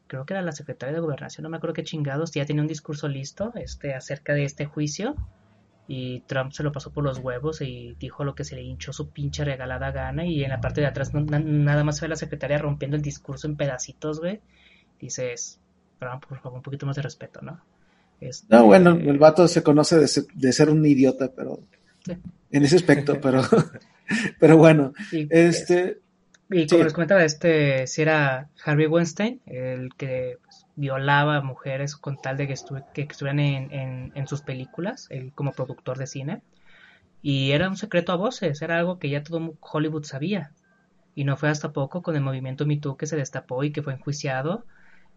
creo 0.07 0.25
que 0.25 0.33
era 0.33 0.43
la 0.43 0.51
secretaria 0.51 0.93
de 0.93 1.01
gobernación, 1.01 1.43
no 1.43 1.49
me 1.49 1.57
acuerdo 1.57 1.73
qué 1.73 1.83
chingados, 1.83 2.31
ya 2.31 2.45
tenía 2.45 2.61
un 2.61 2.67
discurso 2.67 3.07
listo 3.07 3.51
este 3.55 3.93
acerca 3.95 4.33
de 4.33 4.45
este 4.45 4.65
juicio 4.65 5.15
y 5.87 6.21
Trump 6.21 6.51
se 6.51 6.63
lo 6.63 6.71
pasó 6.71 6.91
por 6.91 7.03
los 7.03 7.19
huevos 7.19 7.61
y 7.61 7.95
dijo 7.99 8.23
lo 8.23 8.33
que 8.35 8.43
se 8.43 8.55
le 8.55 8.63
hinchó 8.63 8.91
su 8.91 9.09
pinche 9.09 9.43
regalada 9.43 9.91
gana 9.91 10.25
y 10.25 10.43
en 10.43 10.49
la 10.49 10.61
parte 10.61 10.81
de 10.81 10.87
atrás 10.87 11.13
nada 11.13 11.83
más 11.83 12.01
ve 12.01 12.07
la 12.07 12.15
secretaria 12.15 12.57
rompiendo 12.57 12.97
el 12.97 13.03
discurso 13.03 13.47
en 13.47 13.55
pedacitos, 13.55 14.19
güey. 14.19 14.41
Dices, 14.99 15.59
Trump, 15.99 16.25
por 16.25 16.39
favor, 16.39 16.57
un 16.57 16.63
poquito 16.63 16.85
más 16.85 16.95
de 16.95 17.03
respeto, 17.03 17.41
¿no? 17.41 17.61
Este, 18.21 18.47
no, 18.49 18.65
bueno, 18.65 18.91
el 18.91 19.17
vato 19.17 19.47
se 19.47 19.63
conoce 19.63 19.99
de 19.99 20.53
ser, 20.53 20.69
un 20.69 20.85
idiota, 20.85 21.31
pero 21.35 21.59
en 22.51 22.63
ese 22.63 22.77
aspecto, 22.77 23.19
pero, 23.21 23.41
pero 24.39 24.57
bueno, 24.57 24.93
este... 25.11 25.99
Y 26.49 26.67
como 26.67 26.83
les 26.83 26.93
comentaba, 26.93 27.23
este, 27.23 27.87
si 27.87 28.03
era 28.03 28.49
Harvey 28.63 28.85
Weinstein, 28.85 29.41
el 29.47 29.89
que 29.95 30.37
violaba 30.75 31.37
a 31.37 31.41
mujeres 31.41 31.95
con 31.95 32.21
tal 32.21 32.37
de 32.37 32.47
que, 32.47 32.53
que 32.93 33.01
estuvieran 33.01 33.39
en, 33.39 34.11
en, 34.13 34.27
sus 34.27 34.41
películas, 34.41 35.07
él 35.09 35.31
como 35.33 35.53
productor 35.53 35.97
de 35.97 36.05
cine. 36.05 36.41
Y 37.23 37.51
era 37.53 37.67
un 37.67 37.77
secreto 37.77 38.11
a 38.11 38.15
voces, 38.17 38.61
era 38.61 38.77
algo 38.77 38.99
que 38.99 39.09
ya 39.09 39.23
todo 39.23 39.55
Hollywood 39.59 40.03
sabía. 40.03 40.51
Y 41.15 41.23
no 41.23 41.35
fue 41.35 41.49
hasta 41.49 41.73
poco 41.73 42.03
con 42.03 42.15
el 42.15 42.21
movimiento 42.21 42.67
Me 42.67 42.77
Too 42.77 42.95
que 42.95 43.07
se 43.07 43.15
destapó 43.15 43.63
y 43.63 43.71
que 43.71 43.81
fue 43.81 43.93
enjuiciado 43.93 44.65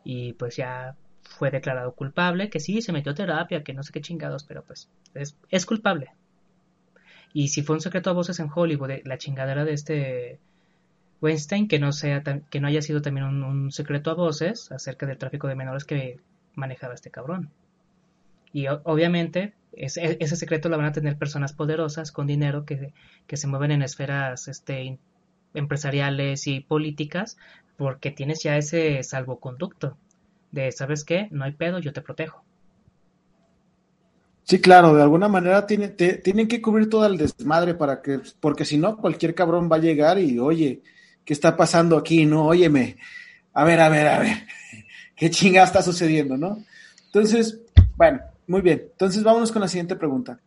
y 0.04 0.32
pues 0.34 0.56
ya 0.56 0.96
fue 1.28 1.50
declarado 1.50 1.92
culpable, 1.92 2.50
que 2.50 2.60
sí, 2.60 2.82
se 2.82 2.92
metió 2.92 3.12
a 3.12 3.14
terapia, 3.14 3.62
que 3.62 3.74
no 3.74 3.82
sé 3.82 3.92
qué 3.92 4.00
chingados, 4.00 4.44
pero 4.44 4.64
pues 4.64 4.88
es, 5.14 5.36
es 5.50 5.66
culpable. 5.66 6.10
Y 7.32 7.48
si 7.48 7.62
fue 7.62 7.76
un 7.76 7.80
secreto 7.80 8.10
a 8.10 8.14
voces 8.14 8.40
en 8.40 8.50
Hollywood, 8.52 8.90
la 9.04 9.18
chingadera 9.18 9.64
de 9.64 9.72
este 9.72 10.38
Weinstein 11.20 11.68
que 11.68 11.78
no, 11.78 11.92
sea 11.92 12.22
que 12.22 12.60
no 12.60 12.68
haya 12.68 12.82
sido 12.82 13.02
también 13.02 13.26
un, 13.26 13.70
secreto 13.72 14.10
a 14.10 14.14
voces 14.14 14.72
acerca 14.72 15.06
del 15.06 15.18
tráfico 15.18 15.48
de 15.48 15.54
menores 15.54 15.84
que 15.84 16.18
manejaba 16.54 16.94
este 16.94 17.10
cabrón. 17.10 17.50
Y 18.52 18.66
obviamente 18.68 19.52
e, 19.72 19.86
ese 19.86 20.36
secreto 20.36 20.68
lo 20.68 20.78
van 20.78 20.86
a 20.86 20.92
tener 20.92 21.18
personas 21.18 21.52
poderosas 21.52 22.12
con 22.12 22.26
dinero 22.26 22.64
que, 22.64 22.92
que 23.26 23.36
se 23.36 23.46
mueven 23.46 23.72
en 23.72 23.82
esferas 23.82 24.48
este, 24.48 24.98
empresariales 25.54 26.46
y 26.46 26.60
políticas 26.60 27.36
porque 27.76 28.10
tienes 28.10 28.42
ya 28.42 28.56
ese 28.56 29.02
salvoconducto 29.02 29.96
de, 30.50 30.72
¿sabes 30.72 31.04
qué? 31.04 31.28
No 31.30 31.44
hay 31.44 31.52
pedo, 31.52 31.78
yo 31.78 31.92
te 31.92 32.00
protejo. 32.00 32.44
Sí, 34.44 34.60
claro, 34.60 34.94
de 34.94 35.02
alguna 35.02 35.28
manera 35.28 35.66
tienen, 35.66 35.94
que 35.94 36.62
cubrir 36.62 36.88
todo 36.88 37.04
el 37.04 37.18
desmadre 37.18 37.74
para 37.74 38.00
que, 38.00 38.20
porque 38.40 38.64
si 38.64 38.78
no, 38.78 38.96
cualquier 38.96 39.34
cabrón 39.34 39.68
va 39.70 39.76
a 39.76 39.80
llegar 39.80 40.18
y, 40.18 40.38
oye, 40.38 40.82
¿qué 41.22 41.34
está 41.34 41.54
pasando 41.54 41.98
aquí? 41.98 42.24
No, 42.24 42.46
óyeme, 42.46 42.96
a 43.52 43.64
ver, 43.64 43.78
a 43.80 43.90
ver, 43.90 44.06
a 44.08 44.18
ver, 44.20 44.46
¿qué 45.16 45.28
chingada 45.28 45.66
está 45.66 45.82
sucediendo, 45.82 46.38
no? 46.38 46.64
Entonces, 47.04 47.60
bueno, 47.94 48.20
muy 48.46 48.62
bien. 48.62 48.88
Entonces, 48.90 49.22
vámonos 49.22 49.52
con 49.52 49.60
la 49.60 49.68
siguiente 49.68 49.96
pregunta. 49.96 50.40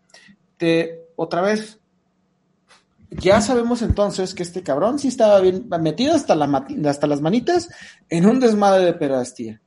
Te, 0.57 1.01
otra 1.15 1.41
vez, 1.41 1.79
ya 3.11 3.39
sabemos 3.41 3.83
entonces 3.83 4.33
que 4.33 4.41
este 4.41 4.63
cabrón 4.63 4.97
sí 4.97 5.09
estaba 5.09 5.39
bien 5.41 5.69
metido 5.79 6.15
hasta, 6.15 6.33
hasta 6.89 7.07
las 7.07 7.21
manitas 7.21 7.69
en 8.09 8.25
un 8.25 8.39
desmadre 8.39 8.85
de 8.85 8.93
pedastía. 8.93 9.61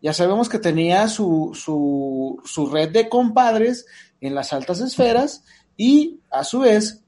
Ya 0.00 0.12
sabemos 0.12 0.48
que 0.48 0.58
tenía 0.58 1.08
su, 1.08 1.52
su, 1.54 2.40
su 2.44 2.66
red 2.66 2.90
de 2.90 3.08
compadres 3.08 3.86
en 4.20 4.34
las 4.34 4.52
altas 4.52 4.80
esferas 4.80 5.44
y 5.76 6.20
a 6.30 6.44
su 6.44 6.60
vez 6.60 7.02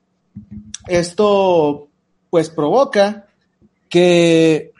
esto 0.88 1.88
pues 2.30 2.50
provoca 2.50 3.26
que 3.88 4.72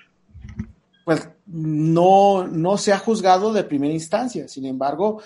pues 1.05 1.29
no, 1.47 2.47
no 2.47 2.79
se 2.79 2.93
ha 2.93 2.99
juzgado 2.99 3.53
de 3.53 3.65
primera 3.65 3.93
instancia. 3.93 4.47
Sin 4.49 4.67
embargo, 4.67 5.21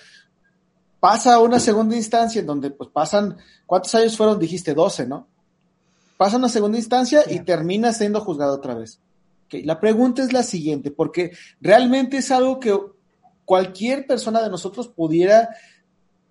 pasa 0.98 1.34
a 1.34 1.40
una 1.40 1.60
segunda 1.60 1.96
instancia 1.96 2.40
en 2.40 2.46
donde 2.46 2.70
pues 2.70 2.88
pasan, 2.90 3.36
¿cuántos 3.66 3.94
años 3.94 4.16
fueron? 4.16 4.38
Dijiste 4.38 4.72
12, 4.72 5.06
¿no? 5.06 5.28
Pasa 6.16 6.36
a 6.36 6.38
una 6.38 6.48
segunda 6.48 6.78
instancia 6.78 7.22
y 7.30 7.40
termina 7.40 7.92
siendo 7.92 8.20
juzgado 8.20 8.54
otra 8.54 8.74
vez. 8.74 9.00
La 9.62 9.78
pregunta 9.78 10.22
es 10.22 10.32
la 10.32 10.42
siguiente, 10.42 10.90
porque 10.90 11.32
realmente 11.60 12.16
es 12.16 12.30
algo 12.30 12.58
que 12.58 12.76
cualquier 13.44 14.06
persona 14.06 14.42
de 14.42 14.50
nosotros 14.50 14.88
pudiera 14.88 15.50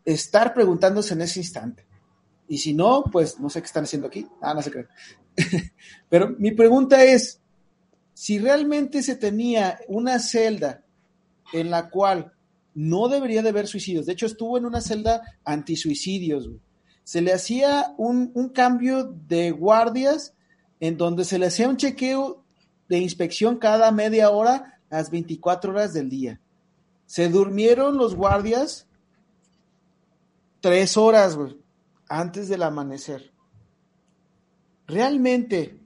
estar 0.06 0.54
preguntándose 0.54 1.14
en 1.14 1.22
ese 1.22 1.40
instante. 1.40 1.86
Y 2.48 2.58
si 2.58 2.74
no, 2.74 3.04
pues 3.12 3.40
no 3.40 3.50
sé 3.50 3.62
qué 3.62 3.68
están 3.68 3.86
haciendo 3.86 4.08
aquí. 4.08 4.28
Ah, 4.42 4.54
no 4.54 4.62
se 4.62 4.72
creen. 4.72 4.88
Pero 6.10 6.36
mi 6.38 6.52
pregunta 6.52 7.04
es, 7.04 7.40
si 8.14 8.38
realmente 8.38 9.02
se 9.02 9.16
tenía 9.16 9.80
una 9.88 10.20
celda 10.20 10.84
en 11.52 11.70
la 11.70 11.90
cual 11.90 12.34
no 12.76 13.08
debería 13.08 13.42
de 13.42 13.50
haber 13.50 13.68
suicidios, 13.68 14.06
de 14.06 14.14
hecho 14.14 14.26
estuvo 14.26 14.58
en 14.58 14.66
una 14.66 14.82
celda 14.82 15.22
antisuicidios, 15.46 16.50
se 17.04 17.22
le 17.22 17.34
hacía 17.34 17.94
un, 17.98 18.32
un 18.34 18.50
cambio 18.50 19.04
de 19.04 19.52
guardias 19.52 20.34
en 20.80 20.98
donde 20.98 21.26
se 21.26 21.38
le 21.38 21.48
hacía 21.48 21.70
un 21.70 21.78
chequeo 21.78 22.43
de 22.90 22.98
inspección 22.98 23.58
cada 23.58 23.92
media 23.92 24.30
hora 24.30 24.80
las 24.90 25.10
24 25.10 25.72
horas 25.72 25.94
del 25.94 26.10
día. 26.10 26.40
Se 27.06 27.30
durmieron 27.30 27.98
los 27.98 28.16
guardias 28.16 28.88
tres 30.62 30.98
horas 30.98 31.38
antes 32.08 32.48
del 32.48 32.64
amanecer. 32.64 33.32
Realmente 34.88 35.80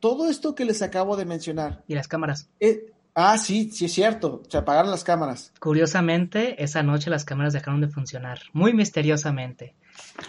todo 0.00 0.28
esto 0.28 0.54
que 0.54 0.64
les 0.64 0.82
acabo 0.82 1.16
de 1.16 1.26
mencionar. 1.26 1.84
Y 1.86 1.94
las 1.94 2.08
cámaras. 2.08 2.48
Eh, 2.58 2.92
ah, 3.14 3.38
sí, 3.38 3.70
sí 3.70 3.84
es 3.84 3.92
cierto. 3.92 4.42
Se 4.48 4.56
apagaron 4.56 4.90
las 4.90 5.04
cámaras. 5.04 5.52
Curiosamente, 5.60 6.62
esa 6.62 6.82
noche 6.82 7.10
las 7.10 7.24
cámaras 7.24 7.52
dejaron 7.52 7.80
de 7.80 7.88
funcionar. 7.88 8.40
Muy 8.52 8.72
misteriosamente. 8.72 9.74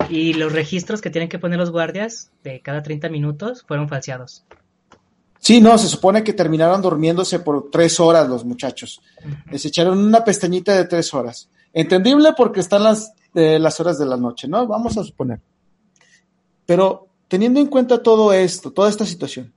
Y 0.09 0.33
los 0.33 0.51
registros 0.51 1.01
que 1.01 1.09
tienen 1.09 1.29
que 1.29 1.39
poner 1.39 1.57
los 1.57 1.71
guardias 1.71 2.31
de 2.43 2.61
cada 2.61 2.83
30 2.83 3.09
minutos 3.09 3.63
fueron 3.67 3.87
falseados. 3.87 4.45
Sí, 5.41 5.59
no, 5.59 5.75
se 5.79 5.87
supone 5.87 6.23
que 6.23 6.33
terminaron 6.33 6.83
durmiéndose 6.83 7.39
por 7.39 7.71
tres 7.71 7.99
horas 7.99 8.29
los 8.29 8.45
muchachos. 8.45 9.01
Les 9.49 9.65
echaron 9.65 9.97
una 9.97 10.23
pestañita 10.23 10.75
de 10.75 10.85
tres 10.85 11.11
horas. 11.15 11.49
Entendible 11.73 12.33
porque 12.37 12.59
están 12.59 12.83
las, 12.83 13.13
eh, 13.33 13.57
las 13.57 13.79
horas 13.79 13.97
de 13.97 14.05
la 14.05 14.17
noche, 14.17 14.47
¿no? 14.47 14.67
Vamos 14.67 14.99
a 14.99 15.03
suponer. 15.03 15.41
Pero 16.67 17.07
teniendo 17.27 17.59
en 17.59 17.65
cuenta 17.65 18.03
todo 18.03 18.31
esto, 18.31 18.71
toda 18.71 18.87
esta 18.87 19.03
situación, 19.03 19.51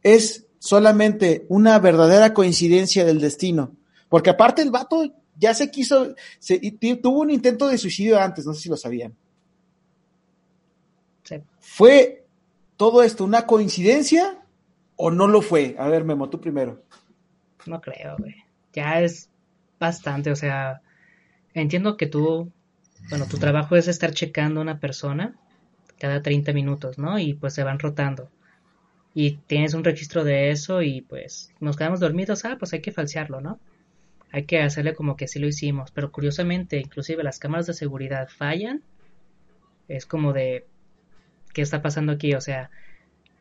es 0.00 0.46
solamente 0.60 1.44
una 1.48 1.80
verdadera 1.80 2.32
coincidencia 2.32 3.04
del 3.04 3.20
destino. 3.20 3.72
Porque 4.08 4.30
aparte 4.30 4.62
el 4.62 4.70
vato 4.70 5.12
ya 5.36 5.54
se 5.54 5.72
quiso, 5.72 6.14
se, 6.38 6.60
tuvo 7.02 7.22
un 7.22 7.32
intento 7.32 7.66
de 7.66 7.78
suicidio 7.78 8.20
antes, 8.20 8.46
no 8.46 8.54
sé 8.54 8.60
si 8.60 8.68
lo 8.68 8.76
sabían. 8.76 9.12
¿Fue 11.58 12.23
todo 12.76 13.02
esto 13.02 13.24
una 13.24 13.46
coincidencia 13.46 14.38
o 14.96 15.10
no 15.10 15.26
lo 15.26 15.42
fue? 15.42 15.76
A 15.78 15.88
ver, 15.88 16.04
Memo, 16.04 16.30
tú 16.30 16.40
primero. 16.40 16.82
No 17.66 17.80
creo, 17.80 18.16
güey. 18.18 18.34
Ya 18.72 19.00
es 19.00 19.30
bastante, 19.78 20.30
o 20.30 20.36
sea, 20.36 20.82
entiendo 21.52 21.96
que 21.96 22.06
tú, 22.06 22.50
bueno, 23.08 23.26
tu 23.26 23.38
trabajo 23.38 23.76
es 23.76 23.88
estar 23.88 24.12
checando 24.12 24.60
a 24.60 24.62
una 24.62 24.80
persona 24.80 25.36
cada 25.98 26.22
30 26.22 26.52
minutos, 26.52 26.98
¿no? 26.98 27.18
Y 27.18 27.34
pues 27.34 27.54
se 27.54 27.64
van 27.64 27.78
rotando 27.78 28.30
y 29.14 29.36
tienes 29.46 29.74
un 29.74 29.84
registro 29.84 30.24
de 30.24 30.50
eso 30.50 30.82
y 30.82 31.00
pues 31.00 31.52
nos 31.60 31.76
quedamos 31.76 32.00
dormidos, 32.00 32.44
ah, 32.44 32.56
pues 32.58 32.72
hay 32.72 32.80
que 32.80 32.90
falsearlo, 32.90 33.40
¿no? 33.40 33.60
Hay 34.32 34.44
que 34.44 34.60
hacerle 34.60 34.94
como 34.94 35.16
que 35.16 35.28
sí 35.28 35.38
lo 35.38 35.46
hicimos, 35.46 35.92
pero 35.92 36.10
curiosamente, 36.10 36.80
inclusive 36.80 37.22
las 37.22 37.38
cámaras 37.38 37.66
de 37.66 37.74
seguridad 37.74 38.28
fallan. 38.28 38.82
Es 39.86 40.06
como 40.06 40.32
de, 40.32 40.66
¿qué 41.54 41.62
está 41.62 41.80
pasando 41.80 42.12
aquí? 42.12 42.34
O 42.34 42.42
sea, 42.42 42.70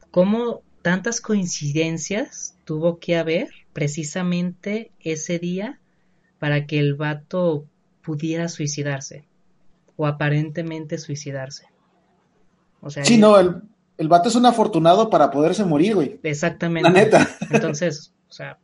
¿cómo 0.10 0.62
tantas 0.82 1.20
coincidencias 1.20 2.56
tuvo 2.64 3.00
que 3.00 3.18
haber 3.18 3.50
precisamente 3.74 4.92
ese 5.02 5.40
día 5.40 5.80
para 6.40 6.66
que 6.66 6.80
el 6.80 6.96
vato 6.96 7.66
pudiera 8.04 8.48
suicidarse 8.50 9.26
o 9.96 10.06
aparentemente 10.06 10.98
suicidarse. 10.98 11.68
O 12.82 12.90
sea, 12.90 13.06
sí, 13.06 13.18
no, 13.18 13.40
el, 13.40 13.62
el 13.98 14.08
vato 14.08 14.30
es 14.30 14.36
un 14.36 14.46
afortunado 14.46 15.10
para 15.10 15.32
poderse 15.32 15.64
morir, 15.64 15.96
güey. 15.96 16.20
Exactamente. 16.24 16.90
La 16.90 16.94
neta. 16.94 17.30
Entonces, 17.50 18.14
o 18.30 18.34
sea, 18.34 18.58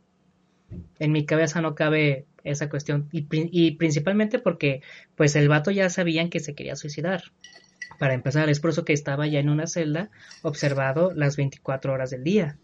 en 0.98 1.12
mi 1.12 1.24
cabeza 1.24 1.62
no 1.62 1.74
cabe 1.74 2.26
esa 2.44 2.68
cuestión. 2.68 3.08
Y, 3.12 3.26
y, 3.30 3.72
principalmente 3.72 4.38
porque, 4.38 4.82
pues, 5.16 5.34
el 5.36 5.48
vato 5.48 5.70
ya 5.70 5.88
sabían 5.88 6.28
que 6.28 6.40
se 6.40 6.54
quería 6.54 6.76
suicidar. 6.76 7.22
Para 8.00 8.14
empezar, 8.14 8.48
es 8.48 8.60
por 8.60 8.70
eso 8.70 8.86
que 8.86 8.94
estaba 8.94 9.26
ya 9.26 9.40
en 9.40 9.50
una 9.50 9.66
celda 9.66 10.08
observado 10.40 11.12
las 11.14 11.36
24 11.36 11.92
horas 11.92 12.08
del 12.08 12.24
día. 12.24 12.56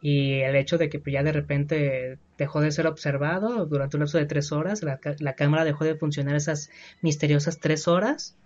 Y 0.00 0.34
el 0.34 0.54
hecho 0.54 0.78
de 0.78 0.88
que 0.88 1.02
ya 1.10 1.24
de 1.24 1.32
repente 1.32 2.20
dejó 2.38 2.60
de 2.60 2.70
ser 2.70 2.86
observado 2.86 3.66
durante 3.66 3.96
un 3.96 4.02
lapso 4.02 4.18
de 4.18 4.26
tres 4.26 4.52
horas, 4.52 4.84
la, 4.84 5.00
la 5.18 5.32
cámara 5.32 5.64
dejó 5.64 5.82
de 5.82 5.96
funcionar 5.96 6.36
esas 6.36 6.70
misteriosas 7.02 7.58
tres 7.58 7.88
horas. 7.88 8.36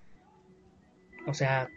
O 1.26 1.34
sea, 1.34 1.68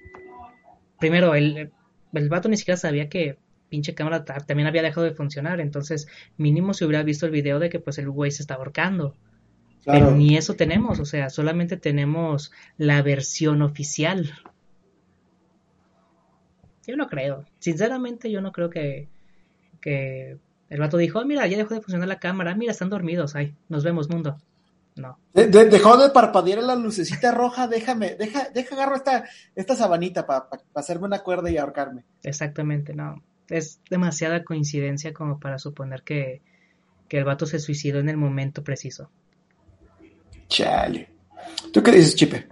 primero, 1.02 1.36
el, 1.36 1.74
el 2.14 2.30
vato 2.30 2.48
ni 2.48 2.56
siquiera 2.56 2.78
sabía 2.78 3.10
que 3.10 3.38
pinche 3.68 3.94
cámara 3.94 4.24
también 4.24 4.68
había 4.68 4.84
dejado 4.84 5.06
de 5.06 5.16
funcionar. 5.16 5.60
Entonces, 5.60 6.08
mínimo 6.38 6.74
se 6.74 6.86
hubiera 6.86 7.04
visto 7.04 7.26
el 7.26 7.34
video 7.34 7.60
de 7.60 7.70
que 7.70 7.82
pues 7.82 7.98
el 7.98 8.10
güey 8.10 8.32
se 8.32 8.44
está 8.44 8.54
ahorcando. 8.54 9.18
Pero 9.86 10.12
ni 10.12 10.38
eso 10.38 10.56
tenemos, 10.56 11.00
o 11.00 11.06
sea, 11.06 11.30
solamente 11.30 11.78
tenemos 11.78 12.52
la 12.78 13.02
versión 13.02 13.62
oficial. 13.62 14.32
Yo 16.88 16.96
no 16.96 17.08
creo, 17.08 17.46
sinceramente 17.60 18.32
yo 18.32 18.42
no 18.42 18.52
creo 18.52 18.70
que, 18.70 19.10
que 19.82 20.38
el 20.70 20.80
vato 20.80 20.98
dijo, 20.98 21.20
oh, 21.20 21.26
mira, 21.26 21.46
ya 21.48 21.58
dejó 21.58 21.74
de 21.74 21.82
funcionar 21.82 22.08
la 22.08 22.20
cámara, 22.20 22.56
mira, 22.56 22.72
están 22.72 22.90
dormidos, 22.90 23.36
ay, 23.36 23.56
nos 23.70 23.84
vemos 23.84 24.10
mundo. 24.10 24.38
No. 24.96 25.18
dejó 25.34 25.98
de 25.98 26.10
parpadear 26.12 26.62
la 26.62 26.76
lucecita 26.76 27.32
roja, 27.32 27.68
déjame, 27.68 28.16
deja, 28.16 28.50
deja 28.54 28.76
agarro 28.76 28.96
esta, 28.96 29.26
esta 29.56 29.76
sabanita 29.76 30.28
para 30.28 30.48
hacerme 30.76 31.08
una 31.08 31.20
cuerda 31.20 31.50
y 31.50 31.58
ahorcarme. 31.58 32.04
Exactamente, 32.22 32.94
no. 32.94 33.24
Es 33.50 33.82
demasiada 33.90 34.44
coincidencia 34.44 35.14
como 35.14 35.40
para 35.40 35.58
suponer 35.58 36.04
que, 36.04 36.42
que 37.08 37.18
el 37.18 37.24
vato 37.24 37.46
se 37.46 37.60
suicidó 37.60 38.00
en 38.00 38.10
el 38.10 38.18
momento 38.18 38.64
preciso. 38.64 39.10
Chale. 40.48 41.10
¿Tú 41.72 41.82
qué 41.82 41.92
dices, 41.92 42.16
Chipe? 42.16 42.48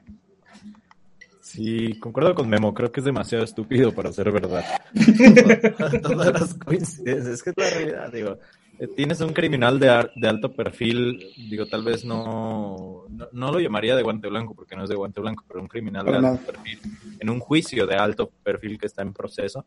Sí, 1.41 1.99
concuerdo 1.99 2.33
con 2.33 2.47
Memo, 2.47 2.73
creo 2.73 2.91
que 2.91 3.01
es 3.01 3.05
demasiado 3.05 3.43
estúpido 3.43 3.93
para 3.93 4.13
ser 4.13 4.31
verdad. 4.31 4.63
Todas 6.01 6.31
las 6.31 6.53
coincidencias, 6.53 7.27
es 7.27 7.43
que 7.43 7.49
es 7.49 7.57
la 7.57 7.69
realidad, 7.69 8.11
digo. 8.11 8.39
Eh, 8.79 8.87
tienes 8.87 9.19
un 9.19 9.33
criminal 9.33 9.77
de, 9.77 10.09
de 10.15 10.27
alto 10.29 10.53
perfil, 10.53 11.19
digo, 11.49 11.65
tal 11.65 11.83
vez 11.83 12.05
no, 12.05 13.03
no, 13.33 13.51
lo 13.51 13.59
llamaría 13.59 13.97
de 13.97 14.01
guante 14.01 14.29
blanco, 14.29 14.55
porque 14.55 14.77
no 14.77 14.85
es 14.85 14.89
de 14.89 14.95
guante 14.95 15.19
blanco, 15.19 15.43
pero 15.45 15.59
un 15.59 15.67
criminal 15.67 16.05
de 16.05 16.15
alto 16.15 16.45
perfil, 16.45 16.79
en 17.19 17.29
un 17.29 17.41
juicio 17.41 17.85
de 17.85 17.95
alto 17.95 18.31
perfil 18.41 18.79
que 18.79 18.87
está 18.87 19.01
en 19.01 19.11
proceso, 19.11 19.65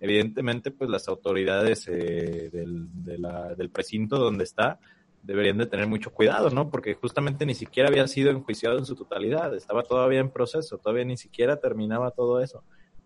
evidentemente, 0.00 0.70
pues 0.70 0.88
las 0.88 1.08
autoridades 1.08 1.88
eh, 1.88 2.50
del, 2.52 2.86
del 3.02 3.70
precinto 3.70 4.16
donde 4.16 4.44
está, 4.44 4.78
deberían 5.26 5.58
de 5.58 5.66
tener 5.66 5.88
mucho 5.88 6.12
cuidado, 6.12 6.50
¿no? 6.50 6.70
Porque 6.70 6.94
justamente 6.94 7.44
ni 7.44 7.54
siquiera 7.54 7.88
había 7.88 8.06
sido 8.06 8.30
enjuiciado 8.30 8.78
en 8.78 8.86
su 8.86 8.94
totalidad, 8.94 9.54
estaba 9.54 9.82
todavía 9.82 10.20
en 10.20 10.30
proceso, 10.30 10.78
todavía 10.78 11.04
ni 11.04 11.16
siquiera 11.16 11.56
terminaba 11.56 12.12
todo 12.12 12.40
eso. 12.40 12.62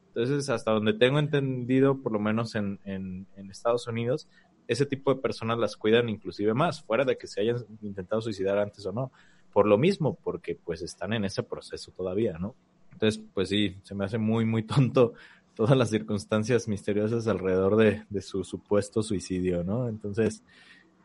Entonces, 0.08 0.50
hasta 0.50 0.72
donde 0.72 0.92
tengo 0.92 1.18
entendido, 1.18 2.02
por 2.02 2.12
lo 2.12 2.18
menos 2.18 2.54
en, 2.54 2.78
en, 2.84 3.26
Estados 3.50 3.86
Unidos, 3.86 4.28
ese 4.68 4.84
tipo 4.86 5.14
de 5.14 5.20
personas 5.20 5.58
las 5.58 5.76
cuidan 5.76 6.08
inclusive 6.08 6.52
más, 6.52 6.82
fuera 6.82 7.04
de 7.04 7.16
que 7.16 7.26
se 7.26 7.40
hayan 7.40 7.56
intentado 7.80 8.20
suicidar 8.20 8.58
antes 8.58 8.84
o 8.86 8.92
no. 8.92 9.12
Por 9.52 9.66
lo 9.66 9.78
mismo, 9.78 10.18
porque 10.22 10.54
pues 10.54 10.82
están 10.82 11.12
en 11.12 11.24
ese 11.24 11.42
proceso 11.42 11.90
todavía, 11.90 12.38
¿no? 12.38 12.54
Entonces, 12.92 13.24
pues 13.32 13.48
sí, 13.48 13.76
se 13.82 13.94
me 13.94 14.04
hace 14.04 14.18
muy, 14.18 14.44
muy 14.44 14.62
tonto 14.62 15.14
todas 15.54 15.76
las 15.76 15.90
circunstancias 15.90 16.68
misteriosas 16.68 17.26
alrededor 17.26 17.76
de, 17.76 18.04
de 18.10 18.20
su 18.20 18.44
supuesto 18.44 19.02
suicidio, 19.02 19.64
¿no? 19.64 19.88
Entonces, 19.88 20.44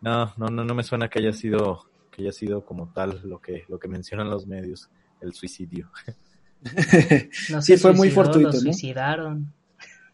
no, 0.05 0.31
no, 0.37 0.47
no, 0.49 0.63
no 0.63 0.75
me 0.75 0.83
suena 0.83 1.09
que 1.09 1.17
haya 1.17 1.33
sido, 1.33 1.89
que 2.11 2.21
haya 2.21 2.31
sido 2.31 2.63
como 2.63 2.93
tal 2.93 3.21
lo 3.23 3.41
que, 3.41 3.63
lo 3.67 3.79
que 3.79 3.87
mencionan 3.87 4.29
los 4.29 4.45
medios, 4.45 4.87
el 5.19 5.33
suicidio. 5.33 5.89
no 7.49 7.59
sí, 7.59 7.75
fue 7.77 7.91
muy 7.93 8.11
fortuito. 8.11 8.51
Lo 8.51 8.53
suicidaron. 8.53 9.51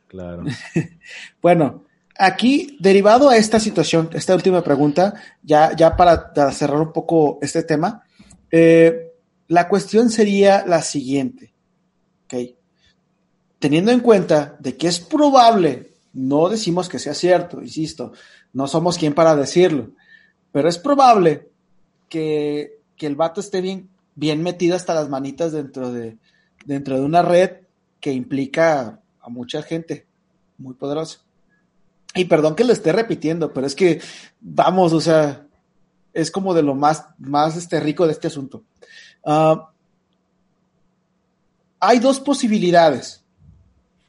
Claro. 0.07 0.45
bueno, 1.41 1.83
aquí, 2.17 2.77
derivado 2.79 3.29
a 3.29 3.35
esta 3.35 3.59
situación, 3.59 4.09
esta 4.13 4.33
última 4.33 4.63
pregunta, 4.63 5.13
ya, 5.43 5.75
ya 5.75 5.97
para, 5.97 6.31
cerrar 6.53 6.79
un 6.79 6.93
poco 6.93 7.37
este 7.41 7.63
tema, 7.63 8.01
eh, 8.49 9.11
la 9.49 9.67
cuestión 9.67 10.09
sería 10.09 10.65
la 10.65 10.81
siguiente. 10.81 11.53
Okay. 12.27 12.55
Teniendo 13.59 13.91
en 13.91 13.99
cuenta 13.99 14.55
de 14.57 14.77
que 14.77 14.87
es 14.87 15.01
probable, 15.01 15.91
no 16.13 16.47
decimos 16.47 16.87
que 16.87 16.97
sea 16.97 17.13
cierto, 17.13 17.61
insisto, 17.61 18.13
no 18.53 18.67
somos 18.67 18.97
quien 18.97 19.13
para 19.13 19.35
decirlo, 19.35 19.89
pero 20.51 20.69
es 20.69 20.77
probable 20.77 21.49
que, 22.09 22.79
el 22.99 23.15
vato 23.15 23.41
esté 23.41 23.61
bien, 23.61 23.89
bien 24.13 24.43
metido 24.43 24.75
hasta 24.75 24.93
las 24.93 25.09
manitas 25.09 25.51
dentro 25.51 25.91
de, 25.91 26.17
dentro 26.65 26.99
de 26.99 27.01
una 27.01 27.23
red 27.23 27.61
que 27.99 28.11
implica 28.11 28.99
a 29.19 29.29
mucha 29.29 29.63
gente 29.63 30.05
muy 30.59 30.75
poderosa. 30.75 31.19
Y 32.13 32.25
perdón 32.25 32.55
que 32.55 32.63
lo 32.63 32.73
esté 32.73 32.91
repitiendo, 32.91 33.53
pero 33.53 33.65
es 33.65 33.73
que, 33.73 34.01
vamos, 34.39 34.93
o 34.93 35.01
sea, 35.01 35.47
es 36.13 36.29
como 36.29 36.53
de 36.53 36.61
lo 36.61 36.75
más, 36.75 37.05
más 37.17 37.55
este, 37.57 37.79
rico 37.79 38.05
de 38.05 38.11
este 38.11 38.27
asunto. 38.27 38.63
Ah, 39.25 39.71
hay 41.79 41.99
dos 41.99 42.19
posibilidades. 42.19 43.20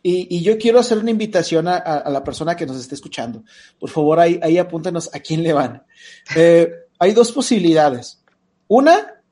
Y, 0.04 0.42
yo 0.42 0.58
quiero 0.58 0.80
hacer 0.80 0.98
una 0.98 1.10
invitación 1.10 1.68
a, 1.68 2.10
la 2.10 2.24
persona 2.24 2.56
que 2.56 2.66
nos 2.66 2.76
esté 2.76 2.96
escuchando. 2.96 3.44
Por 3.78 3.88
favor, 3.88 4.18
ahí, 4.18 4.40
ahí 4.42 4.58
apúntenos 4.58 5.08
a 5.14 5.20
quién 5.20 5.42
le 5.42 5.52
van. 5.52 5.84
Eh, 6.34 6.72
hay 6.98 7.12
dos 7.12 7.30
posibilidades. 7.30 8.20
Una, 8.66 9.22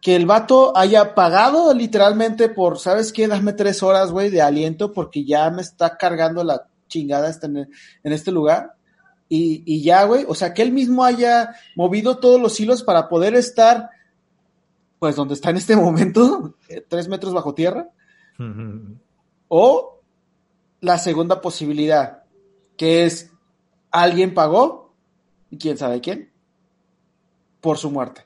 que 0.00 0.16
el 0.16 0.26
vato 0.26 0.76
haya 0.76 1.14
pagado 1.14 1.74
literalmente 1.74 2.48
por, 2.48 2.78
¿sabes 2.78 3.12
qué? 3.12 3.26
Dame 3.26 3.52
tres 3.52 3.82
horas, 3.82 4.12
güey, 4.12 4.30
de 4.30 4.40
aliento 4.40 4.92
porque 4.92 5.24
ya 5.24 5.50
me 5.50 5.62
está 5.62 5.96
cargando 5.96 6.44
la 6.44 6.68
chingada 6.88 7.28
este, 7.28 7.46
en 7.46 7.68
este 8.04 8.30
lugar. 8.30 8.74
Y, 9.32 9.82
ya, 9.82 10.02
güey, 10.04 10.24
o 10.26 10.34
sea, 10.34 10.52
que 10.52 10.62
él 10.62 10.72
mismo 10.72 11.04
haya 11.04 11.54
movido 11.76 12.18
todos 12.18 12.40
los 12.40 12.58
hilos 12.58 12.82
para 12.82 13.08
poder 13.08 13.36
estar, 13.36 13.88
pues, 14.98 15.14
donde 15.14 15.34
está 15.34 15.50
en 15.50 15.56
este 15.56 15.76
momento, 15.76 16.56
tres 16.88 17.06
metros 17.06 17.32
bajo 17.32 17.54
tierra. 17.54 17.88
O 19.52 20.00
la 20.80 20.96
segunda 20.96 21.40
posibilidad, 21.40 22.22
que 22.76 23.04
es 23.04 23.32
alguien 23.90 24.32
pagó, 24.32 24.94
y 25.50 25.58
quién 25.58 25.76
sabe 25.76 26.00
quién, 26.00 26.30
por 27.60 27.76
su 27.76 27.90
muerte. 27.90 28.24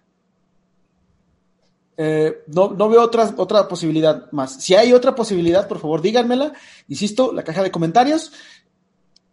Eh, 1.97 2.43
no, 2.49 2.75
no, 2.75 2.91
veo 2.91 3.03
otra, 3.03 3.33
otra 3.39 3.67
posibilidad 3.67 4.31
más. 4.33 4.63
Si 4.63 4.75
hay 4.75 4.93
otra 4.93 5.15
posibilidad, 5.15 5.67
por 5.67 5.79
favor, 5.79 6.03
díganmela. 6.03 6.53
Insisto, 6.89 7.33
la 7.33 7.43
caja 7.43 7.63
de 7.63 7.71
comentarios. 7.71 8.31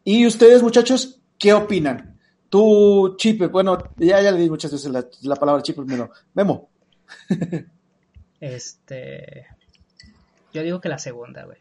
Y 0.06 0.26
ustedes, 0.26 0.64
muchachos, 0.64 1.20
¿qué 1.38 1.54
opinan? 1.54 2.18
Tú, 2.48 3.16
Chip, 3.18 3.52
bueno, 3.52 3.78
ya, 3.98 4.22
ya 4.22 4.32
le 4.32 4.40
di 4.40 4.50
muchas 4.50 4.72
veces 4.72 4.90
la, 4.90 5.06
la 5.24 5.36
palabra 5.36 5.62
Chip 5.62 5.76
primero. 5.76 6.10
Memo. 6.36 6.70
este. 8.40 9.48
Yo 10.54 10.64
digo 10.64 10.80
que 10.80 10.88
la 10.88 10.98
segunda, 10.98 11.44
güey 11.44 11.58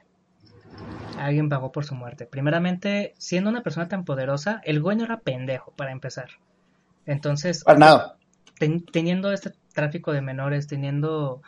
alguien 1.18 1.48
pagó 1.48 1.72
por 1.72 1.84
su 1.84 1.94
muerte. 1.94 2.26
Primeramente, 2.26 3.14
siendo 3.18 3.50
una 3.50 3.62
persona 3.62 3.88
tan 3.88 4.04
poderosa, 4.04 4.60
el 4.64 4.80
güey 4.80 4.96
no 4.96 5.04
era 5.04 5.20
pendejo, 5.20 5.72
para 5.72 5.92
empezar. 5.92 6.30
Entonces, 7.06 7.64
teniendo 8.92 9.32
este 9.32 9.52
tráfico 9.72 10.12
de 10.12 10.22
menores, 10.22 10.66
teniendo 10.66 11.42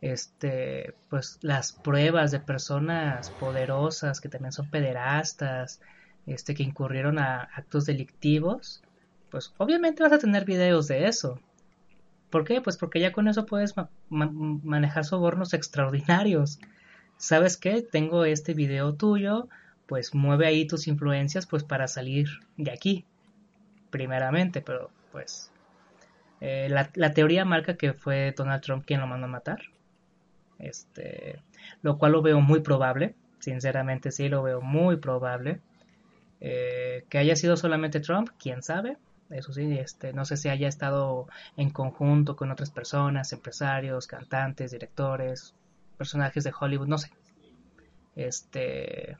este 0.00 0.94
pues 1.10 1.38
las 1.42 1.72
pruebas 1.72 2.30
de 2.30 2.40
personas 2.40 3.30
poderosas 3.30 4.20
que 4.20 4.30
también 4.30 4.52
son 4.52 4.70
pederastas, 4.70 5.80
este 6.26 6.54
que 6.54 6.62
incurrieron 6.62 7.18
a 7.18 7.42
actos 7.54 7.86
delictivos, 7.86 8.82
pues 9.30 9.52
obviamente 9.58 10.02
vas 10.02 10.12
a 10.12 10.18
tener 10.18 10.44
videos 10.44 10.88
de 10.88 11.06
eso. 11.06 11.40
¿Por 12.30 12.44
qué? 12.44 12.60
Pues 12.60 12.76
porque 12.76 13.00
ya 13.00 13.12
con 13.12 13.28
eso 13.28 13.44
puedes 13.46 13.74
manejar 14.08 15.04
sobornos 15.04 15.52
extraordinarios. 15.52 16.60
¿Sabes 17.20 17.56
qué? 17.58 17.82
Tengo 17.82 18.24
este 18.24 18.54
video 18.54 18.94
tuyo, 18.94 19.48
pues 19.86 20.14
mueve 20.14 20.46
ahí 20.46 20.66
tus 20.66 20.88
influencias 20.88 21.46
pues 21.46 21.64
para 21.64 21.86
salir 21.86 22.28
de 22.56 22.72
aquí, 22.72 23.04
primeramente, 23.90 24.62
pero 24.62 24.90
pues 25.12 25.52
eh, 26.40 26.68
la, 26.70 27.12
teoría 27.12 27.44
marca 27.44 27.76
que 27.76 27.92
fue 27.92 28.32
Donald 28.36 28.62
Trump 28.62 28.84
quien 28.86 29.00
lo 29.00 29.06
mandó 29.06 29.26
a 29.26 29.30
matar, 29.30 29.60
este, 30.58 31.42
lo 31.82 31.98
cual 31.98 32.12
lo 32.12 32.22
veo 32.22 32.40
muy 32.40 32.60
probable, 32.60 33.14
sinceramente 33.38 34.10
sí 34.12 34.28
lo 34.28 34.42
veo 34.42 34.60
muy 34.60 34.96
probable, 34.96 35.60
Eh, 36.42 37.04
que 37.10 37.18
haya 37.18 37.36
sido 37.36 37.56
solamente 37.56 38.00
Trump, 38.00 38.30
quién 38.38 38.62
sabe. 38.62 38.96
Eso 39.30 39.52
sí, 39.52 39.78
este, 39.78 40.12
no 40.14 40.24
sé 40.24 40.36
si 40.36 40.48
haya 40.48 40.68
estado 40.68 41.26
en 41.56 41.70
conjunto 41.70 42.34
con 42.36 42.50
otras 42.50 42.70
personas, 42.70 43.32
empresarios, 43.32 44.06
cantantes, 44.06 44.70
directores, 44.72 45.54
personajes 46.00 46.44
de 46.44 46.52
Hollywood, 46.58 46.88
no 46.88 46.96
sé. 46.96 47.10
Este, 48.16 49.18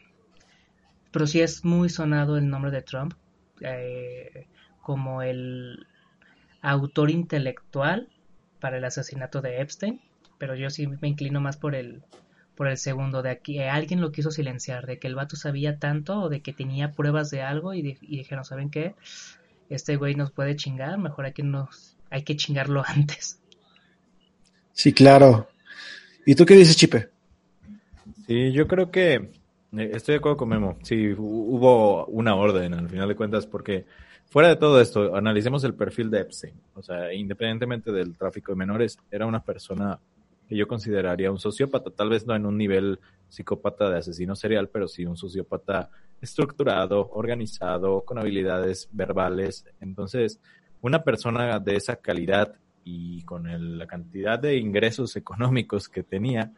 pero 1.12 1.26
sí 1.26 1.42
es 1.42 1.62
muy 1.62 1.90
sonado 1.90 2.38
el 2.38 2.48
nombre 2.48 2.70
de 2.70 2.80
Trump 2.80 3.12
eh, 3.60 4.46
como 4.80 5.20
el 5.20 5.86
autor 6.62 7.10
intelectual 7.10 8.08
para 8.60 8.78
el 8.78 8.84
asesinato 8.86 9.42
de 9.42 9.60
Epstein, 9.60 10.00
pero 10.38 10.54
yo 10.54 10.70
sí 10.70 10.86
me 10.86 11.08
inclino 11.08 11.42
más 11.42 11.58
por 11.58 11.74
el 11.74 12.02
por 12.54 12.68
el 12.68 12.78
segundo, 12.78 13.22
de 13.22 13.40
que 13.40 13.68
alguien 13.68 14.00
lo 14.00 14.10
quiso 14.10 14.30
silenciar, 14.30 14.86
de 14.86 14.98
que 14.98 15.06
el 15.06 15.14
vato 15.14 15.36
sabía 15.36 15.78
tanto 15.78 16.20
o 16.20 16.28
de 16.30 16.40
que 16.40 16.54
tenía 16.54 16.92
pruebas 16.92 17.30
de 17.30 17.42
algo 17.42 17.74
y, 17.74 17.82
dijeron, 17.82 18.44
¿saben 18.44 18.70
qué? 18.70 18.94
Este 19.68 19.96
güey 19.96 20.14
nos 20.14 20.30
puede 20.30 20.56
chingar, 20.56 20.98
mejor 20.98 21.26
hay 21.26 21.32
que, 21.32 21.42
nos, 21.42 21.96
hay 22.10 22.22
que 22.22 22.36
chingarlo 22.36 22.82
antes. 22.86 23.38
Sí, 24.72 24.94
claro. 24.94 25.49
¿Y 26.30 26.36
tú 26.36 26.46
qué 26.46 26.54
dices, 26.54 26.76
Chipe? 26.76 27.08
Sí, 28.28 28.52
yo 28.52 28.68
creo 28.68 28.88
que 28.88 29.14
eh, 29.14 29.90
estoy 29.92 30.12
de 30.12 30.18
acuerdo 30.18 30.36
con 30.36 30.48
Memo. 30.48 30.78
Sí, 30.84 31.12
hubo 31.18 32.06
una 32.06 32.36
orden 32.36 32.72
al 32.72 32.88
final 32.88 33.08
de 33.08 33.16
cuentas 33.16 33.48
porque 33.48 33.84
fuera 34.26 34.48
de 34.48 34.54
todo 34.54 34.80
esto, 34.80 35.16
analicemos 35.16 35.64
el 35.64 35.74
perfil 35.74 36.08
de 36.08 36.20
Epstein. 36.20 36.54
O 36.74 36.84
sea, 36.84 37.12
independientemente 37.12 37.90
del 37.90 38.16
tráfico 38.16 38.52
de 38.52 38.58
menores, 38.58 38.96
era 39.10 39.26
una 39.26 39.42
persona 39.42 39.98
que 40.48 40.54
yo 40.54 40.68
consideraría 40.68 41.32
un 41.32 41.40
sociópata, 41.40 41.90
tal 41.90 42.10
vez 42.10 42.24
no 42.24 42.36
en 42.36 42.46
un 42.46 42.56
nivel 42.56 43.00
psicópata 43.28 43.90
de 43.90 43.98
asesino 43.98 44.36
serial, 44.36 44.68
pero 44.68 44.86
sí 44.86 45.04
un 45.04 45.16
sociópata 45.16 45.90
estructurado, 46.20 47.10
organizado, 47.10 48.02
con 48.02 48.20
habilidades 48.20 48.88
verbales. 48.92 49.64
Entonces, 49.80 50.38
una 50.80 51.02
persona 51.02 51.58
de 51.58 51.74
esa 51.74 51.96
calidad 51.96 52.54
y 52.84 53.22
con 53.22 53.78
la 53.78 53.86
cantidad 53.86 54.38
de 54.38 54.56
ingresos 54.56 55.16
económicos 55.16 55.88
que 55.88 56.02
tenía, 56.02 56.52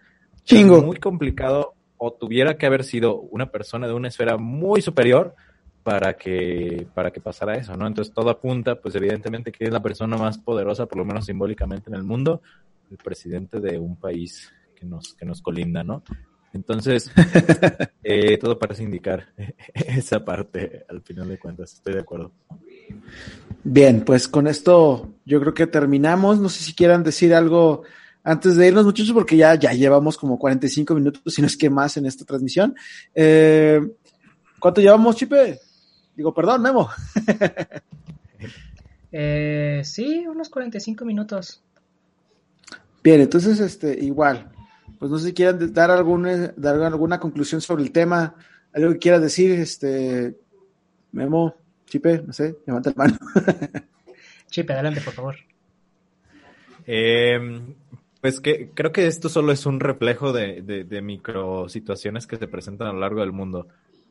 Chingo. 0.45 0.83
muy 0.83 0.99
complicado 0.99 1.75
o 1.99 2.13
tuviera 2.13 2.57
que 2.57 2.67
haber 2.67 2.85
sido 2.85 3.21
una 3.21 3.51
persona 3.51 3.87
de 3.87 3.95
una 3.95 4.09
esfera 4.09 4.37
muy 4.37 4.83
superior 4.83 5.35
para 5.83 6.15
que 6.15 6.87
para 6.95 7.11
que 7.11 7.21
pasara 7.21 7.57
eso, 7.57 7.77
¿no? 7.77 7.87
Entonces 7.87 8.15
todo 8.15 8.31
apunta, 8.31 8.77
pues 8.77 8.95
evidentemente 8.95 9.53
que 9.53 9.65
es 9.65 9.71
la 9.71 9.83
persona 9.83 10.17
más 10.17 10.39
poderosa, 10.39 10.87
por 10.87 10.99
lo 10.99 11.05
menos 11.05 11.27
simbólicamente 11.27 11.91
en 11.91 11.97
el 11.97 12.05
mundo, 12.05 12.43
el 12.91 12.97
presidente 12.99 13.61
de 13.61 13.79
un 13.79 13.97
país 13.97 14.53
que 14.75 14.87
nos, 14.87 15.15
que 15.15 15.25
nos 15.25 15.41
colinda, 15.43 15.83
¿no? 15.83 16.03
Entonces, 16.53 17.11
eh, 18.03 18.37
todo 18.39 18.59
parece 18.59 18.83
indicar 18.83 19.29
esa 19.75 20.25
parte 20.25 20.85
al 20.89 21.01
final 21.03 21.29
de 21.29 21.39
cuentas, 21.39 21.73
estoy 21.73 21.95
de 21.95 22.01
acuerdo. 22.01 22.33
Bien, 23.65 24.05
pues 24.05 24.29
con 24.29 24.47
esto 24.47 25.13
yo 25.25 25.41
creo 25.41 25.55
que 25.55 25.67
terminamos. 25.67 26.39
No 26.41 26.49
sé 26.49 26.63
si 26.65 26.75
quieran 26.75 27.03
decir 27.03 27.35
algo 27.35 27.83
antes 28.25 28.57
de 28.57 28.69
irnos, 28.69 28.85
muchachos, 28.85 29.13
porque 29.13 29.37
ya, 29.37 29.55
ya 29.55 29.73
llevamos 29.73 30.17
como 30.17 30.39
45 30.39 30.95
minutos, 30.95 31.35
si 31.35 31.41
no 31.41 31.47
es 31.47 31.57
que 31.57 31.71
más 31.71 31.97
en 31.97 32.07
esta 32.07 32.25
transmisión. 32.25 32.75
Eh, 33.15 33.81
¿Cuánto 34.59 34.81
llevamos, 34.81 35.17
Chipe? 35.17 35.59
Digo, 36.15 36.33
perdón, 36.33 36.63
Memo. 36.63 36.89
eh, 39.13 39.81
sí, 39.85 40.25
unos 40.27 40.49
45 40.49 41.05
minutos. 41.05 41.63
Bien, 43.03 43.21
entonces, 43.21 43.59
este, 43.59 43.99
igual, 44.05 44.53
pues 44.99 45.11
no 45.11 45.19
sé 45.19 45.29
si 45.29 45.35
quieran 45.35 45.73
dar 45.73 45.91
alguna, 45.91 46.53
dar 46.57 46.81
alguna 46.81 47.19
conclusión 47.19 47.61
sobre 47.61 47.83
el 47.83 47.91
tema, 47.91 48.37
algo 48.73 48.93
que 48.93 48.99
quieras 49.01 49.21
decir, 49.21 49.51
este, 49.51 50.39
Memo, 51.11 51.57
Chipe, 51.93 52.23
no 52.27 52.33
sé, 52.33 52.57
levanta 52.67 52.89
la 52.89 53.05
mano. 53.05 53.19
Chipe, 54.51 54.73
adelante, 54.73 55.03
por 55.03 55.13
favor. 55.13 55.37
Eh, 56.87 57.61
pues 58.19 58.41
que 58.41 58.71
creo 58.71 58.93
que 58.93 59.07
esto 59.07 59.29
solo 59.29 59.53
es 59.53 59.67
un 59.67 59.79
reflejo 59.79 60.33
de, 60.33 60.63
de, 60.63 60.85
de 60.85 61.03
micro 61.03 61.69
situaciones 61.69 62.27
que 62.27 62.39
se 62.39 62.49
presentan 62.49 62.89
a 62.89 62.93
lo 62.95 63.01
largo 63.01 63.21
del 63.21 63.33
mundo. 63.33 63.69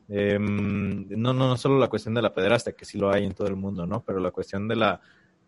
Eh, 0.08 0.38
no, 0.38 1.32
no, 1.32 1.48
no 1.48 1.56
solo 1.56 1.76
la 1.80 1.88
cuestión 1.88 2.14
de 2.14 2.22
la 2.22 2.32
pederastia, 2.32 2.72
que 2.72 2.84
sí 2.84 2.98
lo 2.98 3.10
hay 3.10 3.24
en 3.24 3.34
todo 3.34 3.48
el 3.48 3.56
mundo, 3.56 3.84
¿no? 3.84 4.04
Pero 4.04 4.20
la 4.20 4.30
cuestión 4.30 4.68
de 4.68 4.76
la 4.76 5.00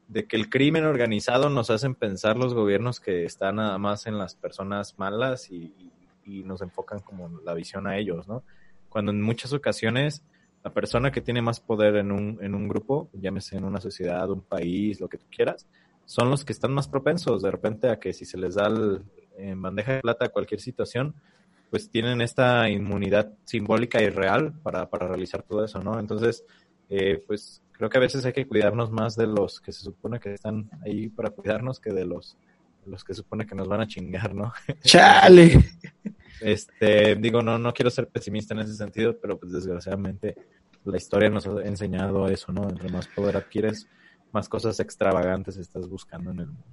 de 0.08 0.26
que 0.26 0.34
el 0.34 0.50
crimen 0.50 0.86
organizado 0.86 1.50
nos 1.50 1.70
hacen 1.70 1.94
pensar 1.94 2.36
los 2.36 2.52
gobiernos 2.52 2.98
que 2.98 3.24
están 3.24 3.56
nada 3.56 3.78
más 3.78 4.08
en 4.08 4.18
las 4.18 4.34
personas 4.34 4.98
malas 4.98 5.52
y, 5.52 5.72
y, 6.24 6.42
nos 6.42 6.62
enfocan 6.62 6.98
como 6.98 7.28
la 7.44 7.54
visión 7.54 7.86
a 7.86 7.96
ellos, 7.96 8.26
¿no? 8.26 8.42
Cuando 8.88 9.12
en 9.12 9.22
muchas 9.22 9.52
ocasiones 9.52 10.24
la 10.64 10.72
persona 10.72 11.12
que 11.12 11.20
tiene 11.20 11.42
más 11.42 11.60
poder 11.60 11.96
en 11.96 12.10
un, 12.10 12.38
en 12.42 12.54
un 12.54 12.66
grupo, 12.66 13.10
llámese 13.12 13.58
en 13.58 13.64
una 13.64 13.82
sociedad, 13.82 14.30
un 14.30 14.40
país, 14.40 14.98
lo 14.98 15.08
que 15.08 15.18
tú 15.18 15.26
quieras, 15.30 15.66
son 16.06 16.30
los 16.30 16.44
que 16.44 16.54
están 16.54 16.72
más 16.72 16.88
propensos 16.88 17.42
de 17.42 17.50
repente 17.50 17.90
a 17.90 17.98
que 18.00 18.14
si 18.14 18.24
se 18.24 18.38
les 18.38 18.54
da 18.54 18.68
el, 18.68 19.02
en 19.36 19.60
bandeja 19.60 19.94
de 19.94 20.00
plata 20.00 20.30
cualquier 20.30 20.60
situación, 20.60 21.14
pues 21.70 21.90
tienen 21.90 22.22
esta 22.22 22.68
inmunidad 22.70 23.34
simbólica 23.44 24.02
y 24.02 24.08
real 24.08 24.54
para, 24.62 24.88
para 24.88 25.06
realizar 25.06 25.42
todo 25.42 25.64
eso, 25.64 25.80
¿no? 25.80 26.00
Entonces, 26.00 26.44
eh, 26.88 27.22
pues 27.26 27.62
creo 27.72 27.90
que 27.90 27.98
a 27.98 28.00
veces 28.00 28.24
hay 28.24 28.32
que 28.32 28.46
cuidarnos 28.46 28.90
más 28.90 29.16
de 29.16 29.26
los 29.26 29.60
que 29.60 29.72
se 29.72 29.82
supone 29.82 30.18
que 30.18 30.32
están 30.32 30.70
ahí 30.82 31.08
para 31.08 31.30
cuidarnos 31.30 31.78
que 31.78 31.92
de 31.92 32.06
los, 32.06 32.38
los 32.86 33.04
que 33.04 33.14
supone 33.14 33.46
que 33.46 33.54
nos 33.54 33.68
van 33.68 33.80
a 33.80 33.86
chingar, 33.86 34.34
¿no? 34.34 34.52
¡Chale! 34.82 35.58
Este, 36.40 37.16
digo, 37.16 37.42
no, 37.42 37.58
no 37.58 37.72
quiero 37.72 37.90
ser 37.90 38.08
pesimista 38.08 38.54
en 38.54 38.60
ese 38.60 38.74
sentido, 38.74 39.18
pero 39.20 39.38
pues 39.38 39.52
desgraciadamente 39.52 40.34
la 40.84 40.96
historia 40.96 41.30
nos 41.30 41.46
ha 41.46 41.62
enseñado 41.62 42.28
eso, 42.28 42.52
¿no? 42.52 42.68
Entre 42.68 42.90
más 42.90 43.06
poder 43.08 43.36
adquieres, 43.36 43.88
más 44.32 44.48
cosas 44.48 44.78
extravagantes 44.80 45.56
estás 45.56 45.88
buscando 45.88 46.30
en 46.32 46.40
el 46.40 46.46
mundo. 46.46 46.64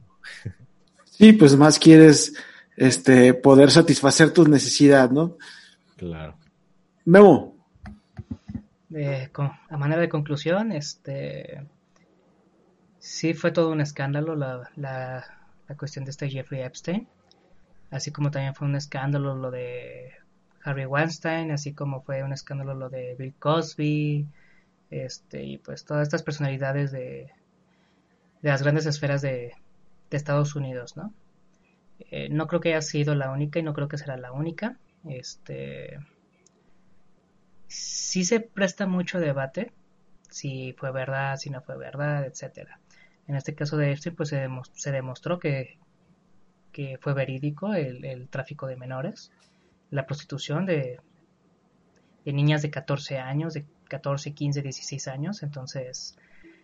Sí, 1.06 1.34
pues 1.34 1.56
más 1.56 1.80
quieres 1.80 2.34
este 2.76 3.34
poder 3.34 3.72
satisfacer 3.72 4.32
tus 4.32 4.50
necesidades, 4.50 5.12
¿no? 5.12 5.38
Claro. 5.96 6.36
Memo. 7.06 7.56
Eh, 8.94 9.30
con, 9.32 9.52
a 9.70 9.78
manera 9.78 10.02
de 10.02 10.10
conclusión, 10.10 10.72
este 10.72 11.66
sí 13.00 13.34
fue 13.34 13.52
todo 13.52 13.72
un 13.72 13.82
escándalo 13.82 14.36
la, 14.36 14.70
la, 14.76 15.41
la, 15.72 15.78
cuestión 15.78 16.06
de 16.06 16.12
este 16.12 16.30
Jeffrey 16.30 16.62
Epstein, 16.62 17.08
así 17.90 18.12
como 18.12 18.32
también 18.32 18.56
fue 18.56 18.68
un 18.68 18.76
escándalo 18.76 19.36
lo 19.36 19.52
de 19.52 20.12
Harry 20.64 20.86
Weinstein, 20.86 21.52
así 21.52 21.74
como 21.74 22.02
fue 22.02 22.24
un 22.24 22.34
escándalo 22.34 22.74
lo 22.74 22.90
de 22.90 23.16
Bill 23.18 23.34
Cosby, 23.40 24.28
este 24.90 25.44
y 25.44 25.58
pues 25.58 25.86
todas 25.86 26.04
estas 26.04 26.24
personalidades 26.24 26.92
de, 26.92 27.32
de 28.42 28.50
las 28.50 28.62
grandes 28.62 28.86
esferas 28.86 29.22
de, 29.22 29.56
de 30.10 30.18
Estados 30.18 30.56
Unidos, 30.56 30.98
¿no? 30.98 31.14
Eh, 32.12 32.30
no 32.30 32.48
creo 32.48 32.62
que 32.62 32.70
haya 32.70 32.82
sido 32.82 33.16
la 33.16 33.32
única 33.32 33.60
y 33.60 33.64
no 33.64 33.74
creo 33.74 33.88
que 33.88 33.98
será 33.98 34.18
la 34.18 34.32
única. 34.32 34.78
Este 35.06 36.00
sí 37.68 38.26
se 38.26 38.42
presta 38.42 38.86
mucho 38.86 39.20
debate 39.20 39.72
si 40.30 40.74
fue 40.74 40.92
verdad, 40.92 41.38
si 41.38 41.50
no 41.50 41.62
fue 41.62 41.78
verdad, 41.78 42.26
etcétera. 42.26 42.81
En 43.28 43.36
este 43.36 43.56
caso 43.56 43.78
de 43.78 43.92
Epstein, 43.92 44.16
pues 44.16 44.30
se, 44.30 44.38
demostró, 44.38 44.76
se 44.76 44.92
demostró 44.92 45.40
que, 45.40 45.78
que, 46.72 46.98
fue 47.00 47.14
verídico 47.14 47.74
el, 47.74 48.04
el, 48.04 48.28
tráfico 48.28 48.68
de 48.68 48.76
menores, 48.76 49.32
la 49.90 50.06
prostitución 50.06 50.66
de, 50.66 51.00
de, 52.26 52.34
niñas 52.34 52.62
de 52.62 52.72
14 52.72 53.20
años, 53.20 53.54
de 53.54 53.66
14, 53.88 54.34
15, 54.34 54.62
16 54.62 55.08
años. 55.08 55.44
Entonces, 55.44 56.18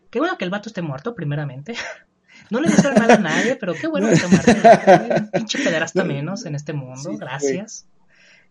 qué 0.10 0.20
bueno 0.20 0.38
que 0.38 0.46
el 0.46 0.52
vato 0.52 0.70
esté 0.70 0.82
muerto, 0.82 1.16
primeramente. 1.16 1.76
No 2.52 2.62
le 2.62 2.70
deseo 2.70 2.94
nada 2.94 3.16
a 3.16 3.18
nadie, 3.18 3.56
pero 3.56 3.74
qué 3.74 3.88
bueno 3.88 4.10
que 4.10 4.14
esté 4.14 4.28
muerto. 4.28 5.32
Pinche 5.34 5.58
pederasta 5.58 6.04
menos 6.04 6.46
en 6.46 6.54
este 6.54 6.72
mundo, 6.72 7.10
sí, 7.10 7.18
gracias. 7.18 7.88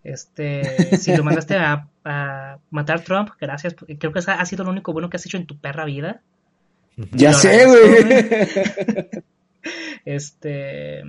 Este, 0.03 0.97
si 0.99 1.17
lo 1.17 1.23
mandaste 1.23 1.57
a, 1.57 1.89
a, 2.05 2.59
matar 2.71 3.01
Trump, 3.03 3.31
gracias. 3.41 3.77
Creo 3.99 4.13
que 4.13 4.21
ha 4.27 4.45
sido 4.45 4.65
lo 4.65 4.71
único 4.71 4.93
bueno 4.93 5.09
que 5.09 5.17
has 5.17 5.27
hecho 5.27 5.37
en 5.37 5.47
tu 5.47 5.59
perra 5.59 5.85
vida. 5.85 6.21
Ya 6.97 7.33
sé, 7.33 7.67
güey. 7.67 9.25
Este, 10.05 11.03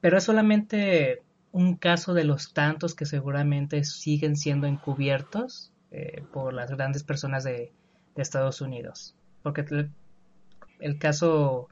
pero 0.00 0.18
es 0.18 0.22
solamente 0.24 1.22
un 1.50 1.74
caso 1.74 2.14
de 2.14 2.22
los 2.22 2.52
tantos 2.52 2.94
que 2.94 3.06
seguramente 3.06 3.82
siguen 3.82 4.36
siendo 4.36 4.68
encubiertos 4.68 5.72
eh, 5.90 6.22
por 6.32 6.54
las 6.54 6.70
grandes 6.70 7.02
personas 7.02 7.42
de, 7.42 7.72
de 8.14 8.22
Estados 8.22 8.60
Unidos. 8.60 9.16
Porque 9.42 9.62
el, 9.62 9.90
el, 10.78 10.98
caso 10.98 11.68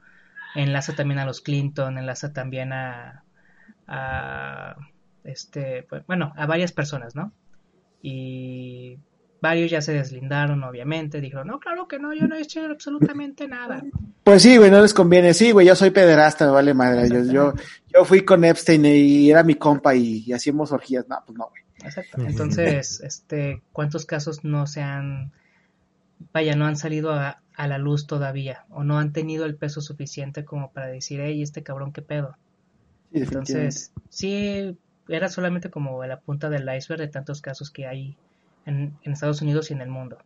enlaza 0.53 0.95
también 0.95 1.19
a 1.19 1.25
los 1.25 1.39
Clinton, 1.39 1.97
enlaza 1.97 2.33
también 2.33 2.73
a, 2.73 3.23
a 3.87 4.75
este, 5.23 5.87
bueno, 6.07 6.33
a 6.35 6.45
varias 6.45 6.73
personas, 6.73 7.15
¿no? 7.15 7.31
Y 8.01 8.99
varios 9.45 9.69
ya 9.69 9.79
se 9.79 9.93
deslindaron, 9.93 10.63
obviamente, 10.63 11.21
dijeron, 11.21 11.45
no, 11.45 11.59
claro 11.59 11.87
que 11.87 11.99
no, 11.99 12.15
yo 12.15 12.27
no 12.27 12.35
he 12.35 12.41
hecho 12.41 12.65
absolutamente 12.65 13.47
nada. 13.47 13.83
Pues 14.23 14.41
sí, 14.41 14.57
güey, 14.57 14.71
no 14.71 14.81
les 14.81 14.91
conviene, 14.91 15.35
sí, 15.35 15.51
güey, 15.51 15.67
yo 15.67 15.75
soy 15.75 15.91
pederasta, 15.91 16.47
me 16.47 16.51
vale 16.53 16.73
madre, 16.73 17.07
yo, 17.07 17.31
yo, 17.31 17.53
yo 17.93 18.05
fui 18.05 18.25
con 18.25 18.43
Epstein 18.43 18.83
y 18.87 19.29
era 19.29 19.43
mi 19.43 19.53
compa 19.53 19.93
y, 19.93 20.23
y 20.25 20.33
hacíamos 20.33 20.71
orgías, 20.71 21.07
no, 21.07 21.17
pues 21.27 21.37
no, 21.37 21.49
güey. 21.49 21.61
Exacto. 21.83 22.21
Entonces, 22.21 23.01
este, 23.01 23.61
¿cuántos 23.71 24.07
casos 24.07 24.43
no 24.43 24.65
se 24.65 24.81
han, 24.81 25.31
vaya, 26.33 26.55
no 26.55 26.65
han 26.65 26.75
salido 26.75 27.13
a, 27.13 27.43
a 27.53 27.67
la 27.67 27.77
luz 27.77 28.07
todavía 28.07 28.65
o 28.69 28.83
no 28.83 28.97
han 28.97 29.13
tenido 29.13 29.45
el 29.45 29.55
peso 29.55 29.79
suficiente 29.79 30.43
como 30.43 30.71
para 30.71 30.87
decir, 30.87 31.21
hey, 31.21 31.43
este 31.43 31.61
cabrón, 31.61 31.93
qué 31.93 32.01
pedo? 32.01 32.35
Sí, 33.13 33.19
Entonces, 33.19 33.91
sí, 34.09 34.75
era 35.07 35.29
solamente 35.29 35.69
como 35.69 36.03
la 36.03 36.19
punta 36.19 36.49
del 36.49 36.67
iceberg 36.75 37.01
de 37.01 37.09
tantos 37.09 37.41
casos 37.41 37.69
que 37.69 37.85
hay 37.85 38.17
en, 38.65 38.97
Estados 39.03 39.41
Unidos 39.41 39.69
y 39.69 39.73
en 39.73 39.81
el 39.81 39.89
mundo. 39.89 40.17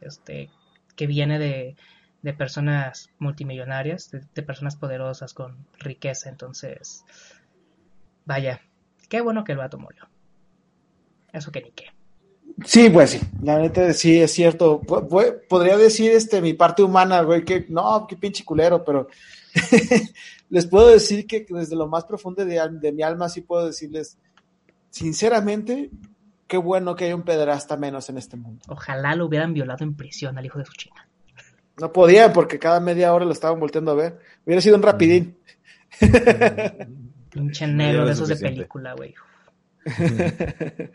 Este, 0.00 0.50
que 0.96 1.06
viene 1.06 1.38
de, 1.38 1.76
de 2.22 2.32
personas 2.32 3.10
multimillonarias, 3.18 4.10
de, 4.10 4.42
personas 4.42 4.76
poderosas 4.76 5.34
con 5.34 5.66
riqueza. 5.78 6.28
Entonces, 6.28 7.04
vaya, 8.24 8.60
qué 9.08 9.20
bueno 9.20 9.44
que 9.44 9.52
el 9.52 9.58
vato 9.58 9.78
murió. 9.78 10.08
Eso 11.32 11.50
que 11.50 11.62
ni 11.62 11.70
qué. 11.72 11.86
Sí, 12.64 12.90
pues 12.90 13.10
sí, 13.10 13.20
la 13.42 13.58
neta 13.58 13.92
sí 13.92 14.20
es 14.20 14.32
cierto. 14.32 14.80
Podría 15.48 15.76
decir 15.76 16.12
este 16.12 16.40
mi 16.40 16.52
parte 16.52 16.82
humana, 16.82 17.22
güey, 17.22 17.44
que 17.44 17.66
no, 17.68 18.06
qué 18.06 18.16
pinche 18.16 18.44
culero, 18.44 18.84
pero 18.84 19.08
les 20.50 20.66
puedo 20.66 20.88
decir 20.88 21.26
que 21.26 21.46
desde 21.48 21.74
lo 21.74 21.88
más 21.88 22.04
profundo 22.04 22.44
de, 22.44 22.60
de 22.72 22.92
mi 22.92 23.02
alma 23.02 23.28
sí 23.28 23.40
puedo 23.40 23.66
decirles, 23.66 24.18
sinceramente, 24.90 25.90
qué 26.46 26.56
bueno 26.56 26.94
que 26.94 27.06
hay 27.06 27.12
un 27.12 27.22
pederasta 27.22 27.76
menos 27.76 28.08
en 28.08 28.18
este 28.18 28.36
mundo. 28.36 28.64
Ojalá 28.68 29.14
lo 29.14 29.26
hubieran 29.26 29.54
violado 29.54 29.84
en 29.84 29.94
prisión 29.94 30.38
al 30.38 30.46
hijo 30.46 30.58
de 30.58 30.64
su 30.64 30.72
china. 30.72 31.08
No 31.80 31.92
podía 31.92 32.32
porque 32.32 32.58
cada 32.58 32.80
media 32.80 33.12
hora 33.14 33.24
lo 33.24 33.32
estaban 33.32 33.58
volteando 33.58 33.92
a 33.92 33.94
ver. 33.94 34.18
Hubiera 34.44 34.60
sido 34.60 34.76
un 34.76 34.82
rapidín. 34.82 35.38
Pinche 37.30 37.66
Ya 37.66 37.72
negro 37.72 38.04
de 38.04 38.12
esos 38.12 38.28
de 38.28 38.36
película, 38.36 38.94
güey. 38.94 39.14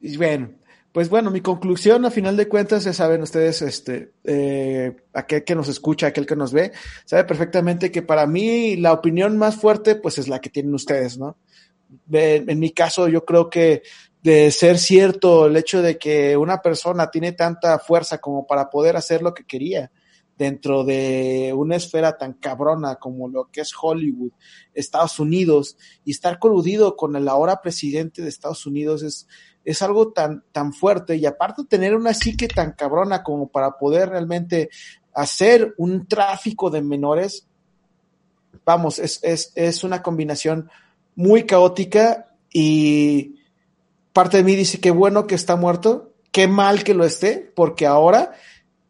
Y 0.00 0.16
bueno, 0.16 0.50
pues 0.92 1.08
bueno, 1.08 1.30
mi 1.30 1.40
conclusión 1.40 2.04
a 2.04 2.10
final 2.10 2.36
de 2.36 2.48
cuentas, 2.48 2.84
ya 2.84 2.92
saben 2.92 3.22
ustedes, 3.22 3.62
este, 3.62 4.12
eh, 4.24 4.96
aquel 5.12 5.44
que 5.44 5.54
nos 5.54 5.68
escucha, 5.68 6.08
aquel 6.08 6.26
que 6.26 6.36
nos 6.36 6.52
ve, 6.52 6.72
sabe 7.04 7.24
perfectamente 7.24 7.90
que 7.90 8.02
para 8.02 8.26
mí 8.26 8.76
la 8.76 8.92
opinión 8.92 9.36
más 9.36 9.56
fuerte, 9.56 9.96
pues 9.96 10.18
es 10.18 10.28
la 10.28 10.40
que 10.40 10.50
tienen 10.50 10.74
ustedes, 10.74 11.18
¿no? 11.18 11.36
En 12.10 12.58
mi 12.58 12.70
caso, 12.70 13.08
yo 13.08 13.24
creo 13.24 13.48
que 13.48 13.82
de 14.28 14.50
ser 14.50 14.78
cierto 14.78 15.46
el 15.46 15.56
hecho 15.56 15.80
de 15.80 15.96
que 15.96 16.36
una 16.36 16.60
persona 16.60 17.10
tiene 17.10 17.32
tanta 17.32 17.78
fuerza 17.78 18.18
como 18.18 18.46
para 18.46 18.68
poder 18.68 18.94
hacer 18.94 19.22
lo 19.22 19.32
que 19.32 19.46
quería 19.46 19.90
dentro 20.36 20.84
de 20.84 21.54
una 21.56 21.76
esfera 21.76 22.18
tan 22.18 22.34
cabrona 22.34 22.96
como 22.96 23.28
lo 23.28 23.50
que 23.50 23.62
es 23.62 23.72
Hollywood, 23.80 24.32
Estados 24.74 25.18
Unidos, 25.18 25.78
y 26.04 26.10
estar 26.10 26.38
coludido 26.38 26.94
con 26.94 27.16
el 27.16 27.26
ahora 27.26 27.62
presidente 27.62 28.20
de 28.20 28.28
Estados 28.28 28.66
Unidos 28.66 29.02
es, 29.02 29.26
es 29.64 29.80
algo 29.80 30.12
tan, 30.12 30.44
tan 30.52 30.74
fuerte. 30.74 31.16
Y 31.16 31.24
aparte 31.24 31.64
tener 31.64 31.96
una 31.96 32.12
psique 32.12 32.48
tan 32.48 32.72
cabrona 32.72 33.22
como 33.22 33.48
para 33.48 33.78
poder 33.78 34.10
realmente 34.10 34.68
hacer 35.14 35.74
un 35.78 36.06
tráfico 36.06 36.68
de 36.68 36.82
menores, 36.82 37.48
vamos, 38.66 38.98
es, 38.98 39.20
es, 39.22 39.52
es 39.54 39.84
una 39.84 40.02
combinación 40.02 40.70
muy 41.16 41.44
caótica 41.46 42.36
y 42.52 43.37
parte 44.18 44.38
de 44.38 44.42
mí 44.42 44.56
dice 44.56 44.80
que 44.80 44.90
bueno 44.90 45.28
que 45.28 45.36
está 45.36 45.54
muerto, 45.54 46.12
qué 46.32 46.48
mal 46.48 46.82
que 46.82 46.92
lo 46.92 47.04
esté, 47.04 47.52
porque 47.54 47.86
ahora 47.86 48.32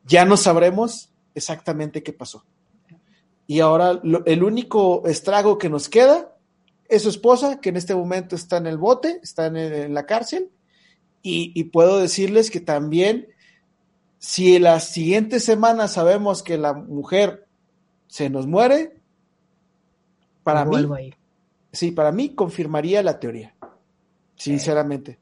ya 0.06 0.24
no 0.24 0.38
sabremos 0.38 1.10
exactamente 1.34 2.02
qué 2.02 2.14
pasó. 2.14 2.46
Y 3.46 3.60
ahora 3.60 4.00
lo- 4.02 4.24
el 4.24 4.42
único 4.42 5.06
estrago 5.06 5.58
que 5.58 5.68
nos 5.68 5.90
queda 5.90 6.34
es 6.88 7.02
su 7.02 7.10
esposa, 7.10 7.60
que 7.60 7.68
en 7.68 7.76
este 7.76 7.94
momento 7.94 8.36
está 8.36 8.56
en 8.56 8.66
el 8.68 8.78
bote, 8.78 9.20
está 9.22 9.44
en, 9.48 9.58
el- 9.58 9.72
en 9.74 9.92
la 9.92 10.06
cárcel, 10.06 10.48
y, 11.22 11.52
y 11.54 11.64
puedo 11.64 11.98
decirles 11.98 12.50
que 12.50 12.60
también, 12.60 13.26
si 14.18 14.56
en 14.56 14.62
las 14.62 14.88
siguientes 14.92 15.44
semanas 15.44 15.92
sabemos 15.92 16.42
que 16.42 16.56
la 16.56 16.72
mujer 16.72 17.46
se 18.06 18.30
nos 18.30 18.46
muere, 18.46 18.96
para 20.42 20.64
mí, 20.64 20.76
sí, 21.70 21.90
para 21.90 22.12
mí 22.12 22.30
confirmaría 22.34 23.02
la 23.02 23.20
teoría, 23.20 23.54
sinceramente. 24.38 25.18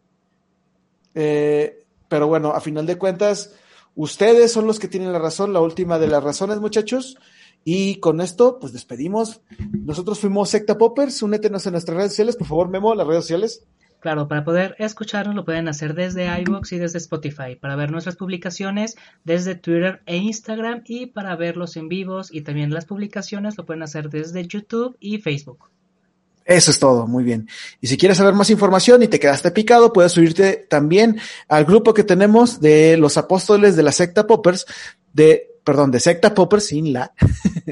Eh, 1.15 1.85
pero 2.09 2.29
bueno, 2.29 2.51
a 2.51 2.61
final 2.61 2.87
de 2.87 2.97
cuentas, 2.97 3.55
ustedes 3.95 4.53
son 4.53 4.67
los 4.67 4.79
que 4.79 4.89
tienen 4.89 5.13
la 5.13 5.19
razón, 5.19 5.53
la 5.53 5.61
última 5.61 5.99
de 5.99 6.07
las 6.07 6.23
razones, 6.23 6.61
muchachos. 6.61 7.19
Y 7.65 7.97
con 7.97 8.21
esto, 8.21 8.61
pues 8.61 8.73
despedimos. 8.73 9.41
Nosotros 9.73 10.21
fuimos 10.21 10.51
Secta 10.51 10.79
Poppers. 10.79 11.21
Únetenos 11.23 11.67
en 11.67 11.73
nuestras 11.73 11.97
redes 11.97 12.13
sociales, 12.13 12.37
por 12.37 12.47
favor, 12.47 12.69
Memo, 12.69 12.95
las 12.95 13.07
redes 13.09 13.25
sociales. 13.25 13.67
Claro, 13.99 14.29
para 14.29 14.45
poder 14.45 14.77
escucharnos 14.79 15.35
lo 15.35 15.45
pueden 15.45 15.67
hacer 15.67 15.95
desde 15.95 16.27
iVoox 16.43 16.71
y 16.73 16.79
desde 16.79 16.99
Spotify, 16.99 17.57
para 17.61 17.75
ver 17.75 17.91
nuestras 17.91 18.15
publicaciones 18.15 18.97
desde 19.25 19.57
Twitter 19.57 20.01
e 20.07 20.19
Instagram 20.19 20.83
y 20.85 21.07
para 21.07 21.35
verlos 21.35 21.77
en 21.77 21.89
vivos 21.89 22.33
y 22.33 22.43
también 22.43 22.73
las 22.73 22.85
publicaciones 22.85 23.57
lo 23.57 23.67
pueden 23.67 23.83
hacer 23.83 24.11
desde 24.11 24.47
YouTube 24.47 24.97
y 25.01 25.19
Facebook. 25.19 25.71
Eso 26.47 26.71
es 26.71 26.79
todo, 26.79 27.09
muy 27.09 27.25
bien. 27.25 27.49
Y 27.81 27.89
si 27.89 27.97
quieres 27.97 28.19
saber 28.19 28.33
más 28.33 28.51
información 28.51 29.03
y 29.03 29.09
te 29.09 29.19
quedaste 29.19 29.51
picado, 29.51 29.93
puedes 29.93 30.13
subirte 30.13 30.65
también 30.71 31.19
al 31.49 31.65
grupo 31.65 31.93
que 31.93 32.05
tenemos 32.05 32.61
de 32.61 32.97
los 32.97 33.17
apóstoles 33.17 33.75
de 33.75 33.83
la 33.83 33.91
secta 33.91 34.29
Poppers, 34.29 34.65
de, 35.13 35.59
perdón, 35.65 35.91
de 35.91 35.99
secta 35.99 36.33
Poppers 36.33 36.67
sin 36.67 36.93
la, 36.93 37.13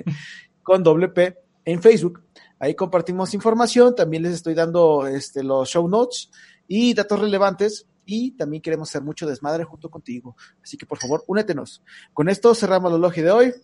con 0.64 0.82
doble 0.82 1.08
P 1.08 1.38
en 1.64 1.80
Facebook. 1.80 2.24
Ahí 2.58 2.74
compartimos 2.74 3.32
información, 3.32 3.94
también 3.94 4.24
les 4.24 4.34
estoy 4.34 4.54
dando 4.54 5.06
este, 5.06 5.44
los 5.44 5.68
show 5.68 5.86
notes 5.86 6.30
y 6.66 6.94
datos 6.94 7.20
relevantes 7.20 7.86
y 8.04 8.32
también 8.32 8.60
queremos 8.60 8.88
hacer 8.88 9.02
mucho 9.02 9.24
desmadre 9.24 9.62
junto 9.62 9.88
contigo. 9.88 10.36
Así 10.60 10.76
que 10.76 10.84
por 10.84 10.98
favor, 10.98 11.22
únetenos. 11.28 11.80
Con 12.12 12.28
esto 12.28 12.52
cerramos 12.56 12.90
la 12.90 12.98
logia 12.98 13.22
de 13.22 13.30
hoy. 13.30 13.54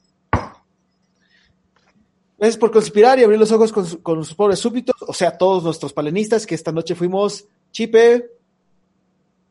Gracias 2.41 2.57
por 2.59 2.73
conspirar 2.73 3.19
y 3.19 3.23
abrir 3.23 3.39
los 3.39 3.53
ojos 3.53 3.71
con, 3.71 3.85
su- 3.87 4.03
con 4.03 4.25
sus 4.25 4.35
pobres 4.35 4.59
súbditos, 4.59 4.97
o 5.07 5.13
sea, 5.13 5.37
todos 5.37 5.63
nuestros 5.63 5.93
palenistas 5.93 6.47
que 6.47 6.55
esta 6.57 6.73
noche 6.73 6.95
fuimos 6.95 7.45
Chipe, 7.71 8.31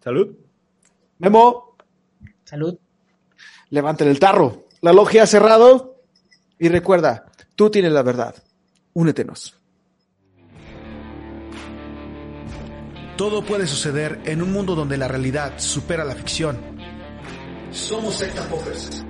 Salud. 0.03 0.29
Memo, 1.19 1.75
Salud. 2.45 2.75
levanten 3.69 4.07
el 4.07 4.19
tarro. 4.19 4.65
La 4.81 4.91
logia 4.91 5.23
ha 5.23 5.27
cerrado 5.27 5.97
y 6.57 6.67
recuerda, 6.69 7.25
tú 7.55 7.69
tienes 7.69 7.91
la 7.91 8.01
verdad. 8.01 8.33
Únetenos. 8.93 9.55
Todo 13.17 13.43
puede 13.43 13.67
suceder 13.67 14.19
en 14.25 14.41
un 14.41 14.51
mundo 14.51 14.75
donde 14.75 14.97
la 14.97 15.07
realidad 15.09 15.53
supera 15.59 16.05
la 16.05 16.15
ficción. 16.15 16.57
Somos 17.71 18.15
Secta 18.15 18.47
Poppers 18.47 19.03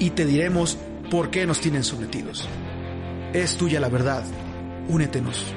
y 0.00 0.10
te 0.10 0.26
diremos 0.26 0.76
por 1.10 1.30
qué 1.30 1.46
nos 1.46 1.60
tienen 1.60 1.84
sometidos. 1.84 2.48
Es 3.32 3.56
tuya 3.56 3.80
la 3.80 3.88
verdad. 3.88 4.24
Únetenos. 4.88 5.54